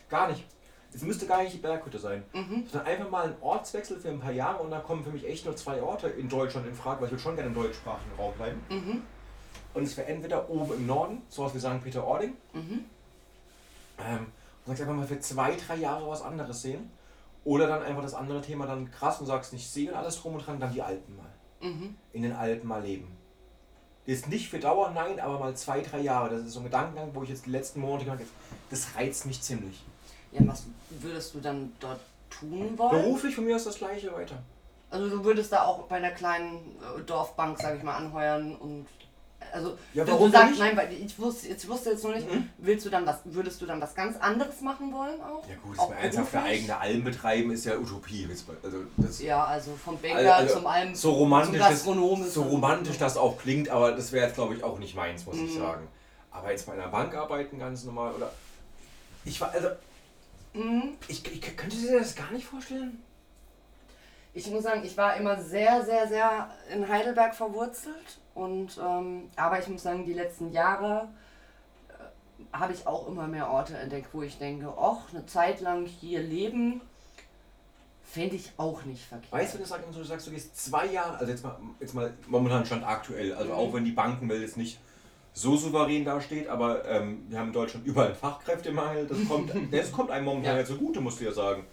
Gar 0.08 0.28
nicht. 0.28 0.44
Es 0.94 1.02
müsste 1.02 1.26
gar 1.26 1.42
nicht 1.42 1.52
die 1.54 1.58
Berghütte 1.58 1.98
sein. 1.98 2.22
Mhm. 2.32 2.66
Sondern 2.70 2.86
einfach 2.86 3.10
mal 3.10 3.24
ein 3.24 3.34
Ortswechsel 3.40 3.98
für 3.98 4.10
ein 4.10 4.20
paar 4.20 4.30
Jahre 4.30 4.62
und 4.62 4.70
da 4.70 4.78
kommen 4.78 5.02
für 5.02 5.10
mich 5.10 5.26
echt 5.26 5.44
nur 5.44 5.56
zwei 5.56 5.82
Orte 5.82 6.06
in 6.08 6.28
Deutschland 6.28 6.68
in 6.68 6.74
Frage, 6.74 7.00
weil 7.00 7.06
ich 7.06 7.12
würde 7.12 7.22
schon 7.22 7.34
gerne 7.34 7.48
im 7.48 7.54
deutschsprachigen 7.54 8.12
Raum 8.16 8.32
bleiben. 8.34 8.60
Mhm. 8.68 9.02
Und 9.74 9.82
es 9.82 9.96
wäre 9.96 10.06
entweder 10.06 10.48
oben 10.48 10.72
im 10.74 10.86
Norden, 10.86 11.22
sowas 11.28 11.52
wie 11.54 11.58
St. 11.58 11.82
Peter-Ording, 11.82 12.34
Mhm. 12.52 12.84
ähm, 13.98 14.18
und 14.18 14.66
sagst 14.66 14.82
einfach 14.82 14.94
mal 14.94 15.06
für 15.06 15.18
zwei, 15.18 15.56
drei 15.56 15.76
Jahre 15.76 16.08
was 16.08 16.22
anderes 16.22 16.62
sehen. 16.62 16.90
Oder 17.42 17.66
dann 17.66 17.82
einfach 17.82 18.02
das 18.02 18.14
andere 18.14 18.40
Thema 18.40 18.66
dann 18.66 18.90
krass 18.90 19.20
und 19.20 19.26
sagst 19.26 19.52
nicht 19.52 19.68
sehen 19.68 19.92
alles 19.94 20.20
drum 20.20 20.34
und 20.36 20.46
dran, 20.46 20.60
dann 20.60 20.72
die 20.72 20.80
Alpen 20.80 21.16
mal. 21.16 21.26
Mhm. 21.64 21.96
in 22.12 22.22
den 22.22 22.32
Alpen 22.32 22.68
mal 22.68 22.82
leben. 22.82 23.08
Ist 24.06 24.28
nicht 24.28 24.50
für 24.50 24.58
Dauer, 24.58 24.90
nein, 24.90 25.18
aber 25.18 25.38
mal 25.38 25.56
zwei, 25.56 25.80
drei 25.80 26.00
Jahre. 26.00 26.28
Das 26.30 26.42
ist 26.42 26.52
so 26.52 26.60
ein 26.60 26.64
Gedankengang, 26.66 27.10
wo 27.14 27.22
ich 27.22 27.30
jetzt 27.30 27.46
die 27.46 27.50
letzten 27.50 27.80
Monate 27.80 28.04
gedacht 28.04 28.20
habe, 28.20 28.28
das 28.70 28.94
reizt 28.94 29.24
mich 29.24 29.40
ziemlich. 29.40 29.82
Ja, 30.30 30.42
was 30.46 30.66
würdest 30.90 31.34
du 31.34 31.40
dann 31.40 31.72
dort 31.80 32.00
tun 32.28 32.76
wollen? 32.76 33.02
Beruflich 33.02 33.34
von 33.34 33.44
mir 33.44 33.56
ist 33.56 33.66
das 33.66 33.78
gleiche 33.78 34.12
weiter. 34.12 34.42
Also 34.90 35.08
du 35.08 35.24
würdest 35.24 35.52
da 35.52 35.64
auch 35.64 35.84
bei 35.84 35.96
einer 35.96 36.10
kleinen 36.10 36.76
äh, 36.98 37.00
Dorfbank, 37.02 37.58
sag 37.58 37.76
ich 37.76 37.82
mal, 37.82 37.96
anheuern 37.96 38.54
und 38.56 38.86
also 39.54 39.78
Ja, 39.94 40.06
warum 40.06 40.30
du 40.30 40.36
sagst, 40.36 40.50
nicht? 40.50 40.58
nein, 40.60 40.76
weil 40.76 40.92
ich 40.92 41.18
wusste, 41.18 41.48
ich 41.48 41.68
wusste 41.68 41.90
jetzt 41.90 42.02
nur 42.04 42.12
nicht, 42.14 42.30
Mhm. 42.30 42.48
willst 42.58 42.84
du 42.84 42.90
dann 42.90 43.06
was, 43.06 43.16
würdest 43.24 43.60
du 43.62 43.66
dann 43.66 43.80
was 43.80 43.94
ganz 43.94 44.16
anderes 44.18 44.60
machen 44.60 44.92
wollen 44.92 45.20
auch? 45.20 45.48
Ja 45.48 45.54
gut, 45.62 45.78
Auch 45.78 45.90
das 45.90 45.98
ernsthaft 46.02 46.28
für 46.30 46.36
beruflich? 46.38 46.58
eigene 46.60 46.78
Alm 46.80 47.04
betreiben 47.04 47.50
ist 47.52 47.64
ja 47.64 47.76
Utopie. 47.78 48.28
Also 48.62 48.78
das, 48.96 49.20
Ja, 49.22 49.44
also 49.44 49.70
vom 49.82 49.96
Bäcker 49.98 50.16
Also- 50.16 50.30
also 50.32 50.54
zum 50.56 50.66
Alm 50.66 50.94
so 50.94 51.10
zum 51.10 51.18
romantisch, 51.18 51.58
das, 51.58 51.68
Gastronom 51.70 52.22
ist 52.24 52.34
so 52.34 52.42
romantisch 52.42 52.98
das 52.98 53.16
auch 53.16 53.38
klingt, 53.38 53.68
aber 53.68 53.92
das 53.92 54.10
wäre 54.12 54.26
jetzt 54.26 54.34
glaube 54.34 54.54
ich 54.54 54.64
auch 54.64 54.78
nicht 54.78 54.94
meins, 54.96 55.24
muss 55.24 55.36
ich 55.36 55.54
Mhm. 55.54 55.58
sagen. 55.58 55.88
Aber 56.32 56.50
jetzt 56.50 56.66
bei 56.66 56.72
einer 56.72 56.88
Bank 56.88 57.14
arbeiten 57.14 57.58
ganz 57.60 57.84
normal 57.84 58.12
oder 58.14 58.32
ich 59.24 59.40
war 59.40 59.52
also 59.52 59.68
Mhm. 60.54 60.94
ich, 61.08 61.24
ich 61.32 61.40
könnte 61.56 61.76
dir 61.76 61.98
das 61.98 62.14
gar 62.16 62.30
nicht 62.32 62.44
vorstellen. 62.46 63.00
Ich 64.36 64.50
muss 64.50 64.64
sagen, 64.64 64.82
ich 64.84 64.96
war 64.96 65.16
immer 65.16 65.40
sehr, 65.40 65.84
sehr, 65.84 66.08
sehr 66.08 66.50
in 66.72 66.88
Heidelberg 66.88 67.34
verwurzelt. 67.34 68.18
Und, 68.34 68.78
ähm, 68.84 69.30
aber 69.36 69.60
ich 69.60 69.68
muss 69.68 69.84
sagen, 69.84 70.04
die 70.04 70.12
letzten 70.12 70.50
Jahre 70.52 71.08
äh, 71.88 72.56
habe 72.56 72.72
ich 72.72 72.84
auch 72.86 73.06
immer 73.06 73.28
mehr 73.28 73.48
Orte 73.48 73.76
entdeckt, 73.76 74.08
wo 74.12 74.22
ich 74.22 74.36
denke, 74.38 74.72
ach, 74.76 75.12
eine 75.12 75.24
Zeit 75.26 75.60
lang 75.60 75.86
hier 75.86 76.20
leben, 76.20 76.80
fände 78.02 78.34
ich 78.34 78.50
auch 78.56 78.84
nicht 78.84 79.04
verkehrt. 79.04 79.32
Weißt 79.32 79.54
du, 79.54 79.58
das 79.58 79.68
sagst, 79.68 79.86
du 79.96 80.02
sagst, 80.02 80.26
du 80.26 80.30
gehst 80.32 80.56
zwei 80.56 80.86
Jahre, 80.86 81.16
also 81.16 81.30
jetzt 81.30 81.44
mal, 81.44 81.56
jetzt 81.78 81.94
mal 81.94 82.12
momentan 82.26 82.66
Stand 82.66 82.84
aktuell, 82.84 83.34
also 83.34 83.52
Mhm. 83.52 83.58
auch 83.58 83.72
wenn 83.72 83.84
die 83.84 83.92
Bankenwelt 83.92 84.42
jetzt 84.42 84.56
nicht 84.56 84.80
so 85.32 85.56
souverän 85.56 86.04
dasteht, 86.04 86.48
aber 86.48 86.84
ähm, 86.86 87.24
wir 87.28 87.38
haben 87.38 87.48
in 87.48 87.52
Deutschland 87.52 87.86
überall 87.86 88.14
Fachkräftemangel, 88.14 89.06
das 89.06 89.18
kommt, 89.28 89.52
das 89.72 89.92
kommt 89.92 90.10
einem 90.10 90.24
momentan 90.26 90.54
Ja. 90.54 90.60
ja 90.60 90.66
zugute, 90.66 91.00
musst 91.00 91.20
du 91.20 91.24
ja 91.24 91.32
sagen. 91.32 91.64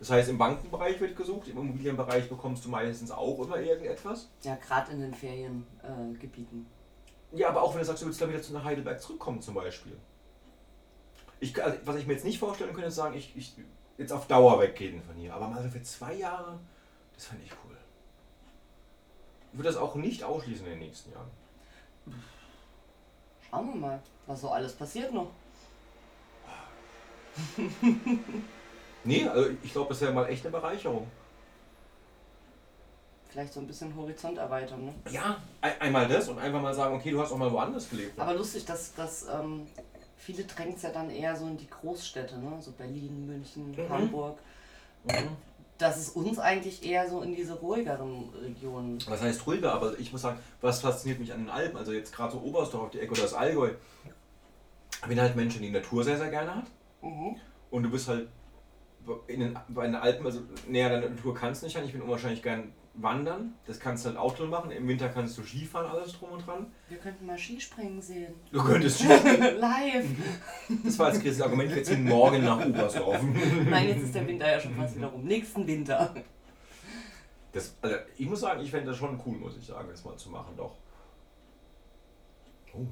Das 0.00 0.10
heißt, 0.10 0.30
im 0.30 0.38
Bankenbereich 0.38 0.98
wird 0.98 1.14
gesucht, 1.14 1.48
im 1.48 1.58
Immobilienbereich 1.58 2.26
bekommst 2.28 2.64
du 2.64 2.70
meistens 2.70 3.10
auch 3.10 3.38
immer 3.38 3.60
irgendetwas. 3.60 4.30
Ja, 4.42 4.56
gerade 4.56 4.92
in 4.92 5.02
den 5.02 5.14
Feriengebieten. 5.14 6.66
Äh. 7.32 7.38
Ja, 7.38 7.50
aber 7.50 7.62
auch 7.62 7.74
wenn 7.74 7.80
du 7.80 7.84
sagst, 7.84 8.02
du 8.02 8.06
willst 8.06 8.20
da 8.20 8.28
wieder 8.28 8.40
zu 8.40 8.54
nach 8.54 8.64
Heidelberg 8.64 9.00
zurückkommen 9.00 9.42
zum 9.42 9.54
Beispiel. 9.54 9.96
Ich, 11.38 11.62
also, 11.62 11.76
was 11.84 11.96
ich 11.96 12.06
mir 12.06 12.14
jetzt 12.14 12.24
nicht 12.24 12.38
vorstellen 12.38 12.72
könnte, 12.72 12.88
ist 12.88 12.94
sagen, 12.94 13.14
ich, 13.14 13.36
ich 13.36 13.54
jetzt 13.98 14.12
auf 14.12 14.26
Dauer 14.26 14.58
weggehen 14.58 15.02
von 15.02 15.14
hier. 15.16 15.34
Aber 15.34 15.48
mal 15.48 15.62
so 15.62 15.68
für 15.68 15.82
zwei 15.82 16.14
Jahre, 16.14 16.58
das 17.14 17.26
fände 17.26 17.44
ich 17.44 17.52
cool. 17.64 17.76
Ich 19.52 19.58
würde 19.58 19.68
das 19.68 19.76
auch 19.76 19.96
nicht 19.96 20.24
ausschließen 20.24 20.64
in 20.64 20.72
den 20.72 20.80
nächsten 20.80 21.12
Jahren. 21.12 21.30
Schauen 23.50 23.68
wir 23.68 23.76
mal, 23.76 24.02
was 24.26 24.40
so 24.40 24.48
alles 24.50 24.72
passiert 24.72 25.12
noch. 25.12 25.30
Nee, 29.04 29.26
also 29.26 29.50
ich 29.62 29.72
glaube, 29.72 29.88
das 29.90 30.00
wäre 30.00 30.12
mal 30.12 30.26
echt 30.28 30.44
eine 30.44 30.52
Bereicherung. 30.52 31.06
Vielleicht 33.28 33.52
so 33.52 33.60
ein 33.60 33.66
bisschen 33.66 33.94
Horizont 33.94 34.38
erweitern. 34.38 34.86
Ne? 34.86 34.94
Ja, 35.10 35.40
ein, 35.60 35.72
einmal 35.80 36.08
das 36.08 36.28
und 36.28 36.38
einfach 36.38 36.60
mal 36.60 36.74
sagen, 36.74 36.96
okay, 36.96 37.12
du 37.12 37.20
hast 37.22 37.30
auch 37.32 37.36
mal 37.38 37.50
woanders 37.52 37.88
gelebt. 37.88 38.18
Aber 38.18 38.34
lustig, 38.34 38.64
dass, 38.64 38.92
dass 38.94 39.26
ähm, 39.28 39.66
viele 40.16 40.42
drängt 40.44 40.76
es 40.76 40.82
ja 40.82 40.90
dann 40.90 41.10
eher 41.10 41.36
so 41.36 41.46
in 41.46 41.56
die 41.56 41.70
Großstädte, 41.70 42.38
ne? 42.38 42.56
so 42.60 42.72
Berlin, 42.72 43.26
München, 43.26 43.70
Mhm. 43.70 43.88
Hamburg. 43.88 44.38
Mhm. 45.04 45.36
dass 45.78 45.96
es 45.96 46.10
uns 46.10 46.38
eigentlich 46.38 46.84
eher 46.84 47.08
so 47.08 47.22
in 47.22 47.34
diese 47.34 47.54
ruhigeren 47.54 48.28
Regionen. 48.42 48.98
Was 49.08 49.22
heißt 49.22 49.46
ruhiger, 49.46 49.72
aber 49.72 49.98
ich 49.98 50.12
muss 50.12 50.20
sagen, 50.20 50.38
was 50.60 50.82
fasziniert 50.82 51.18
mich 51.20 51.32
an 51.32 51.38
den 51.44 51.48
Alpen, 51.48 51.78
also 51.78 51.92
jetzt 51.92 52.14
gerade 52.14 52.32
so 52.32 52.38
Oberstdorf 52.40 52.82
auf 52.84 52.90
die 52.90 53.00
Ecke 53.00 53.12
oder 53.12 53.22
das 53.22 53.32
Allgäu, 53.32 53.70
wenn 55.06 55.18
halt 55.18 55.36
Menschen 55.36 55.62
die 55.62 55.70
Natur 55.70 56.04
sehr, 56.04 56.18
sehr 56.18 56.28
gerne 56.28 56.54
hat 56.56 56.64
Mhm. 57.00 57.36
und 57.70 57.82
du 57.84 57.90
bist 57.90 58.08
halt 58.08 58.28
in 59.26 59.40
den, 59.40 59.58
bei 59.68 59.86
den 59.86 59.94
Alpen, 59.94 60.26
also 60.26 60.40
näher 60.68 60.94
an 60.94 61.00
der 61.00 61.10
Natur 61.10 61.34
kannst 61.34 61.62
du 61.62 61.66
nicht, 61.66 61.76
ich 61.76 61.92
bin 61.92 62.02
unwahrscheinlich 62.02 62.42
gern 62.42 62.72
wandern. 62.94 63.54
Das 63.66 63.78
kannst 63.78 64.04
du 64.04 64.10
halt 64.10 64.18
Outdoor 64.18 64.48
machen. 64.48 64.70
Im 64.70 64.86
Winter 64.88 65.08
kannst 65.08 65.38
du 65.38 65.42
Skifahren, 65.42 65.90
alles 65.90 66.12
drum 66.12 66.32
und 66.32 66.46
dran. 66.46 66.72
Wir 66.88 66.98
könnten 66.98 67.26
mal 67.26 67.38
Skispringen 67.38 68.02
sehen. 68.02 68.34
Du 68.52 68.62
könntest 68.62 68.98
Skispringen. 68.98 69.56
Live. 69.58 70.06
Das 70.84 70.98
war 70.98 71.06
als 71.06 71.20
Chris 71.20 71.40
Argument, 71.40 71.74
wir 71.74 71.82
ziehen 71.82 72.04
morgen 72.04 72.44
nach 72.44 72.64
Oberstdorf. 72.64 73.22
Nein, 73.70 73.88
jetzt 73.88 74.02
ist 74.02 74.14
der 74.14 74.26
Winter 74.26 74.50
ja 74.50 74.60
schon 74.60 74.74
fast 74.74 74.96
wieder 74.96 75.08
rum. 75.08 75.24
Nächsten 75.24 75.66
Winter. 75.66 76.14
Das, 77.52 77.74
also 77.82 77.96
ich 78.16 78.28
muss 78.28 78.40
sagen, 78.40 78.60
ich 78.60 78.70
fände 78.70 78.86
das 78.86 78.96
schon 78.96 79.20
cool, 79.26 79.36
muss 79.36 79.56
ich 79.56 79.66
sagen, 79.66 79.88
das 79.90 80.04
mal 80.04 80.16
zu 80.16 80.30
machen, 80.30 80.54
doch. 80.56 80.76
Oh. 82.72 82.86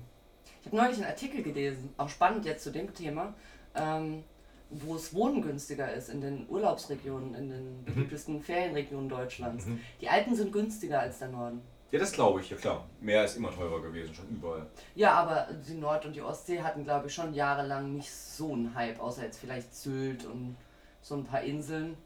Ich 0.61 0.67
habe 0.67 0.77
neulich 0.77 0.97
einen 0.97 1.07
Artikel 1.07 1.43
gelesen, 1.43 1.91
auch 1.97 2.09
spannend 2.09 2.45
jetzt 2.45 2.65
zu 2.65 2.73
dem 2.73 2.93
Thema, 2.93 3.35
ähm, 3.77 4.25
wo 4.71 4.97
es 4.97 5.15
Wohnen 5.15 5.43
günstiger 5.43 5.93
ist 5.93 6.11
in 6.11 6.21
den 6.21 6.47
Urlaubsregionen, 6.49 7.35
in 7.35 7.49
den 7.49 7.81
mhm. 7.81 7.85
beliebtesten 7.85 8.37
mhm. 8.37 8.43
Ferienregionen 8.43 9.09
Deutschlands. 9.09 9.67
Mhm. 9.67 9.81
Die 10.01 10.09
Alpen 10.09 10.35
sind 10.35 10.53
günstiger 10.53 11.01
als 11.01 11.19
der 11.19 11.29
Norden. 11.29 11.63
Ja, 11.91 11.99
das 11.99 12.13
glaube 12.13 12.41
ich, 12.41 12.51
ja 12.51 12.57
klar. 12.57 12.85
Meer 13.01 13.25
ist 13.25 13.37
immer 13.37 13.51
teurer 13.51 13.81
gewesen, 13.81 14.15
schon 14.15 14.29
überall. 14.29 14.67
Ja, 14.95 15.15
aber 15.15 15.49
die 15.67 15.75
Nord- 15.75 16.05
und 16.05 16.15
die 16.15 16.21
Ostsee 16.21 16.61
hatten, 16.61 16.85
glaube 16.85 17.07
ich, 17.07 17.15
schon 17.15 17.33
jahrelang 17.33 17.95
nicht 17.95 18.13
so 18.13 18.53
einen 18.53 18.75
Hype, 18.75 19.01
außer 19.01 19.25
jetzt 19.25 19.39
vielleicht 19.39 19.75
Sylt 19.75 20.27
und 20.27 20.57
so 21.01 21.15
ein 21.15 21.25
paar 21.25 21.41
Inseln. 21.41 21.97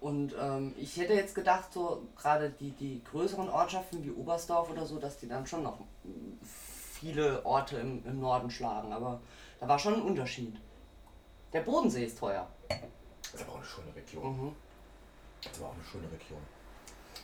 Und 0.00 0.34
ähm, 0.40 0.72
ich 0.76 0.96
hätte 0.96 1.12
jetzt 1.12 1.36
gedacht, 1.36 1.72
so 1.72 2.02
gerade 2.16 2.50
die, 2.58 2.70
die 2.70 3.02
größeren 3.04 3.48
Ortschaften 3.48 4.02
wie 4.02 4.10
Oberstdorf 4.10 4.70
oder 4.70 4.86
so, 4.86 4.98
dass 4.98 5.18
die 5.18 5.28
dann 5.28 5.46
schon 5.46 5.62
noch 5.62 5.78
viele 6.90 7.44
Orte 7.44 7.76
im, 7.76 8.02
im 8.06 8.18
Norden 8.18 8.50
schlagen. 8.50 8.92
Aber 8.92 9.20
da 9.60 9.68
war 9.68 9.78
schon 9.78 9.94
ein 9.94 10.02
Unterschied. 10.02 10.56
Der 11.52 11.60
Bodensee 11.60 12.04
ist 12.04 12.18
teuer. 12.18 12.48
Das 12.68 13.34
ist 13.34 13.42
aber 13.42 13.52
auch 13.52 13.56
eine 13.56 13.64
schöne 13.64 13.94
Region. 13.94 14.36
Mhm. 14.36 14.56
Das 15.42 15.60
war 15.60 15.68
auch 15.68 15.74
eine 15.74 15.84
schöne 15.84 16.10
Region. 16.12 16.40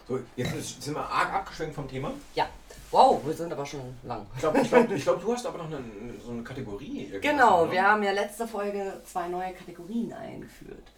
So, 0.09 0.21
jetzt 0.37 0.83
sind 0.83 0.95
wir 0.95 1.05
arg 1.05 1.33
abgeschwenkt 1.33 1.75
vom 1.75 1.89
Thema. 1.89 2.13
Ja. 2.35 2.49
Wow, 2.93 3.21
wir 3.25 3.35
sind 3.35 3.53
aber 3.53 3.67
schon 3.67 3.97
lang. 4.05 4.27
Ich 4.35 4.41
glaube, 4.41 4.61
ich 4.61 4.69
glaub, 4.69 4.91
ich 4.91 5.03
glaub, 5.03 5.21
du 5.21 5.33
hast 5.33 5.45
aber 5.47 5.59
noch 5.59 5.67
eine, 5.67 5.81
so 6.25 6.31
eine 6.31 6.45
Kategorie. 6.45 7.19
Genau, 7.21 7.67
ne? 7.67 7.73
wir 7.73 7.83
haben 7.83 8.03
ja 8.03 8.13
letzte 8.13 8.47
Folge 8.47 9.01
zwei 9.05 9.27
neue 9.29 9.53
Kategorien 9.53 10.13
eingeführt. 10.13 10.93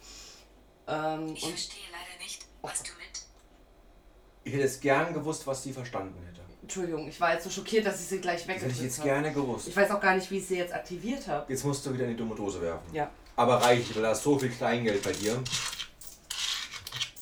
Ähm, 0.87 1.33
ich 1.33 1.47
verstehe 1.47 1.85
leider 1.91 2.23
nicht, 2.23 2.45
was 2.61 2.83
du 2.83 2.91
mit. 2.91 3.25
Ich 4.43 4.53
hätte 4.53 4.63
es 4.63 4.79
gern 4.79 5.13
gewusst, 5.13 5.47
was 5.47 5.63
sie 5.63 5.73
verstanden 5.73 6.23
hätte. 6.27 6.38
Entschuldigung, 6.69 7.09
ich 7.09 7.19
war 7.19 7.33
jetzt 7.33 7.45
so 7.45 7.49
schockiert, 7.49 7.87
dass 7.87 7.99
ich 7.99 8.05
sie 8.05 8.21
gleich 8.21 8.47
weggedrückt 8.47 8.61
habe. 8.61 8.73
Hätte 8.73 8.85
ich 8.85 8.95
jetzt 8.95 9.03
gerne 9.03 9.33
gewusst. 9.33 9.67
Ich 9.67 9.75
weiß 9.75 9.89
auch 9.89 9.99
gar 9.99 10.13
nicht, 10.13 10.29
wie 10.29 10.37
ich 10.37 10.45
sie 10.45 10.57
jetzt 10.57 10.71
aktiviert 10.71 11.27
habe. 11.27 11.51
Jetzt 11.51 11.65
musst 11.65 11.83
du 11.83 11.91
wieder 11.91 12.03
in 12.03 12.11
die 12.11 12.15
dumme 12.15 12.35
Dose 12.35 12.61
werfen. 12.61 12.93
Ja. 12.93 13.09
Aber 13.35 13.55
reicht, 13.55 13.95
weil 13.95 14.03
da 14.03 14.11
ist 14.11 14.21
so 14.21 14.37
viel 14.37 14.49
Kleingeld 14.49 15.01
bei 15.01 15.11
dir. 15.11 15.41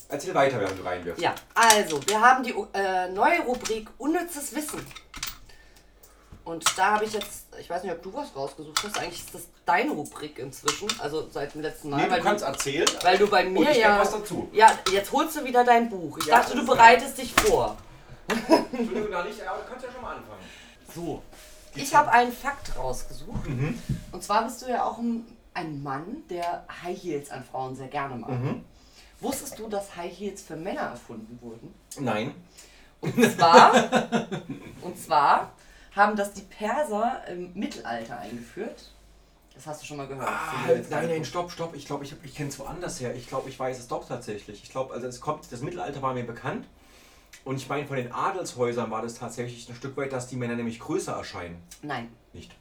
Erzähl 0.09 0.35
weiter, 0.35 0.59
während 0.59 0.77
du 0.77 0.83
reinwirfst. 0.83 1.23
Ja, 1.23 1.33
also, 1.55 2.05
wir 2.07 2.19
haben 2.19 2.43
die 2.43 2.53
äh, 2.73 3.07
neue 3.07 3.39
Rubrik 3.39 3.87
Unnützes 3.97 4.53
Wissen. 4.53 4.85
Und 6.43 6.65
da 6.77 6.95
habe 6.95 7.05
ich 7.05 7.13
jetzt, 7.13 7.45
ich 7.57 7.69
weiß 7.69 7.83
nicht, 7.83 7.93
ob 7.93 8.03
du 8.03 8.13
was 8.13 8.35
rausgesucht 8.35 8.83
hast, 8.83 8.99
eigentlich 8.99 9.19
ist 9.19 9.33
das 9.33 9.43
deine 9.65 9.91
Rubrik 9.91 10.39
inzwischen, 10.39 10.89
also 10.99 11.29
seit 11.31 11.53
dem 11.53 11.61
letzten 11.61 11.89
Mal. 11.89 12.05
Nee, 12.05 12.17
du 12.17 12.21
kannst 12.21 12.43
du, 12.43 12.47
erzählen. 12.47 12.87
Weil 13.01 13.17
du 13.17 13.27
bei 13.27 13.45
mir 13.45 13.71
ja. 13.71 13.97
Was 13.97 14.11
dazu. 14.11 14.49
Ja, 14.51 14.77
jetzt 14.91 15.09
holst 15.13 15.37
du 15.37 15.45
wieder 15.45 15.63
dein 15.63 15.89
Buch. 15.89 16.17
Ich 16.17 16.25
ja, 16.25 16.39
dachte, 16.39 16.57
du 16.57 16.65
bereitest 16.65 17.17
dich 17.17 17.33
vor. 17.33 17.77
Entschuldigung, 18.27 19.11
da 19.11 19.23
nicht, 19.23 19.41
aber 19.45 19.59
du 19.59 19.69
kannst 19.69 19.85
ja 19.85 19.91
schon 19.91 20.01
mal 20.01 20.15
anfangen. 20.15 20.41
So. 20.93 21.21
Ich 21.75 21.93
habe 21.93 22.11
einen 22.11 22.31
Fakt 22.31 22.75
rausgesucht. 22.77 23.47
Mhm. 23.47 23.79
Und 24.11 24.23
zwar 24.23 24.43
bist 24.43 24.61
du 24.61 24.69
ja 24.69 24.83
auch 24.83 24.97
ein, 24.97 25.25
ein, 25.53 25.81
Mann, 25.83 26.23
der 26.29 26.65
High 26.83 27.01
Heels 27.01 27.29
an 27.29 27.43
Frauen 27.43 27.75
sehr 27.75 27.87
gerne 27.87 28.15
mag. 28.15 28.31
Mhm. 28.31 28.63
Wusstest 29.19 29.57
du, 29.59 29.67
dass 29.67 29.95
High 29.95 30.11
Heels 30.11 30.41
für 30.41 30.55
Männer 30.55 30.81
erfunden 30.81 31.39
wurden? 31.41 31.73
Nein. 31.99 32.33
Und 33.01 33.31
zwar, 33.35 33.73
und 34.81 34.99
zwar 34.99 35.51
haben 35.95 36.15
das 36.15 36.33
die 36.33 36.41
Perser 36.41 37.21
im 37.27 37.53
Mittelalter 37.53 38.19
eingeführt. 38.19 38.91
Das 39.53 39.65
hast 39.65 39.81
du 39.81 39.87
schon 39.87 39.97
mal 39.97 40.07
gehört. 40.07 40.27
Ah, 40.27 40.67
nein, 40.89 41.07
nein, 41.07 41.25
stopp, 41.25 41.51
stopp. 41.51 41.75
Ich 41.75 41.87
glaube, 41.87 42.03
ich, 42.05 42.13
ich 42.23 42.35
kenne 42.35 42.49
es 42.49 42.59
woanders 42.59 42.99
her. 42.99 43.15
Ich 43.15 43.27
glaube, 43.27 43.49
ich 43.49 43.59
weiß 43.59 43.79
es 43.79 43.87
doch 43.87 44.07
tatsächlich. 44.07 44.61
Ich 44.63 44.69
glaube, 44.69 44.93
also 44.93 45.07
es 45.07 45.19
kommt, 45.19 45.51
das 45.51 45.61
Mittelalter 45.61 46.03
war 46.03 46.13
mir 46.13 46.25
bekannt. 46.25 46.65
Und 47.47 47.55
ich 47.55 47.69
meine, 47.69 47.87
von 47.87 47.95
den 47.95 48.11
Adelshäusern 48.11 48.91
war 48.91 49.01
das 49.01 49.15
tatsächlich 49.15 49.69
ein 49.69 49.75
Stück 49.75 49.95
weit, 49.95 50.11
dass 50.11 50.27
die 50.27 50.35
Männer 50.35 50.55
nämlich 50.55 50.81
größer 50.81 51.13
erscheinen. 51.13 51.63
Nein. 51.81 52.09
Nicht. 52.33 52.53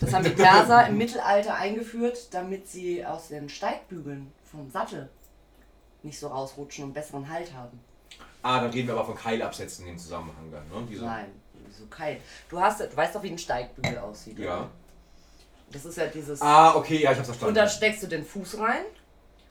Das 0.00 0.12
haben 0.12 0.24
die 0.24 0.30
Perser 0.30 0.88
im 0.88 0.98
Mittelalter 0.98 1.54
eingeführt, 1.54 2.34
damit 2.34 2.66
sie 2.66 3.06
aus 3.06 3.28
den 3.28 3.48
Steigbügeln 3.48 4.32
vom 4.50 4.68
Sattel 4.68 5.08
nicht 6.02 6.18
so 6.18 6.26
rausrutschen 6.26 6.86
und 6.86 6.92
besseren 6.92 7.30
Halt 7.30 7.54
haben. 7.54 7.78
Ah, 8.42 8.60
dann 8.62 8.70
reden 8.70 8.88
wir 8.88 8.94
aber 8.94 9.04
von 9.04 9.14
Keilabsätzen 9.14 9.86
in 9.86 9.92
dem 9.92 9.98
Zusammenhang 9.98 10.50
dann, 10.50 10.68
ne? 10.68 10.84
Diese 10.90 11.04
Nein, 11.04 11.26
so 11.70 11.86
Keil. 11.86 12.20
Du, 12.48 12.60
hast, 12.60 12.80
du 12.80 12.96
weißt 12.96 13.14
doch, 13.14 13.22
wie 13.22 13.30
ein 13.30 13.38
Steigbügel 13.38 13.96
aussieht. 13.98 14.40
Ja. 14.40 14.58
Oder? 14.58 14.70
Das 15.70 15.84
ist 15.84 15.98
ja 15.98 16.06
dieses. 16.06 16.42
Ah, 16.42 16.74
okay, 16.74 17.00
ja, 17.00 17.12
ich 17.12 17.18
hab's 17.18 17.28
verstanden. 17.28 17.50
Und 17.50 17.56
da 17.56 17.68
steckst 17.68 18.02
du 18.02 18.08
den 18.08 18.24
Fuß 18.24 18.58
rein. 18.58 18.84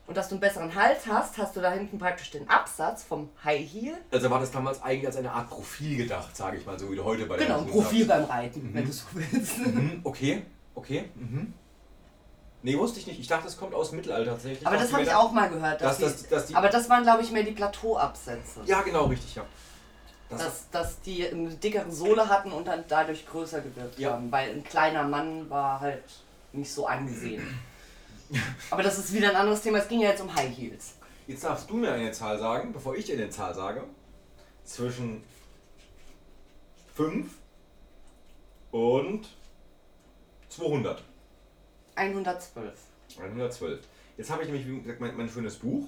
Und 0.08 0.16
dass 0.16 0.30
du 0.30 0.36
einen 0.36 0.42
besseren 0.42 0.76
Hals 0.76 1.08
hast, 1.08 1.38
hast 1.40 1.56
du 1.56 1.62
da 1.62 1.72
hinten 1.72 1.98
praktisch 1.98 2.30
den 2.30 2.48
Absatz 2.48 3.04
vom 3.04 3.30
High 3.44 3.68
Heel. 3.68 3.98
Also 4.12 4.30
war 4.30 4.40
das 4.40 4.52
damals 4.52 4.82
eigentlich 4.84 5.08
als 5.08 5.18
eine 5.18 5.32
Art 5.32 5.50
Profil 5.50 5.98
gedacht, 5.98 6.36
sage 6.38 6.58
ich 6.58 6.66
mal, 6.66 6.78
so 6.78 6.92
wie 6.92 6.96
du 6.96 7.04
heute 7.04 7.26
bei 7.26 7.38
der 7.38 7.48
Genau, 7.48 7.60
ein 7.60 7.68
Profil 7.68 8.06
sagst. 8.06 8.28
beim 8.28 8.38
Reiten, 8.38 8.70
mhm. 8.70 8.74
wenn 8.76 8.86
du 8.86 8.92
so 8.92 9.06
willst. 9.14 9.58
Mhm. 9.60 10.02
Okay, 10.04 10.44
okay. 10.76 11.10
Mhm. 11.16 11.54
Nee, 12.62 12.80
wusste 12.80 13.00
ich 13.00 13.06
nicht. 13.06 13.20
Ich 13.20 13.28
dachte, 13.28 13.48
es 13.48 13.58
kommt 13.58 13.76
aus 13.76 13.90
dem 13.92 13.98
Mittelalter 13.98 14.32
tatsächlich. 14.32 14.66
Aber 14.66 14.76
das 14.76 14.92
habe 14.92 15.04
ich 15.04 15.14
auch 15.14 15.32
mal 15.32 15.50
gehört. 15.50 15.82
Dass 15.82 16.00
dass, 16.00 16.24
die, 16.24 16.30
dass 16.30 16.48
die, 16.48 16.56
aber 16.56 16.70
das 16.70 16.90
waren, 16.90 17.04
glaube 17.04 17.22
ich, 17.22 17.32
mehr 17.32 17.44
die 17.44 17.52
Plateauabsätze. 17.52 18.62
Ja, 18.66 18.82
genau, 18.82 19.06
richtig, 19.06 19.36
ja. 19.36 19.46
Das 20.32 20.40
dass, 20.40 20.70
dass 20.72 21.02
die 21.02 21.28
eine 21.28 21.50
dickere 21.50 21.92
Sohle 21.92 22.28
hatten 22.28 22.52
und 22.52 22.68
dann 22.68 22.84
dadurch 22.88 23.28
größer 23.28 23.62
gewirkt 23.62 24.00
ja. 24.00 24.14
haben. 24.14 24.32
Weil 24.32 24.50
ein 24.50 24.64
kleiner 24.64 25.04
Mann 25.04 25.48
war 25.48 25.80
halt 25.80 26.04
nicht 26.54 26.72
so 26.72 26.88
angesehen. 26.88 27.44
aber 28.70 28.84
das 28.84 28.98
ist 28.98 29.14
wieder 29.14 29.30
ein 29.30 29.36
anderes 29.36 29.62
Thema. 29.62 29.80
Es 29.80 29.88
ging 29.88 30.02
ja 30.02 30.10
jetzt 30.10 30.22
um 30.22 30.34
High 30.34 30.56
Heels. 30.56 30.96
Jetzt 31.28 31.44
darfst 31.44 31.70
du 31.70 31.76
mir 31.76 31.92
eine 31.92 32.12
Zahl 32.12 32.38
sagen, 32.38 32.72
bevor 32.72 32.96
ich 32.96 33.06
dir 33.06 33.14
eine 33.14 33.30
Zahl 33.30 33.54
sage. 33.54 33.84
Zwischen 34.64 35.24
5 36.94 37.32
und 38.72 39.28
200. 40.50 41.04
112. 41.96 42.74
112. 43.20 43.80
Jetzt 44.18 44.30
habe 44.30 44.44
ich 44.44 44.50
nämlich, 44.50 44.68
wie 44.68 44.82
gesagt, 44.82 45.00
mein, 45.00 45.16
mein 45.16 45.30
schönes 45.30 45.58
Buch. 45.58 45.88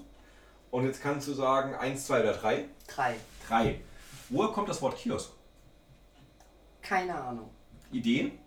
Und 0.71 0.85
jetzt 0.85 1.01
kannst 1.01 1.27
du 1.27 1.33
sagen 1.33 1.75
1, 1.75 2.05
2 2.07 2.21
oder 2.21 2.33
3? 2.33 2.65
3. 2.87 3.15
3. 3.47 3.81
Woher 4.29 4.51
kommt 4.51 4.69
das 4.69 4.81
Wort 4.81 4.97
Kiosk? 4.97 5.31
Keine 6.81 7.15
Ahnung. 7.15 7.49
Ideen? 7.91 8.37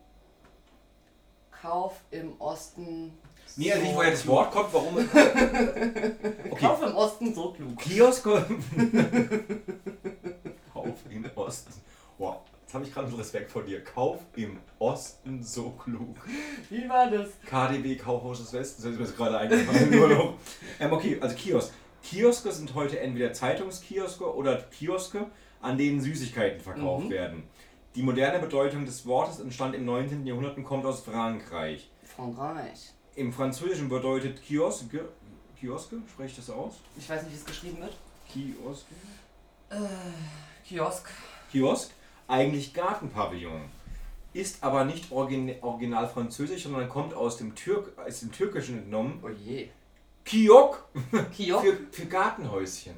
Kauf 1.51 2.01
im 2.11 2.39
Osten. 2.41 3.13
Nee, 3.57 3.73
also 3.73 3.85
nicht, 3.85 3.95
woher 3.97 4.11
das 4.11 4.27
Wort 4.27 4.51
kommt, 4.53 4.73
warum. 4.73 4.97
okay. 6.51 6.61
Kauf 6.61 6.83
im 6.83 6.95
Osten 6.95 7.35
so 7.35 7.53
klug. 7.53 7.79
Kiosk. 7.79 8.25
Kauf 10.73 10.95
im 11.11 11.27
Osten. 11.35 11.73
Wow, 12.19 12.41
jetzt 12.63 12.75
habe 12.75 12.85
ich 12.85 12.93
gerade 12.93 13.19
Respekt 13.19 13.51
vor 13.51 13.63
dir. 13.63 13.83
Kauf 13.83 14.19
im 14.37 14.59
Osten 14.79 15.43
so 15.43 15.71
klug. 15.71 16.17
Wie 16.69 16.89
war 16.89 17.11
das? 17.11 17.31
KDW 17.47 17.97
Kaufhaus 17.97 18.41
des 18.41 18.53
Westens, 18.53 18.85
das 18.85 18.93
ist 18.93 19.01
mir 19.01 19.07
gerade 19.07 19.39
eingefallen. 19.39 20.35
ähm, 20.81 20.93
okay, 20.93 21.19
also 21.21 21.35
Kiosk. 21.35 21.73
Kioske 22.03 22.51
sind 22.53 22.75
heute 22.75 22.99
entweder 23.01 23.33
Zeitungskioske 23.33 24.35
oder 24.35 24.57
Kioske, 24.57 25.27
an 25.61 25.77
denen 25.77 26.01
Süßigkeiten 26.01 26.61
verkauft 26.61 27.07
mhm. 27.07 27.11
werden. 27.11 27.43
Die 27.95 28.03
moderne 28.03 28.39
Bedeutung 28.39 28.87
des 28.87 29.05
Wortes 29.07 29.41
entstand 29.41 29.75
im 29.75 29.85
19. 29.85 30.25
Jahrhundert 30.25 30.57
und 30.57 30.65
kommt 30.65 30.87
aus 30.87 31.01
Frankreich. 31.01 31.91
Frankreich. 32.05 32.93
Im 33.17 33.33
Französischen 33.33 33.89
bedeutet 33.89 34.43
Kioske. 34.43 35.09
Kioske, 35.59 35.97
spreche 36.11 36.31
ich 36.31 36.37
das 36.37 36.51
aus? 36.51 36.75
Ich 36.97 37.09
weiß 37.09 37.23
nicht, 37.23 37.33
wie 37.33 37.37
es 37.37 37.45
geschrieben 37.45 37.81
wird. 37.81 37.97
Kioske? 38.33 38.95
Äh, 39.71 40.67
Kiosk. 40.67 41.11
Kiosk, 41.51 41.91
eigentlich 42.29 42.73
Gartenpavillon. 42.73 43.63
Ist 44.33 44.63
aber 44.63 44.85
nicht 44.85 45.11
original 45.11 46.09
französisch, 46.09 46.63
sondern 46.63 46.89
kommt 46.89 47.15
aus 47.15 47.37
dem, 47.37 47.55
Türk, 47.57 47.99
aus 47.99 48.21
dem 48.21 48.31
Türkischen 48.31 48.79
entnommen. 48.79 49.21
Oh 49.25 49.29
je. 49.29 49.69
Kiok. 50.25 50.89
Kiok? 51.37 51.63
für, 51.63 51.77
für 51.91 52.07
Gartenhäuschen. 52.07 52.95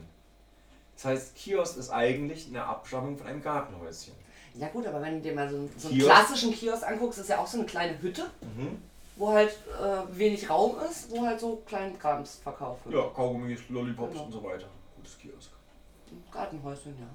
Das 0.94 1.06
heißt, 1.06 1.34
Kiosk 1.34 1.78
ist 1.78 1.90
eigentlich 1.90 2.48
eine 2.48 2.64
Abstammung 2.64 3.16
von 3.16 3.26
einem 3.26 3.42
Gartenhäuschen. 3.42 4.12
Ja 4.54 4.68
gut, 4.68 4.86
aber 4.86 5.00
wenn 5.00 5.14
du 5.14 5.20
dir 5.22 5.34
mal 5.34 5.48
so, 5.48 5.68
so 5.78 5.88
einen 5.88 5.98
klassischen 5.98 6.52
Kiosk 6.52 6.86
anguckst, 6.86 7.18
ist 7.18 7.30
ja 7.30 7.38
auch 7.38 7.46
so 7.46 7.56
eine 7.58 7.66
kleine 7.66 8.00
Hütte, 8.02 8.30
mhm. 8.42 8.82
Wo 9.16 9.30
halt 9.32 9.50
äh, 9.50 10.18
wenig 10.18 10.48
Raum 10.48 10.76
ist, 10.90 11.10
wo 11.10 11.22
halt 11.24 11.38
so 11.40 11.62
kleinen 11.66 11.98
Krams 11.98 12.36
verkauft 12.42 12.84
wird. 12.86 12.94
Ja, 12.96 13.10
Kaugummis, 13.14 13.60
Lollipops 13.68 14.12
genau. 14.12 14.24
und 14.24 14.32
so 14.32 14.42
weiter. 14.44 14.66
Gutes 14.96 15.18
Kiosk. 15.18 15.50
Gartenhäuschen, 16.30 16.96
ja. 16.98 17.06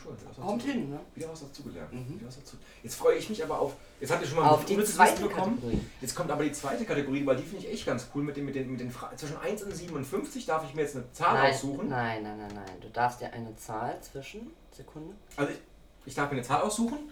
Schön, 0.00 0.12
Kommt 0.44 0.62
dazu- 0.62 0.70
hin, 0.72 0.90
ne? 0.90 1.00
Wieder 1.14 1.28
was 1.28 1.40
dazugelernt. 1.40 1.92
Mhm. 1.92 2.14
Wieder 2.14 2.28
was 2.28 2.36
dazu. 2.38 2.56
Jetzt 2.84 2.94
freue 2.94 3.16
ich 3.16 3.28
mich 3.28 3.42
aber 3.42 3.58
auf. 3.60 3.74
Jetzt 4.00 4.12
habt 4.12 4.22
ihr 4.22 4.28
schon 4.28 4.38
mal 4.38 4.48
Auf 4.48 4.64
die 4.64 4.76
zweite 4.84 5.22
Wissen 5.22 5.28
Kategorie. 5.34 5.80
Jetzt 6.00 6.14
kommt 6.14 6.30
aber 6.30 6.44
die 6.44 6.52
zweite 6.52 6.84
Kategorie, 6.84 7.26
weil 7.26 7.34
die 7.36 7.42
finde 7.42 7.66
ich 7.66 7.72
echt 7.72 7.86
ganz 7.86 8.06
cool. 8.14 8.22
Mit 8.22 8.36
den, 8.36 8.44
mit 8.44 8.54
den, 8.54 8.70
mit 8.70 8.78
den 8.78 8.92
Fra 8.92 9.10
zwischen 9.16 9.36
1 9.38 9.64
und 9.64 9.74
57 9.74 10.46
darf 10.46 10.64
ich 10.64 10.74
mir 10.74 10.82
jetzt 10.82 10.94
eine 10.94 11.10
Zahl 11.12 11.34
Nein, 11.34 11.52
aussuchen. 11.52 11.88
nein, 11.88 12.22
nein, 12.22 12.38
nein, 12.38 12.52
nein. 12.54 12.80
Du 12.80 12.88
darfst 12.90 13.20
dir 13.20 13.32
eine 13.32 13.54
Zahl 13.56 14.00
zwischen. 14.00 14.52
Sekunde. 14.70 15.14
Also 15.36 15.50
ich, 15.52 15.58
ich 16.06 16.14
darf 16.14 16.30
mir 16.30 16.36
eine 16.36 16.46
Zahl 16.46 16.62
aussuchen 16.62 17.10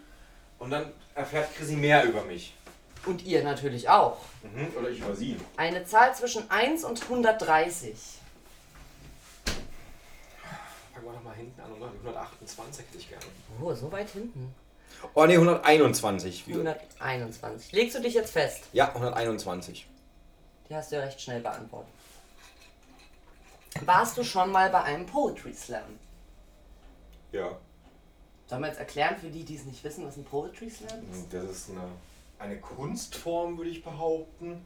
und 0.61 0.71
dann 0.71 0.93
erfährt 1.17 1.53
Chrissy 1.57 1.75
mehr 1.75 2.05
über 2.05 2.23
mich. 2.23 2.55
Und 3.05 3.23
ihr 3.23 3.45
natürlich 3.45 3.89
auch. 3.89 4.19
Mhm. 4.43 4.69
Oder 4.79 4.91
ich 4.91 4.99
über 5.01 5.15
sie. 5.15 5.37
Eine 5.57 5.85
Zahl 5.85 6.15
zwischen 6.15 6.51
1 6.51 6.85
und 6.85 7.03
130. 7.03 7.95
Fangen 9.45 11.07
wir 11.07 11.13
doch 11.13 11.23
mal 11.23 11.35
hinten 11.35 11.61
an. 11.61 11.73
128 11.73 12.87
hätte 12.87 12.99
ich 12.99 13.09
gerne. 13.09 13.25
Oh, 13.63 13.73
so 13.75 13.91
weit 13.93 14.11
hinten. 14.11 14.55
Oh 15.15 15.25
ne, 15.27 15.35
121. 15.35 16.47
Wie- 16.49 16.53
121. 16.55 17.73
Legst 17.73 17.97
du 17.97 18.01
dich 18.01 18.15
jetzt 18.15 18.33
fest? 18.33 18.65
Ja, 18.73 18.89
121. 18.95 19.87
Die 20.69 20.75
hast 20.75 20.91
du 20.91 20.97
ja 20.97 21.03
recht 21.03 21.21
schnell 21.21 21.41
beantwortet. 21.41 21.93
Warst 23.85 24.17
du 24.17 24.25
schon 24.25 24.51
mal 24.51 24.71
bei 24.71 24.83
einem 24.83 25.05
Poetry 25.07 25.53
Slam? 25.53 25.99
Ja. 27.31 27.57
Sollen 28.47 28.63
wir 28.63 28.69
jetzt 28.69 28.79
erklären 28.79 29.17
für 29.21 29.29
die, 29.29 29.45
die 29.45 29.57
es 29.57 29.65
nicht 29.65 29.85
wissen, 29.85 30.07
was 30.07 30.17
ein 30.17 30.25
Poetry 30.25 30.71
Slam 30.71 30.99
ist? 31.13 31.33
Das 31.33 31.45
ist 31.45 31.71
eine, 31.71 31.83
eine 32.39 32.59
Kunstform, 32.59 33.57
würde 33.59 33.71
ich 33.71 33.83
behaupten. 33.83 34.61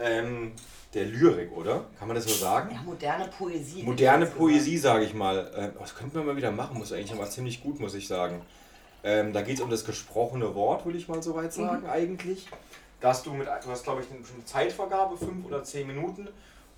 Ähm, 0.00 0.52
der 0.94 1.06
Lyrik, 1.06 1.50
oder? 1.56 1.84
Kann 1.98 2.06
man 2.08 2.14
das 2.14 2.24
so 2.24 2.30
sagen? 2.34 2.70
Ja, 2.72 2.82
moderne 2.82 3.26
Poesie. 3.26 3.82
Moderne 3.82 4.26
Poesie, 4.26 4.78
sage 4.78 5.04
ich 5.04 5.12
mal. 5.14 5.50
Ähm, 5.56 5.72
das 5.78 5.94
könnte 5.94 6.16
man 6.18 6.26
mal 6.26 6.36
wieder 6.36 6.52
machen, 6.52 6.78
muss 6.78 6.92
eigentlich 6.92 7.12
aber 7.12 7.28
ziemlich 7.28 7.62
gut, 7.62 7.80
muss 7.80 7.94
ich 7.94 8.06
sagen. 8.06 8.40
Ähm, 9.02 9.32
da 9.32 9.42
geht 9.42 9.56
es 9.56 9.60
um 9.60 9.70
das 9.70 9.84
gesprochene 9.84 10.54
Wort, 10.54 10.84
würde 10.84 10.98
ich 10.98 11.08
mal 11.08 11.22
so 11.22 11.34
weit 11.34 11.52
sagen, 11.52 11.86
eigentlich. 11.88 12.46
Dass 13.00 13.22
du 13.22 13.32
mit, 13.32 13.46
du 13.46 13.70
hast, 13.70 13.84
glaube 13.84 14.02
ich, 14.02 14.10
eine 14.10 14.20
bestimmte 14.20 14.44
Zeitvergabe, 14.44 15.16
fünf 15.16 15.44
oder 15.46 15.62
zehn 15.62 15.86
Minuten. 15.86 16.28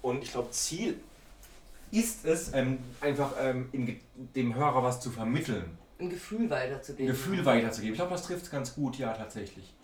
Und 0.03 0.23
ich 0.23 0.33
glaube, 0.33 0.51
Ziel 0.51 0.99
ist 1.91 2.25
es, 2.25 2.53
ähm, 2.55 2.79
einfach 3.01 3.33
ähm, 3.41 3.69
ge- 3.73 4.01
dem 4.17 4.55
Hörer 4.55 4.83
was 4.83 5.01
zu 5.01 5.11
vermitteln. 5.11 5.77
Ein 5.99 6.11
Gefühl 6.11 6.49
weiterzugeben. 6.49 7.07
Ein 7.11 7.13
Gefühl 7.17 7.45
weiterzugeben. 7.45 7.95
Ich 7.95 7.99
glaube, 7.99 8.13
das 8.13 8.23
trifft 8.23 8.45
es 8.45 8.51
ganz 8.51 8.75
gut, 8.75 8.97
ja, 8.97 9.13
tatsächlich. 9.13 9.75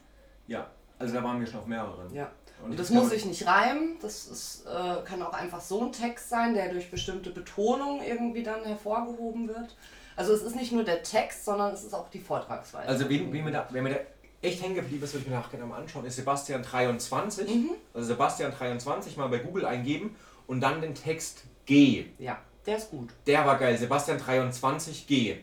Ja, 0.46 0.70
also 0.98 1.14
da 1.14 1.22
waren 1.22 1.40
wir 1.40 1.46
schon 1.46 1.60
auf 1.60 1.66
mehreren. 1.66 2.12
Ja. 2.14 2.30
Und 2.62 2.70
Und 2.70 2.78
das 2.78 2.90
ich 2.90 2.96
muss 2.96 3.10
sich 3.10 3.24
nicht 3.26 3.46
reimen, 3.46 3.98
das 4.00 4.26
ist, 4.26 4.66
äh, 4.66 5.02
kann 5.04 5.22
auch 5.22 5.34
einfach 5.34 5.60
so 5.60 5.82
ein 5.84 5.92
Text 5.92 6.30
sein, 6.30 6.54
der 6.54 6.70
durch 6.70 6.90
bestimmte 6.90 7.30
Betonung 7.30 8.00
irgendwie 8.02 8.42
dann 8.42 8.64
hervorgehoben 8.64 9.48
wird. 9.48 9.76
Also 10.16 10.32
es 10.32 10.42
ist 10.42 10.56
nicht 10.56 10.72
nur 10.72 10.82
der 10.82 11.02
Text, 11.02 11.44
sondern 11.44 11.74
es 11.74 11.84
ist 11.84 11.94
auch 11.94 12.08
die 12.08 12.18
Vortragsweise. 12.18 12.88
Also 12.88 13.08
wen, 13.10 13.30
wen 13.32 13.44
mir 13.44 13.52
da, 13.52 13.68
wer 13.70 13.82
mir 13.82 13.90
da 13.90 13.96
echt 14.40 14.62
hängen 14.62 14.74
geblieben 14.74 15.04
ist, 15.04 15.12
würde 15.12 15.24
ich 15.24 15.30
mir 15.30 15.36
nachher 15.36 15.50
gerne 15.50 15.66
mal 15.66 15.80
anschauen, 15.80 16.06
ist 16.06 16.16
Sebastian 16.16 16.62
23. 16.62 17.48
Mhm. 17.48 17.70
Also 17.92 18.08
Sebastian 18.08 18.52
23 18.52 19.16
mal 19.18 19.28
bei 19.28 19.38
Google 19.38 19.66
eingeben 19.66 20.16
und 20.46 20.60
dann 20.60 20.80
den 20.80 20.94
Text 20.94 21.44
G. 21.66 22.06
ja, 22.18 22.38
der 22.64 22.78
ist 22.78 22.90
gut. 22.90 23.10
Der 23.26 23.44
war 23.44 23.58
geil, 23.58 23.76
Sebastian 23.76 24.18
23 24.18 25.06
G. 25.06 25.36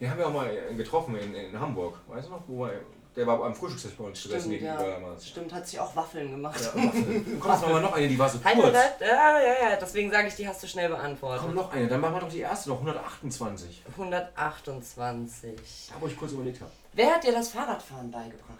Den 0.00 0.10
haben 0.10 0.18
wir 0.18 0.26
auch 0.28 0.32
mal 0.32 0.50
getroffen 0.76 1.16
in, 1.16 1.34
in 1.34 1.58
Hamburg, 1.58 1.98
weißt 2.08 2.28
du 2.28 2.32
noch? 2.32 2.42
Wo 2.46 2.66
wir, 2.66 2.80
der 3.16 3.26
war 3.26 3.42
am 3.42 3.54
Frühstückstisch 3.54 3.94
bei 3.94 4.04
uns 4.04 4.22
gesessen 4.22 4.52
ja. 4.52 4.76
damals. 4.76 5.26
Stimmt, 5.26 5.52
hat 5.52 5.66
sich 5.66 5.80
auch 5.80 5.96
Waffeln 5.96 6.30
gemacht. 6.30 6.60
Ja, 6.60 6.84
Waffel. 6.84 7.02
Komm, 7.40 7.50
jetzt 7.52 7.62
machen 7.62 7.72
wir 7.72 7.80
noch 7.80 7.92
eine, 7.94 8.08
die 8.08 8.18
war 8.18 8.28
so 8.28 8.38
kurz. 8.38 8.54
halt, 8.54 9.00
ja, 9.00 9.40
ja, 9.40 9.70
ja, 9.70 9.76
deswegen 9.80 10.10
sage 10.10 10.28
ich, 10.28 10.34
die 10.34 10.46
hast 10.46 10.62
du 10.62 10.66
schnell 10.66 10.90
beantwortet. 10.90 11.42
Komm, 11.46 11.54
noch 11.54 11.72
eine, 11.72 11.88
dann 11.88 12.00
machen 12.00 12.14
wir 12.14 12.20
doch 12.20 12.28
die 12.28 12.40
erste 12.40 12.68
noch, 12.68 12.80
128. 12.80 13.82
128. 13.92 15.52
Da, 15.88 15.94
wo 16.00 16.06
ich 16.06 16.16
kurz 16.16 16.32
überlegt 16.32 16.60
habe. 16.60 16.70
Wer 16.92 17.14
hat 17.14 17.24
dir 17.24 17.32
das 17.32 17.48
Fahrradfahren 17.48 18.10
beigebracht? 18.10 18.56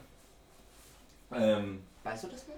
Ähm, 1.30 1.82
Weißt 2.04 2.24
du 2.24 2.28
das 2.28 2.48
noch? 2.48 2.54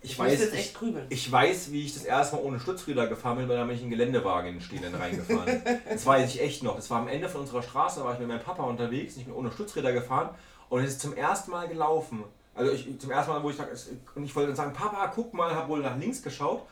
Ich, 0.00 0.16
muss 0.18 0.26
weiß, 0.26 0.52
ich. 0.52 0.74
Ich 1.08 1.32
weiß, 1.32 1.72
wie 1.72 1.84
ich 1.84 1.94
das 1.94 2.04
erste 2.04 2.36
Mal 2.36 2.42
ohne 2.42 2.60
Stützräder 2.60 3.08
gefahren 3.08 3.38
bin, 3.38 3.48
weil 3.48 3.56
da 3.56 3.64
bin 3.64 3.74
ich 3.74 3.80
in 3.80 3.86
einen 3.86 3.90
Geländewagen 3.90 4.50
in 4.50 4.54
den 4.56 4.62
Stehenden 4.62 4.94
reingefahren. 4.94 5.62
das 5.90 6.06
weiß 6.06 6.34
ich 6.34 6.40
echt 6.40 6.62
noch. 6.62 6.76
Das 6.76 6.88
war 6.90 7.00
am 7.00 7.08
Ende 7.08 7.28
von 7.28 7.40
unserer 7.40 7.62
Straße, 7.62 8.00
da 8.00 8.06
war 8.06 8.12
ich 8.14 8.20
mit 8.20 8.28
meinem 8.28 8.42
Papa 8.42 8.62
unterwegs, 8.62 9.16
ich 9.16 9.24
bin 9.24 9.34
ohne 9.34 9.50
Stützräder 9.50 9.92
gefahren 9.92 10.30
und 10.68 10.84
es 10.84 10.90
ist 10.92 11.00
zum 11.00 11.16
ersten 11.16 11.50
Mal 11.50 11.68
gelaufen. 11.68 12.24
Also 12.54 12.72
ich, 12.72 12.98
zum 12.98 13.10
ersten 13.10 13.32
Mal, 13.32 13.42
wo 13.42 13.50
ich 13.50 13.56
sag, 13.56 13.68
und 14.14 14.24
ich 14.24 14.34
wollte 14.34 14.48
dann 14.48 14.56
sagen, 14.56 14.72
Papa, 14.72 15.12
guck 15.14 15.34
mal, 15.34 15.54
habe 15.54 15.68
wohl 15.68 15.80
nach 15.80 15.96
links 15.96 16.22
geschaut 16.22 16.62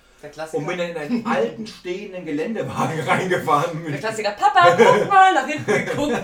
und 0.52 0.66
bin 0.66 0.78
dann 0.78 0.90
in 0.90 0.96
einen 0.96 1.26
alten 1.26 1.66
stehenden 1.66 2.24
Geländewagen 2.24 3.00
reingefahren. 3.06 3.84
der 3.86 3.98
Klassiker, 3.98 4.32
Papa, 4.32 4.76
guck 4.76 5.08
mal, 5.08 5.34
nach 5.34 5.46
hinten 5.46 5.84
geguckt. 5.84 6.22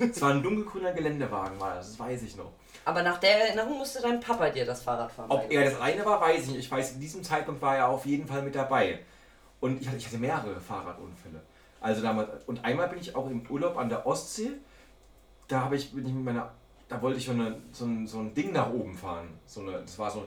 Es 0.12 0.20
war 0.20 0.30
ein 0.30 0.42
dunkelgrüner 0.42 0.92
Geländewagen, 0.92 1.58
war 1.60 1.74
das, 1.74 1.90
das 1.90 1.98
weiß 1.98 2.22
ich 2.22 2.36
noch. 2.36 2.52
Aber 2.84 3.02
nach 3.02 3.18
der 3.18 3.46
Erinnerung 3.46 3.78
musste 3.78 4.00
dein 4.00 4.20
Papa 4.20 4.50
dir 4.50 4.64
das 4.64 4.82
Fahrradfahren 4.82 5.30
Ob 5.30 5.42
beigebracht 5.42 5.64
er 5.64 5.70
das 5.70 5.80
alleine 5.80 6.04
war, 6.04 6.20
weiß 6.20 6.42
ich 6.42 6.48
nicht. 6.48 6.58
Ich 6.60 6.70
weiß, 6.70 6.92
in 6.92 7.00
diesem 7.00 7.22
Zeitpunkt 7.22 7.60
war 7.60 7.76
er 7.76 7.88
auf 7.88 8.06
jeden 8.06 8.26
Fall 8.26 8.42
mit 8.42 8.54
dabei. 8.54 9.00
Und 9.60 9.80
ich 9.80 9.88
hatte, 9.88 9.98
ich 9.98 10.06
hatte 10.06 10.18
mehrere 10.18 10.60
Fahrradunfälle. 10.60 11.40
Also 11.80 12.02
damals, 12.02 12.28
und 12.46 12.64
einmal 12.64 12.88
bin 12.88 12.98
ich 12.98 13.14
auch 13.14 13.26
im 13.26 13.42
Urlaub 13.48 13.76
an 13.76 13.88
der 13.88 14.06
Ostsee. 14.06 14.52
Da 15.48 15.62
habe 15.62 15.76
ich, 15.76 15.92
bin 15.92 16.06
ich 16.06 16.12
mit 16.12 16.24
meiner, 16.24 16.50
da 16.88 17.00
wollte 17.02 17.18
ich 17.18 17.26
so, 17.26 17.32
eine, 17.32 17.56
so, 17.72 17.84
ein, 17.84 18.06
so 18.06 18.18
ein 18.18 18.34
Ding 18.34 18.52
nach 18.52 18.70
oben 18.70 18.96
fahren. 18.96 19.28
So 19.46 19.60
eine, 19.60 19.80
das 19.80 19.98
war 19.98 20.10
so, 20.10 20.26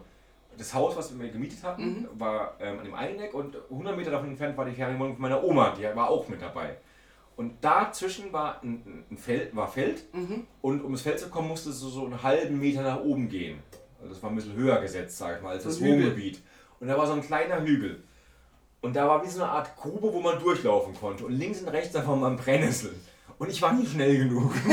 das 0.58 0.74
Haus, 0.74 0.96
was 0.96 1.18
wir 1.18 1.30
gemietet 1.30 1.64
hatten, 1.64 2.08
war 2.14 2.54
ähm, 2.60 2.80
an 2.80 2.86
dem 2.86 2.94
einen 2.94 3.20
Eck 3.20 3.34
und 3.34 3.56
100 3.70 3.96
Meter 3.96 4.12
davon 4.12 4.30
entfernt 4.30 4.58
war 4.58 4.66
die 4.66 4.74
Ferienwohnung 4.74 5.16
von 5.16 5.22
meiner 5.22 5.44
Oma, 5.44 5.74
die 5.76 5.84
war 5.96 6.10
auch 6.10 6.28
mit 6.28 6.42
dabei. 6.42 6.78
Und 7.36 7.54
dazwischen 7.62 8.32
war 8.32 8.62
ein, 8.64 9.04
ein 9.10 9.18
Feld, 9.18 9.56
war 9.56 9.68
Feld 9.68 10.04
Mhm. 10.14 10.46
und 10.62 10.82
um 10.84 10.92
das 10.92 11.02
Feld 11.02 11.20
zu 11.20 11.30
kommen, 11.30 11.48
musste 11.48 11.72
es 11.72 11.80
so, 11.80 11.90
so 11.90 12.06
einen 12.06 12.22
halben 12.22 12.60
Meter 12.60 12.84
nach 12.84 13.00
oben 13.02 13.28
gehen. 13.30 13.60
Also 14.00 14.14
das 14.14 14.22
war 14.24 14.30
ein 14.30 14.36
bisschen 14.36 14.54
höher 14.56 14.80
gesetzt, 14.82 15.18
sag 15.18 15.38
ich 15.38 15.42
mal, 15.44 15.52
als 15.52 15.64
das 15.64 15.80
ein. 15.82 15.88
Wohngebiet. 15.88 16.42
Und 16.80 16.88
da 16.90 16.98
war 16.98 17.08
so 17.08 17.14
ein 17.14 17.22
kleiner 17.22 17.62
Hügel. 17.64 18.04
Und 18.82 18.96
da 18.96 19.08
war 19.08 19.24
wie 19.26 19.30
so 19.30 19.42
eine 19.42 19.50
Art 19.52 19.76
Grube, 19.78 20.12
wo 20.14 20.20
man 20.20 20.38
durchlaufen 20.40 20.94
konnte. 20.94 21.26
Und 21.26 21.34
links 21.34 21.62
und 21.62 21.70
rechts 21.70 21.94
davon 21.94 22.22
waren 22.22 22.36
Brennnesseln. 22.36 22.96
Und 23.40 23.50
ich 23.50 23.62
war 23.62 23.74
nie 23.74 23.86
schnell 23.86 24.18
genug. 24.18 24.52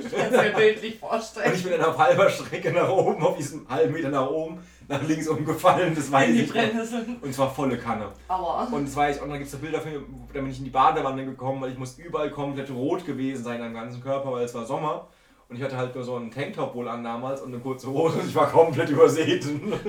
Ich 0.00 0.12
kann 0.16 0.32
es 0.32 0.42
mir 0.42 0.52
bildlich 0.56 0.94
Und 1.02 1.08
vorstellen. 1.08 1.54
ich 1.54 1.62
bin 1.62 1.72
dann 1.72 1.82
auf 1.84 1.98
halber 1.98 2.28
Strecke 2.28 2.72
nach 2.72 2.88
oben, 2.88 3.22
auf 3.22 3.36
diesem 3.36 3.68
halben 3.68 3.92
Meter 3.92 4.10
nach 4.10 4.28
oben, 4.28 4.58
nach 4.88 5.02
links 5.02 5.28
umgefallen. 5.28 5.94
Das 5.94 6.10
weiß 6.10 6.28
In 6.28 6.34
die 6.34 6.40
ich 6.42 6.48
noch. 6.48 6.54
Brennnesseln. 6.54 7.16
Und 7.20 7.34
zwar 7.34 7.50
volle 7.50 7.78
Kanne. 7.78 8.08
Aua. 8.28 8.64
Und 8.64 8.86
das 8.88 8.96
weiß 8.96 9.16
ich 9.16 9.22
auch, 9.22 9.28
da 9.28 9.34
gibt 9.34 9.46
es 9.46 9.52
so 9.52 9.58
Bilder 9.58 9.80
von 9.80 9.92
mir, 9.92 10.00
da 10.32 10.40
bin 10.40 10.50
ich 10.50 10.58
in 10.58 10.64
die 10.64 10.70
Badewanne 10.70 11.24
gekommen, 11.24 11.60
weil 11.60 11.72
ich 11.72 11.78
muss 11.78 11.98
überall 11.98 12.30
komplett 12.30 12.70
rot 12.70 13.04
gewesen 13.04 13.44
sein 13.44 13.62
am 13.62 13.74
ganzen 13.74 14.02
Körper, 14.02 14.32
weil 14.32 14.44
es 14.44 14.54
war 14.54 14.64
Sommer. 14.64 15.08
Und 15.48 15.56
ich 15.56 15.62
hatte 15.62 15.76
halt 15.76 15.94
nur 15.94 16.04
so 16.04 16.16
einen 16.16 16.30
Tanktop 16.30 16.74
wohl 16.74 16.88
an 16.88 17.02
damals 17.02 17.40
und 17.40 17.52
eine 17.54 17.62
kurze 17.62 17.88
Hose 17.88 18.18
und 18.18 18.28
ich 18.28 18.34
war 18.34 18.48
komplett 18.50 18.90
übersät. 18.90 19.46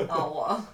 Aua. 0.09 0.63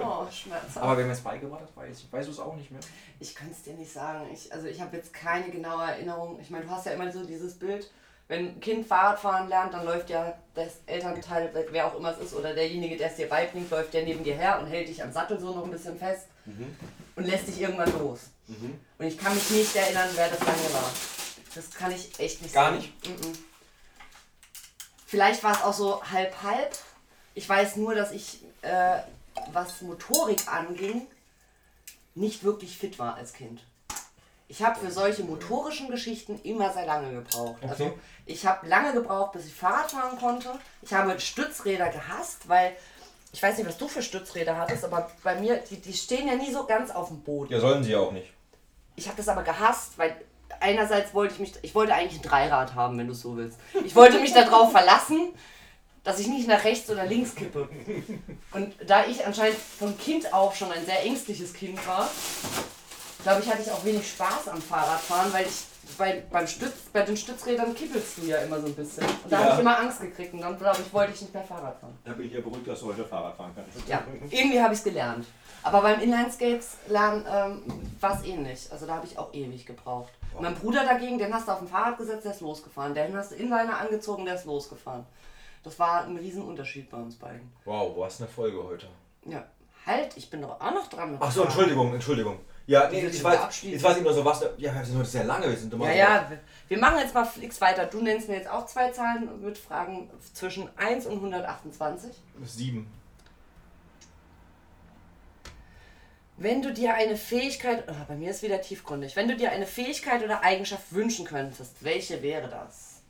Oh, 0.00 0.24
schmerzhaft. 0.30 0.78
Aber 0.78 0.96
wer 0.96 1.04
mir 1.04 1.12
es 1.12 1.20
beigebracht 1.20 1.60
hat, 1.60 1.76
weiß 1.76 1.98
ich. 1.98 2.10
Weißt 2.10 2.26
du 2.26 2.32
es 2.32 2.40
auch 2.40 2.56
nicht 2.56 2.70
mehr? 2.70 2.80
Ich 3.20 3.34
kann 3.34 3.50
es 3.50 3.62
dir 3.64 3.74
nicht 3.74 3.92
sagen. 3.92 4.24
Ich, 4.32 4.50
also 4.50 4.66
ich 4.66 4.80
habe 4.80 4.96
jetzt 4.96 5.12
keine 5.12 5.50
genaue 5.50 5.82
Erinnerung. 5.82 6.38
Ich 6.40 6.48
meine, 6.48 6.64
du 6.64 6.70
hast 6.70 6.86
ja 6.86 6.92
immer 6.92 7.12
so 7.12 7.22
dieses 7.22 7.58
Bild, 7.58 7.90
wenn 8.28 8.48
ein 8.48 8.60
Kind 8.60 8.86
Fahrradfahren 8.86 9.48
lernt, 9.48 9.74
dann 9.74 9.84
läuft 9.84 10.08
ja 10.10 10.34
das 10.54 10.80
Elternteil, 10.86 11.52
wer 11.70 11.86
auch 11.86 11.94
immer 11.96 12.12
es 12.12 12.18
ist, 12.18 12.34
oder 12.34 12.54
derjenige, 12.54 12.96
der 12.96 13.10
es 13.10 13.16
dir 13.16 13.28
beibringt, 13.28 13.70
läuft 13.70 13.92
ja 13.92 14.02
neben 14.02 14.24
dir 14.24 14.34
her 14.34 14.58
und 14.60 14.66
hält 14.66 14.88
dich 14.88 15.02
am 15.02 15.12
Sattel 15.12 15.38
so 15.38 15.54
noch 15.54 15.64
ein 15.64 15.70
bisschen 15.70 15.98
fest 15.98 16.26
und 17.16 17.24
lässt 17.26 17.48
dich 17.48 17.60
irgendwann 17.60 17.92
los. 17.98 18.30
Und 18.98 19.06
ich 19.06 19.18
kann 19.18 19.34
mich 19.34 19.50
nicht 19.50 19.76
erinnern, 19.76 20.08
wer 20.14 20.28
das 20.28 20.40
lange 20.40 20.72
war. 20.72 20.90
Das 21.54 21.70
kann 21.70 21.92
ich 21.92 22.18
echt 22.18 22.42
nicht 22.42 22.54
Gar 22.54 22.70
sagen. 22.70 22.76
nicht? 22.76 23.08
Mhm. 23.08 23.32
Vielleicht 25.06 25.44
war 25.44 25.52
es 25.52 25.62
auch 25.62 25.72
so 25.72 26.02
halb-halb. 26.02 26.76
Ich 27.34 27.48
weiß 27.48 27.76
nur, 27.76 27.94
dass 27.94 28.10
ich, 28.10 28.40
äh, 28.62 28.98
was 29.52 29.82
Motorik 29.82 30.48
anging, 30.48 31.06
nicht 32.14 32.42
wirklich 32.42 32.76
fit 32.76 32.98
war 32.98 33.16
als 33.16 33.32
Kind. 33.32 33.64
Ich 34.56 34.62
habe 34.62 34.78
für 34.78 34.90
solche 34.92 35.24
motorischen 35.24 35.90
Geschichten 35.90 36.38
immer 36.44 36.72
sehr 36.72 36.86
lange 36.86 37.10
gebraucht. 37.10 37.56
Also 37.68 37.86
Okay. 37.86 37.94
ich 38.26 38.46
habe 38.46 38.68
lange 38.68 38.92
gebraucht, 38.92 39.32
bis 39.32 39.46
ich 39.46 39.52
Fahrrad 39.54 39.90
fahren 39.90 40.16
konnte. 40.16 40.48
Ich 40.82 40.92
habe 40.92 41.18
Stützräder 41.18 41.88
gehasst, 41.88 42.48
weil 42.48 42.70
ich 43.32 43.42
weiß 43.42 43.58
nicht, 43.58 43.66
was 43.66 43.76
du 43.78 43.88
für 43.88 44.00
Stützräder 44.00 44.56
hattest, 44.56 44.84
aber 44.84 45.10
bei 45.24 45.34
mir, 45.40 45.56
die, 45.68 45.80
die 45.80 45.92
stehen 45.92 46.28
ja 46.28 46.36
nie 46.36 46.52
so 46.52 46.66
ganz 46.66 46.92
auf 46.92 47.08
dem 47.08 47.20
Boden. 47.22 47.52
Ja, 47.52 47.58
sollen 47.58 47.82
sie 47.82 47.96
auch 47.96 48.12
nicht. 48.12 48.32
Ich 48.94 49.08
habe 49.08 49.16
das 49.16 49.26
aber 49.26 49.42
gehasst, 49.42 49.98
weil 49.98 50.14
einerseits 50.60 51.12
wollte 51.14 51.34
ich 51.34 51.40
mich, 51.40 51.52
ich 51.62 51.74
wollte 51.74 51.92
eigentlich 51.92 52.20
ein 52.20 52.28
Dreirad 52.30 52.76
haben, 52.76 52.96
wenn 52.96 53.08
du 53.08 53.12
es 53.12 53.22
so 53.22 53.36
willst. 53.36 53.58
Ich 53.84 53.96
wollte 53.96 54.20
mich 54.20 54.32
darauf 54.34 54.70
verlassen, 54.70 55.30
dass 56.04 56.20
ich 56.20 56.28
nicht 56.28 56.46
nach 56.46 56.62
rechts 56.62 56.88
oder 56.90 57.04
links 57.06 57.34
kippe. 57.34 57.68
Und 58.52 58.72
da 58.86 59.04
ich 59.06 59.26
anscheinend 59.26 59.58
von 59.58 59.98
Kind 59.98 60.32
auf 60.32 60.54
schon 60.54 60.70
ein 60.70 60.86
sehr 60.86 61.02
ängstliches 61.02 61.54
Kind 61.54 61.84
war, 61.88 62.08
glaube 63.24 63.40
ich, 63.42 63.50
hatte 63.50 63.62
ich 63.62 63.70
auch 63.70 63.84
wenig 63.84 64.08
Spaß 64.08 64.48
am 64.48 64.62
Fahrradfahren, 64.62 65.32
weil 65.32 65.46
ich 65.46 65.64
bei, 65.98 66.22
beim 66.30 66.46
Stütz, 66.46 66.72
bei 66.92 67.02
den 67.02 67.16
Stützrädern 67.16 67.74
kippelst 67.74 68.18
du 68.18 68.22
ja 68.22 68.38
immer 68.38 68.60
so 68.60 68.66
ein 68.66 68.74
bisschen. 68.74 69.04
Und 69.04 69.30
da 69.32 69.38
Ja. 69.38 69.44
habe 69.44 69.54
ich 69.54 69.60
immer 69.60 69.78
Angst 69.78 70.00
gekriegt 70.00 70.32
und 70.32 70.40
dann 70.40 70.56
glaube 70.58 70.78
ich, 70.84 70.92
wollte 70.92 71.12
ich 71.12 71.20
nicht 71.22 71.34
mehr 71.34 71.42
Fahrrad 71.42 71.78
fahren. 71.80 71.98
Da 72.04 72.12
bin 72.12 72.26
ich 72.26 72.32
ja 72.32 72.40
beruhigt, 72.40 72.66
dass 72.68 72.80
du 72.80 72.86
heute 72.86 73.04
Fahrrad 73.04 73.36
fahren 73.36 73.52
kannst. 73.54 73.88
Ja, 73.88 74.02
irgendwie 74.30 74.60
habe 74.60 74.72
ich 74.72 74.78
es 74.78 74.84
gelernt. 74.84 75.26
Aber 75.62 75.80
beim 75.80 76.00
Inlineskates 76.00 76.76
lernen 76.88 77.24
ähm, 77.28 77.62
war 78.00 78.18
es 78.18 78.24
ähnlich. 78.26 78.68
Also 78.70 78.86
da 78.86 78.96
habe 78.96 79.06
ich 79.06 79.18
auch 79.18 79.32
ewig 79.32 79.64
gebraucht. 79.66 80.12
Wow. 80.32 80.42
Mein 80.42 80.54
Bruder 80.54 80.84
dagegen, 80.84 81.18
den 81.18 81.32
hast 81.32 81.48
du 81.48 81.52
auf 81.52 81.58
dem 81.58 81.68
Fahrrad 81.68 81.96
gesetzt, 81.98 82.24
der 82.24 82.32
ist 82.32 82.40
losgefahren. 82.40 82.94
Den 82.94 83.16
hast 83.16 83.30
du 83.32 83.36
Inliner 83.36 83.78
angezogen, 83.78 84.24
der 84.26 84.34
ist 84.34 84.44
losgefahren. 84.44 85.06
Das 85.62 85.78
war 85.78 86.04
ein 86.04 86.16
Riesenunterschied 86.18 86.90
bei 86.90 86.98
uns 86.98 87.16
beiden. 87.16 87.50
Wow, 87.64 87.94
du 87.94 88.04
eine 88.20 88.28
Folge 88.30 88.62
heute? 88.62 88.86
Ja, 89.24 89.44
halt, 89.86 90.14
ich 90.16 90.28
bin 90.28 90.42
doch 90.42 90.60
auch 90.60 90.74
noch 90.74 90.88
dran 90.88 91.12
mit 91.12 91.20
Ach 91.22 91.32
so. 91.32 91.44
Entschuldigung, 91.44 91.94
Entschuldigung. 91.94 92.38
Ja, 92.66 92.88
nee, 92.88 93.06
ich 93.06 93.22
weiß, 93.22 93.36
da 93.36 93.44
abschließen? 93.44 93.72
jetzt 93.74 93.82
weiß 93.82 93.96
ich 93.98 94.02
nur 94.02 94.14
so 94.14 94.24
was. 94.24 94.40
Ja, 94.56 94.74
wir 94.74 94.84
sind 94.84 94.96
heute 94.98 95.08
sehr 95.08 95.24
lange, 95.24 95.48
wir 95.50 95.56
sind 95.56 95.72
immer 95.74 95.86
Ja, 95.88 95.94
ja, 95.94 96.30
wir- 96.30 96.40
wir 96.68 96.78
machen 96.78 96.98
jetzt 96.98 97.12
mal 97.14 97.24
fix 97.26 97.60
weiter. 97.60 97.84
Du 97.84 98.00
nennst 98.00 98.28
mir 98.28 98.36
jetzt 98.36 98.48
auch 98.48 98.64
zwei 98.64 98.90
Zahlen 98.90 99.42
mit 99.42 99.58
Fragen 99.58 100.08
zwischen 100.32 100.68
1 100.78 101.04
und 101.06 101.20
128. 101.20 102.10
Sieben. 102.44 102.90
Wenn 106.36 106.62
du 106.62 106.72
dir 106.72 106.94
eine 106.94 107.16
Fähigkeit, 107.16 107.88
ah, 107.88 107.94
bei 108.08 108.16
mir 108.16 108.30
ist 108.30 108.42
wieder 108.42 108.60
tiefgründig, 108.60 109.14
wenn 109.14 109.28
du 109.28 109.36
dir 109.36 109.52
eine 109.52 109.66
Fähigkeit 109.66 110.22
oder 110.24 110.42
Eigenschaft 110.42 110.92
wünschen 110.92 111.24
könntest, 111.26 111.76
welche 111.84 112.22
wäre 112.22 112.48
das? 112.48 113.02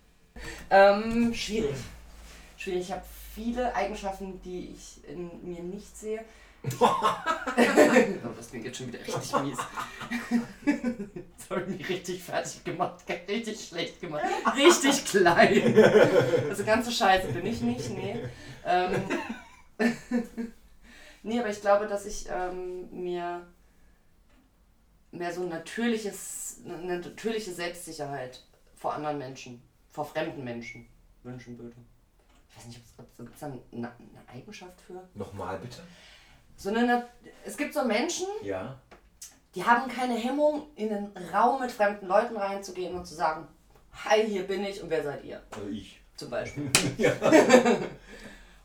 Ähm, 0.68 1.32
schwierig. 1.32 1.76
Schwierig. 2.58 2.82
Ich 2.82 2.92
habe 2.92 3.02
viele 3.34 3.74
Eigenschaften, 3.74 4.42
die 4.42 4.74
ich 4.76 5.08
in 5.08 5.30
mir 5.48 5.62
nicht 5.62 5.96
sehe. 5.96 6.22
Das 6.64 8.48
klingt 8.50 8.64
jetzt 8.64 8.78
schon 8.78 8.88
wieder 8.88 9.00
richtig 9.00 9.42
mies. 9.42 9.58
Das 11.36 11.50
habe 11.50 11.70
ich 11.70 11.78
mich 11.78 11.88
richtig 11.90 12.22
fertig 12.22 12.64
gemacht, 12.64 13.04
richtig 13.28 13.68
schlecht 13.68 14.00
gemacht, 14.00 14.24
richtig 14.56 15.04
klein. 15.04 15.76
Also 16.48 16.64
ganz 16.64 16.86
so 16.86 16.90
scheiße 16.90 17.28
bin 17.28 17.44
ich 17.44 17.60
nicht, 17.60 17.90
nee. 17.90 18.24
Ähm, 18.64 18.94
Nee, 21.24 21.40
aber 21.40 21.48
ich 21.48 21.62
glaube, 21.62 21.86
dass 21.86 22.04
ich 22.04 22.26
ähm, 22.30 22.90
mir 22.90 23.46
mehr 25.10 25.32
so 25.32 25.42
ein 25.42 25.48
natürliches, 25.48 26.60
eine 26.66 26.98
natürliche 26.98 27.50
Selbstsicherheit 27.50 28.42
vor 28.76 28.92
anderen 28.92 29.16
Menschen, 29.16 29.62
vor 29.90 30.04
fremden 30.04 30.44
Menschen 30.44 30.86
wünschen 31.22 31.58
würde. 31.58 31.76
Ich 32.50 32.56
weiß 32.58 32.66
nicht, 32.66 32.78
ob 32.98 33.06
es 33.06 33.16
gibt 33.16 33.42
da 33.42 33.46
eine, 33.46 33.58
eine 33.72 34.28
Eigenschaft 34.28 34.78
für. 34.82 35.08
Nochmal 35.14 35.58
bitte. 35.58 35.80
So 36.56 36.68
eine, 36.70 36.86
Nat- 36.86 37.08
es 37.44 37.56
gibt 37.56 37.74
so 37.74 37.84
Menschen, 37.84 38.26
Ja. 38.42 38.78
die 39.54 39.64
haben 39.64 39.90
keine 39.90 40.14
Hemmung, 40.14 40.66
in 40.76 40.90
einen 40.92 41.12
Raum 41.32 41.60
mit 41.60 41.70
fremden 41.72 42.06
Leuten 42.06 42.36
reinzugehen 42.36 42.94
und 42.94 43.06
zu 43.06 43.14
sagen, 43.14 43.46
hi, 43.92 44.24
hier 44.26 44.44
bin 44.46 44.64
ich 44.64 44.82
und 44.82 44.90
wer 44.90 45.02
seid 45.02 45.24
ihr? 45.24 45.42
Also 45.50 45.68
ich. 45.68 46.00
Zum 46.16 46.30
Beispiel. 46.30 46.70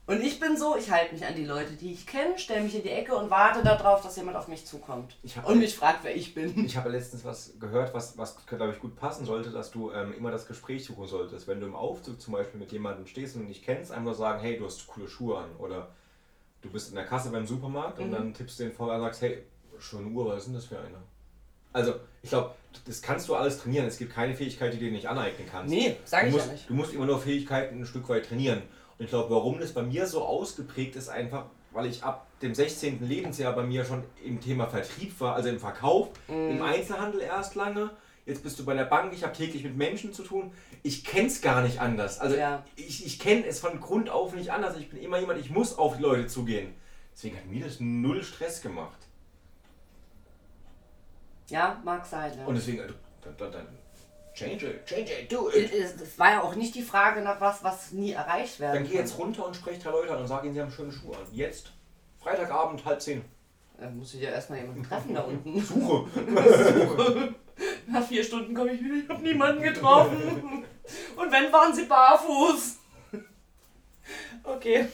Und 0.06 0.24
ich 0.24 0.40
bin 0.40 0.58
so, 0.58 0.76
ich 0.76 0.90
halte 0.90 1.14
mich 1.14 1.24
an 1.24 1.36
die 1.36 1.46
Leute, 1.46 1.74
die 1.74 1.94
ich 1.94 2.08
kenne, 2.08 2.40
stelle 2.40 2.62
mich 2.64 2.74
in 2.76 2.82
die 2.82 2.90
Ecke 2.90 3.16
und 3.16 3.30
warte 3.30 3.62
darauf, 3.62 4.02
dass 4.02 4.16
jemand 4.16 4.38
auf 4.38 4.48
mich 4.48 4.66
zukommt. 4.66 5.16
Und 5.46 5.60
mich 5.60 5.76
fragt, 5.76 6.00
wer 6.04 6.16
ich 6.16 6.34
bin. 6.34 6.66
Ich 6.66 6.76
habe 6.78 6.90
letztens 6.90 7.24
was 7.24 7.54
gehört, 7.60 7.94
was, 7.94 8.18
was 8.18 8.44
glaube 8.48 8.72
ich, 8.74 8.80
gut 8.80 8.96
passen 8.96 9.24
sollte, 9.26 9.52
dass 9.52 9.70
du 9.70 9.92
ähm, 9.92 10.12
immer 10.18 10.32
das 10.32 10.48
Gespräch 10.48 10.84
suchen 10.84 11.06
solltest. 11.06 11.48
Wenn 11.48 11.60
du 11.60 11.68
im 11.68 11.76
Aufzug 11.76 12.20
zum 12.20 12.34
Beispiel 12.34 12.60
mit 12.60 12.72
jemandem 12.72 13.06
stehst 13.06 13.36
und 13.36 13.48
nicht 13.48 13.64
kennst, 13.64 13.92
einfach 13.92 14.16
sagen, 14.16 14.40
hey, 14.42 14.58
du 14.58 14.66
hast 14.66 14.88
coole 14.88 15.08
Schuhe 15.08 15.38
an. 15.38 15.56
Oder 15.60 15.90
du 16.62 16.70
bist 16.70 16.90
in 16.90 16.96
der 16.96 17.06
Kasse 17.06 17.30
beim 17.30 17.46
Supermarkt 17.46 18.00
und 18.00 18.08
Mhm. 18.08 18.12
dann 18.14 18.34
tippst 18.34 18.60
du 18.60 18.64
den 18.64 18.74
vor 18.74 18.94
und 18.94 19.02
sagst, 19.02 19.22
hey, 19.22 19.44
schöne 19.80 20.08
Uhr, 20.10 20.28
was 20.28 20.40
ist 20.40 20.46
denn 20.48 20.54
das 20.56 20.66
für 20.66 20.78
eine? 20.80 20.98
Also, 21.72 21.94
ich 22.24 22.30
glaube, 22.30 22.52
das 22.86 23.02
kannst 23.02 23.30
du 23.30 23.36
alles 23.36 23.60
trainieren. 23.60 23.86
Es 23.86 23.98
gibt 23.98 24.14
keine 24.14 24.34
Fähigkeit, 24.36 24.74
die 24.74 24.78
du 24.80 24.86
dir 24.86 24.92
nicht 24.92 25.08
aneignen 25.08 25.48
kannst. 25.50 25.74
Nee, 25.74 25.96
sag 26.04 26.26
ich 26.28 26.34
musst, 26.34 26.48
ja 26.48 26.52
nicht. 26.54 26.70
Du 26.70 26.74
musst 26.74 26.94
immer 26.94 27.06
nur 27.06 27.20
Fähigkeiten 27.20 27.80
ein 27.82 27.86
Stück 27.86 28.10
weit 28.10 28.26
trainieren. 28.28 28.62
Und 28.98 29.06
ich 29.06 29.10
glaube, 29.12 29.30
warum 29.34 29.60
das 29.60 29.74
bei 29.74 29.84
mir 29.84 30.08
so 30.08 30.24
ausgeprägt 30.24 30.96
ist, 30.96 31.10
einfach, 31.10 31.46
weil 31.72 31.86
ich 31.86 32.04
ab 32.04 32.26
dem 32.42 32.56
16. 32.56 33.08
Lebensjahr 33.08 33.54
bei 33.54 33.64
mir 33.64 33.86
schon 33.86 34.04
im 34.26 34.42
Thema 34.42 34.66
Vertrieb 34.68 35.20
war, 35.22 35.36
also 35.36 35.50
im 35.50 35.60
Verkauf, 35.60 36.10
Mhm. 36.28 36.50
im 36.58 36.62
Einzelhandel 36.64 37.22
erst 37.22 37.56
lange. 37.56 37.92
Jetzt 38.30 38.44
bist 38.44 38.60
du 38.60 38.64
bei 38.66 38.76
der 38.76 38.86
Bank, 38.86 39.12
ich 39.12 39.24
habe 39.24 39.34
täglich 39.34 39.64
mit 39.64 39.76
Menschen 39.76 40.14
zu 40.14 40.22
tun. 40.22 40.52
Ich 40.84 41.04
kenne 41.04 41.26
es 41.28 41.42
gar 41.42 41.64
nicht 41.64 41.82
anders. 41.82 42.20
Also 42.20 42.36
Ja. 42.38 42.64
ich, 42.76 43.04
ich 43.04 43.18
kenne 43.18 43.44
es 43.48 43.60
von 43.60 43.80
Grund 43.80 44.12
auf 44.12 44.36
nicht 44.36 44.52
anders. 44.52 44.78
Ich 44.78 44.88
bin 44.88 45.02
immer 45.02 45.18
jemand, 45.18 45.40
ich 45.40 45.50
muss 45.50 45.76
auf 45.80 45.98
die 45.98 46.04
Leute 46.04 46.28
zugehen. 46.28 46.76
Deswegen 47.12 47.36
hat 47.38 47.48
mir 47.48 47.66
das 47.66 47.80
null 47.80 48.22
Stress 48.24 48.62
gemacht. 48.62 49.00
Ja, 51.50 51.82
mag 51.84 52.06
sein. 52.06 52.32
Ja. 52.38 52.46
Und 52.46 52.54
deswegen, 52.54 52.82
also, 52.82 52.94
dann, 53.24 53.36
dann, 53.38 53.52
dann 53.52 53.68
change 54.36 54.68
it, 54.68 54.86
change 54.86 55.12
it, 55.24 55.32
do 55.32 55.50
it. 55.50 55.74
es 55.74 56.00
es 56.00 56.20
war 56.20 56.30
ja 56.34 56.44
auch 56.44 56.54
nicht 56.54 56.76
die 56.76 56.84
Frage 56.84 57.22
nach 57.22 57.42
was, 57.42 57.64
was 57.64 57.92
nie 57.94 58.12
erreicht 58.12 58.60
werden 58.60 58.76
Dann 58.76 58.84
geh 58.84 58.90
kann. 58.92 59.00
jetzt 59.00 59.18
runter 59.18 59.48
und 59.48 59.56
sprech 59.56 59.80
drei 59.80 59.90
Leute 59.90 60.14
an 60.14 60.22
und 60.22 60.28
sag 60.28 60.44
ihnen, 60.44 60.54
sie 60.54 60.62
haben 60.62 60.72
schöne 60.72 60.92
Schuhe 60.92 61.16
an. 61.18 61.24
Jetzt. 61.32 61.72
Freitagabend, 62.22 62.86
halb 62.86 63.02
zehn. 63.02 63.24
Da 63.80 63.90
muss 63.90 64.14
ich 64.14 64.22
ja 64.22 64.30
erstmal 64.30 64.60
jemanden 64.60 64.84
treffen 64.84 65.16
da 65.16 65.22
unten. 65.22 65.60
Suche. 65.60 66.06
Nach 67.88 68.06
vier 68.08 68.24
Stunden 68.24 68.54
komme 68.54 68.74
ich 68.74 68.84
wieder, 68.84 68.96
ich 68.96 69.10
habe 69.10 69.22
niemanden 69.22 69.62
getroffen. 69.62 70.64
Und 71.16 71.32
wenn, 71.32 71.52
waren 71.52 71.74
sie 71.74 71.86
barfuß. 71.86 72.78
Okay. 74.44 74.88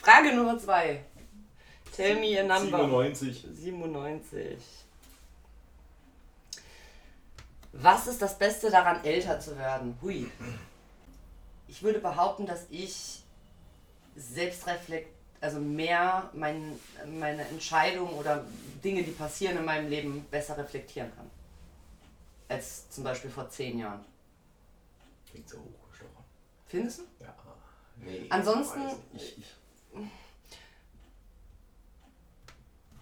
Frage 0.00 0.34
Nummer 0.34 0.58
zwei. 0.58 1.04
Tell 1.94 2.16
me 2.16 2.38
a 2.38 2.42
number. 2.42 2.78
97. 2.78 3.46
97. 3.54 4.58
Was 7.72 8.06
ist 8.06 8.20
das 8.20 8.38
Beste 8.38 8.70
daran, 8.70 9.04
älter 9.04 9.40
zu 9.40 9.56
werden? 9.58 9.96
Hui. 10.02 10.30
Ich 11.68 11.82
würde 11.82 11.98
behaupten, 11.98 12.46
dass 12.46 12.66
ich 12.70 13.22
selbstreflekt, 14.16 15.08
also 15.40 15.58
mehr 15.58 16.30
mein, 16.34 16.78
meine 17.18 17.46
Entscheidungen 17.48 18.14
oder 18.14 18.44
Dinge, 18.82 19.02
die 19.02 19.10
passieren 19.10 19.56
in 19.58 19.64
meinem 19.64 19.88
Leben, 19.88 20.24
besser 20.30 20.56
reflektieren 20.56 21.10
kann. 21.16 21.30
Als 22.48 22.90
zum 22.90 23.04
Beispiel 23.04 23.30
vor 23.30 23.48
zehn 23.48 23.78
Jahren. 23.78 24.04
Klingt 25.30 25.48
so 25.48 25.58
hochgestochen. 25.58 26.24
Findest 26.66 27.00
du? 27.00 27.02
Ja. 27.20 27.34
Nee. 27.96 28.26
Ansonsten-. 28.30 28.90
Ich, 29.14 29.38
ich. 29.38 29.56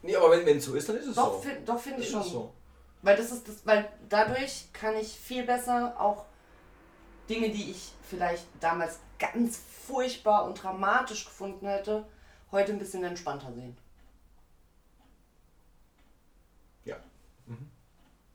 Nee, 0.02 0.16
aber 0.16 0.30
wenn 0.30 0.56
es 0.58 0.64
so 0.64 0.74
ist, 0.74 0.88
dann 0.88 0.96
ist 0.96 1.06
es 1.06 1.14
Doch, 1.14 1.34
so. 1.34 1.38
fin- 1.40 1.64
doch 1.64 1.78
finde 1.78 2.00
ich 2.02 2.10
schon. 2.10 2.22
so. 2.24 2.52
Weil 3.02 3.16
das 3.16 3.30
ist 3.32 3.48
das, 3.48 3.64
weil 3.66 3.90
dadurch 4.08 4.72
kann 4.72 4.96
ich 4.96 5.08
viel 5.08 5.44
besser 5.44 5.94
auch 6.00 6.24
Dinge, 7.28 7.50
die 7.50 7.70
ich 7.70 7.92
vielleicht 8.08 8.46
damals 8.60 8.98
ganz 9.18 9.56
furchtbar 9.86 10.44
und 10.44 10.60
dramatisch 10.62 11.24
gefunden 11.24 11.66
hätte, 11.66 12.04
heute 12.50 12.72
ein 12.72 12.78
bisschen 12.78 13.02
entspannter 13.04 13.52
sehen. 13.52 13.76
Ja. 16.84 16.96
Mhm. 17.46 17.70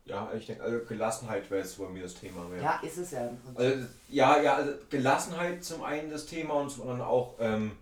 Ja, 0.07 0.31
ich 0.37 0.45
denke, 0.45 0.63
also 0.63 0.85
Gelassenheit 0.85 1.49
wäre 1.51 1.61
jetzt 1.61 1.77
bei 1.77 1.89
mir 1.89 2.03
das 2.03 2.15
Thema. 2.15 2.45
Mehr. 2.45 2.61
Ja, 2.61 2.79
ist 2.81 2.97
es 2.97 3.11
ja 3.11 3.27
im 3.27 3.37
Prinzip. 3.37 3.59
Also, 3.59 3.85
ja, 4.09 4.41
ja, 4.41 4.55
also 4.55 4.71
Gelassenheit 4.89 5.63
zum 5.63 5.83
einen 5.83 6.09
das 6.09 6.25
Thema 6.25 6.53
und 6.55 6.69
zum 6.69 6.83
anderen 6.83 7.01
auch, 7.01 7.35
ähm, 7.39 7.73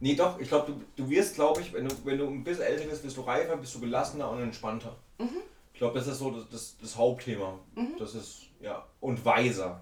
nee 0.00 0.14
doch, 0.14 0.40
ich 0.40 0.48
glaube, 0.48 0.72
du, 0.72 1.02
du 1.02 1.08
wirst, 1.10 1.36
glaube 1.36 1.60
ich, 1.60 1.72
wenn 1.72 1.88
du, 1.88 1.94
wenn 2.04 2.18
du 2.18 2.26
ein 2.26 2.42
bisschen 2.42 2.64
älter 2.64 2.84
bist, 2.84 3.04
wirst 3.04 3.16
du 3.16 3.20
reifer, 3.22 3.56
bist 3.56 3.74
du 3.74 3.80
gelassener 3.80 4.30
und 4.30 4.42
entspannter. 4.42 4.96
Ich 5.72 5.78
glaube, 5.78 5.98
das 5.98 6.08
ist 6.08 6.18
so 6.18 6.32
das, 6.32 6.48
das, 6.50 6.76
das 6.80 6.96
Hauptthema. 6.96 7.58
Das 7.98 8.14
ist, 8.14 8.46
ja, 8.60 8.84
und 9.00 9.24
weiser. 9.24 9.80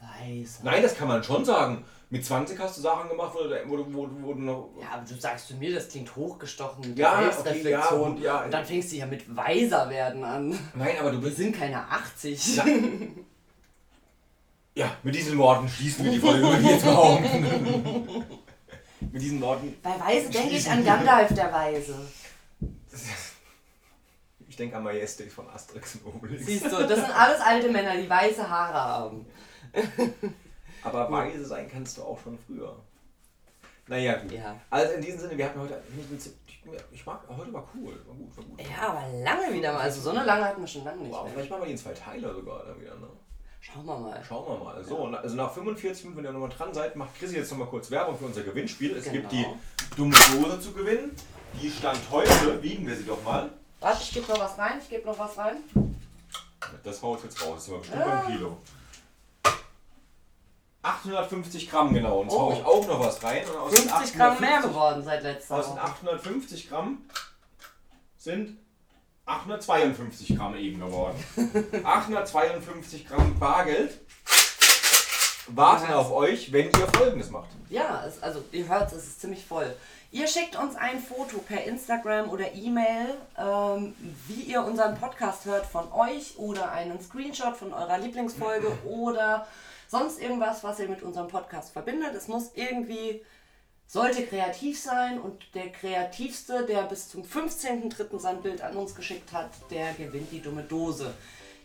Weiß. 0.00 0.60
Nein, 0.62 0.82
das 0.82 0.96
kann 0.96 1.08
man 1.08 1.24
schon 1.24 1.44
sagen. 1.44 1.84
Mit 2.14 2.24
20 2.24 2.56
hast 2.60 2.76
du 2.76 2.82
Sachen 2.82 3.08
gemacht, 3.08 3.34
wo 3.34 3.42
du, 3.42 3.56
wo, 3.66 3.92
wo, 3.92 4.08
wo 4.22 4.34
du 4.34 4.40
noch... 4.40 4.70
Ja, 4.80 4.90
aber 4.92 5.04
du 5.04 5.20
sagst 5.20 5.48
zu 5.48 5.54
mir, 5.56 5.74
das 5.74 5.88
klingt 5.88 6.14
hochgestochen 6.14 6.96
Ja, 6.96 7.28
okay, 7.40 7.68
ja, 7.68 7.80
ja. 8.22 8.44
Und 8.44 8.54
dann 8.54 8.64
fängst 8.64 8.92
du 8.92 8.96
ja 8.98 9.06
mit 9.06 9.34
weiser 9.34 9.90
werden 9.90 10.22
an. 10.22 10.56
Nein, 10.76 10.94
aber 11.00 11.10
du 11.10 11.16
Wir 11.16 11.24
bist... 11.24 11.38
sind 11.38 11.58
keine 11.58 11.78
80. 11.90 12.56
Ja. 12.56 12.64
Ja, 14.76 14.96
mit 15.02 15.14
diesen 15.14 15.38
Worten 15.38 15.68
schließen 15.68 16.04
wir 16.04 16.12
die 16.12 16.18
Folge, 16.18 16.42
würde 16.42 16.62
ich 16.62 16.68
jetzt 16.68 16.84
behaupten. 16.84 18.24
mit 19.12 19.22
diesen 19.22 19.40
Worten 19.40 19.76
Bei 19.82 19.98
Weise 20.00 20.30
denke 20.30 20.56
ich 20.56 20.68
an 20.70 20.84
Gandalf 20.84 21.34
der 21.34 21.52
Weise. 21.52 21.96
Ich 24.48 24.56
denke 24.56 24.76
an 24.76 24.84
Majestic 24.84 25.32
von 25.32 25.48
Asterix 25.48 25.96
und 25.96 26.14
Obelix. 26.14 26.46
Siehst 26.46 26.66
du, 26.66 26.86
das 26.86 26.94
sind 27.00 27.10
alles 27.10 27.40
alte 27.40 27.72
Männer, 27.72 27.96
die 27.96 28.08
weiße 28.08 28.48
Haare 28.48 28.80
haben. 28.84 29.26
Aber 30.84 31.10
weise 31.10 31.44
sein 31.44 31.68
kannst 31.70 31.96
du 31.98 32.02
auch 32.02 32.18
schon 32.22 32.38
früher. 32.46 32.76
Naja, 33.86 34.16
gut. 34.18 34.32
Ja. 34.32 34.56
Also 34.70 34.94
in 34.94 35.02
diesem 35.02 35.20
Sinne, 35.20 35.36
wir 35.38 35.44
hatten 35.46 35.60
heute 35.60 35.82
ich 36.92 37.04
mag, 37.04 37.20
heute 37.28 37.52
war 37.52 37.68
cool, 37.74 37.92
war 38.06 38.14
gut, 38.14 38.36
war 38.38 38.44
gut. 38.44 38.60
Ja, 38.60 38.88
aber 38.88 39.02
lange 39.22 39.52
wieder 39.52 39.72
mal. 39.74 39.80
Also 39.80 40.00
so 40.00 40.10
eine 40.10 40.24
lange 40.24 40.44
hatten 40.46 40.60
wir 40.62 40.66
schon 40.68 40.84
lange 40.84 41.02
nicht 41.02 41.12
Wow, 41.12 41.24
mehr. 41.24 41.32
vielleicht 41.34 41.50
machen 41.50 41.60
wir 41.62 41.66
die 41.66 41.72
in 41.72 41.78
zwei 41.78 41.92
Teile 41.92 42.32
sogar 42.32 42.64
dann 42.64 42.80
wieder, 42.80 42.94
ne? 42.94 43.06
Schauen 43.60 43.84
wir 43.84 43.98
mal. 43.98 44.22
Schauen 44.26 44.46
wir 44.58 44.64
mal. 44.64 44.82
So, 44.84 45.08
na- 45.08 45.18
also 45.18 45.36
nach 45.36 45.52
45 45.52 46.04
Minuten, 46.04 46.18
wenn 46.18 46.24
ihr 46.30 46.32
nochmal 46.32 46.48
dran 46.50 46.72
seid, 46.72 46.96
macht 46.96 47.18
Chrissy 47.18 47.36
jetzt 47.36 47.50
nochmal 47.50 47.68
kurz 47.68 47.90
Werbung 47.90 48.16
für 48.18 48.24
unser 48.26 48.42
Gewinnspiel. 48.42 48.96
Es 48.96 49.10
gibt 49.10 49.30
die 49.32 49.42
Genau. 49.42 49.56
dumme 49.96 50.14
Dose 50.42 50.60
zu 50.60 50.72
gewinnen. 50.72 51.14
Die 51.60 51.70
stand 51.70 51.98
heute, 52.10 52.62
wiegen 52.62 52.86
wir 52.86 52.96
sie 52.96 53.04
doch 53.04 53.22
mal. 53.22 53.50
Warte, 53.80 54.02
ich 54.02 54.12
gebe 54.12 54.26
noch 54.32 54.38
was 54.40 54.56
rein, 54.58 54.78
ich 54.82 54.88
gebe 54.88 55.06
noch 55.06 55.18
was 55.18 55.36
rein. 55.36 55.56
Das 56.82 57.02
haut 57.02 57.22
jetzt 57.24 57.40
raus. 57.42 57.52
Das 57.56 57.64
ist 57.64 57.68
aber 57.70 57.78
bestimmt 57.80 58.04
beim 58.04 58.26
Kilo. 58.26 58.56
850 60.84 61.70
Gramm 61.70 61.92
genau. 61.94 62.20
Und 62.20 62.26
jetzt 62.30 62.36
Oh. 62.38 62.52
ich 62.52 62.64
auch 62.64 62.86
noch 62.86 63.00
was 63.00 63.22
rein. 63.22 63.42
Und 63.46 63.56
aus 63.56 63.72
den 63.72 63.88
50 63.88 64.16
Gramm 64.16 64.40
mehr 64.40 64.58
850 64.58 64.70
geworden 64.70 65.02
seit 65.04 65.22
letzter 65.22 65.54
Aus 65.56 65.66
den 65.66 65.74
Woche. 65.76 65.82
850 65.82 66.68
Gramm 66.68 66.98
sind 68.18 68.58
852 69.26 70.36
Gramm 70.36 70.56
eben 70.56 70.80
geworden. 70.80 71.24
852 71.84 73.08
Gramm 73.08 73.38
Bargeld 73.38 73.98
warten 75.48 75.92
auf 75.92 76.10
euch, 76.12 76.52
wenn 76.52 76.66
ihr 76.66 76.88
folgendes 76.94 77.30
macht. 77.30 77.48
Ja, 77.68 78.04
es, 78.06 78.22
also 78.22 78.42
ihr 78.52 78.68
hört 78.68 78.92
es 78.92 79.04
ist 79.04 79.20
ziemlich 79.20 79.44
voll. 79.44 79.74
Ihr 80.10 80.28
schickt 80.28 80.56
uns 80.56 80.76
ein 80.76 81.02
Foto 81.02 81.38
per 81.38 81.64
Instagram 81.64 82.28
oder 82.30 82.54
E-Mail, 82.54 83.14
ähm, 83.36 83.94
wie 84.28 84.42
ihr 84.42 84.62
unseren 84.62 84.94
Podcast 84.98 85.44
hört 85.44 85.66
von 85.66 85.90
euch 85.92 86.38
oder 86.38 86.70
einen 86.70 87.00
Screenshot 87.00 87.56
von 87.56 87.72
eurer 87.72 87.98
Lieblingsfolge 87.98 88.68
oder 88.84 89.46
sonst 89.94 90.20
irgendwas, 90.20 90.62
was 90.64 90.80
ihr 90.80 90.88
mit 90.88 91.04
unserem 91.04 91.28
Podcast 91.28 91.72
verbindet. 91.72 92.16
Es 92.16 92.26
muss 92.26 92.50
irgendwie, 92.56 93.22
sollte 93.86 94.26
kreativ 94.26 94.80
sein 94.80 95.20
und 95.20 95.54
der 95.54 95.70
kreativste, 95.70 96.66
der 96.66 96.82
bis 96.82 97.10
zum 97.10 97.22
15.03. 97.22 98.18
sein 98.18 98.42
Bild 98.42 98.60
an 98.60 98.74
uns 98.74 98.96
geschickt 98.96 99.32
hat, 99.32 99.50
der 99.70 99.92
gewinnt 99.92 100.32
die 100.32 100.42
dumme 100.42 100.64
Dose. 100.64 101.14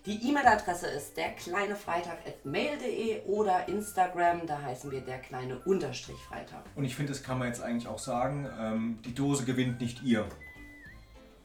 Die 0.06 0.30
E-Mail-Adresse 0.30 0.86
ist 0.88 1.18
derkleinefreitag.mail.de 1.18 3.24
oder 3.24 3.68
Instagram, 3.68 4.46
da 4.46 4.62
heißen 4.62 4.92
wir 4.92 5.02
der 5.02 5.18
kleine 5.18 5.58
Unterstrich 5.66 6.20
Freitag. 6.28 6.62
Und 6.76 6.84
ich 6.84 6.96
finde, 6.96 7.14
das 7.14 7.24
kann 7.24 7.40
man 7.40 7.48
jetzt 7.48 7.64
eigentlich 7.64 7.88
auch 7.88 7.98
sagen, 7.98 8.48
ähm, 8.60 9.00
die 9.06 9.16
Dose 9.16 9.44
gewinnt 9.44 9.82
nicht 9.82 10.04
ihr. 10.04 10.30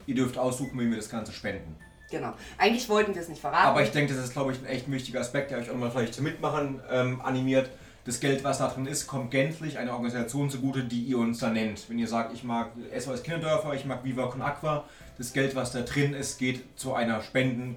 Ihr 0.07 0.16
dürft 0.16 0.37
aussuchen, 0.37 0.78
wem 0.78 0.91
wir 0.91 0.99
das 0.99 1.09
Ganze 1.09 1.32
spenden. 1.32 1.78
Genau. 2.11 2.34
Eigentlich 2.59 2.88
wollten 2.88 3.14
wir 3.14 3.22
es 3.22 3.28
nicht 3.28 3.40
verraten. 3.40 3.68
Aber 3.68 3.82
ich 3.82 3.90
denke, 3.90 4.14
das 4.14 4.24
ist, 4.24 4.32
glaube 4.32 4.52
ich, 4.52 4.59
ein 4.59 4.66
echt 4.66 4.90
wichtiger 4.90 5.20
Aspekt, 5.20 5.50
der 5.50 5.59
euch 5.59 5.70
auch 5.70 5.74
mal 5.74 5.90
vielleicht 5.90 6.14
zum 6.14 6.24
Mitmachen 6.24 6.80
ähm, 6.90 7.20
animiert. 7.22 7.70
Das 8.05 8.20
Geld, 8.20 8.44
was 8.44 8.59
da 8.59 8.68
drin 8.68 8.86
ist, 8.86 9.07
kommt 9.07 9.30
gänzlich 9.30 9.78
einer 9.78 9.92
Organisation 9.92 10.50
zugute, 10.50 10.84
die 10.84 11.02
ihr 11.05 11.18
uns 11.18 11.38
da 11.38 11.48
nennt. 11.48 11.88
Wenn 11.88 11.98
ihr 11.98 12.07
sagt, 12.07 12.34
ich 12.34 12.44
mag 12.44 12.72
SOS 12.96 13.22
Kinderdörfer, 13.22 13.72
ich 13.72 13.86
mag 13.86 14.05
Viva 14.05 14.26
Con 14.26 14.42
Aqua, 14.42 14.84
das 15.16 15.32
Geld, 15.32 15.57
was 15.57 15.72
da 15.72 15.80
drin 15.80 16.12
ist, 16.12 16.38
geht 16.38 16.78
zu 16.78 16.92
einer 16.92 17.22
Spenden, 17.22 17.76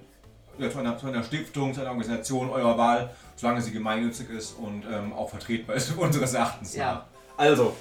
oder 0.57 0.71
zu 0.71 0.79
einer, 0.79 0.97
zu 0.97 1.07
einer 1.07 1.23
Stiftung, 1.23 1.73
zu 1.73 1.81
einer 1.81 1.91
Organisation 1.91 2.49
eurer 2.49 2.77
Wahl, 2.77 3.11
solange 3.35 3.61
sie 3.61 3.71
gemeinnützig 3.71 4.29
ist 4.29 4.53
und 4.53 4.83
ähm, 4.91 5.13
auch 5.13 5.29
vertretbar 5.29 5.75
ist, 5.75 5.91
unseres 5.97 6.33
Erachtens. 6.33 6.75
Ja. 6.75 6.93
nach. 6.93 7.05
Also, 7.37 7.75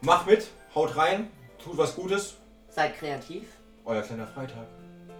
macht 0.00 0.26
mit, 0.26 0.48
haut 0.74 0.96
rein, 0.96 1.28
tut 1.62 1.76
was 1.76 1.94
Gutes. 1.94 2.34
Seid 2.70 2.98
kreativ. 2.98 3.44
Euer 3.84 4.02
kleiner 4.02 4.26
Freitag. 4.26 4.66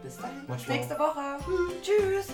Bis 0.02 0.16
dahin. 0.16 0.46
Bis 0.46 0.68
nächste 0.68 0.98
Woche. 0.98 1.38
Tschüss. 1.82 2.28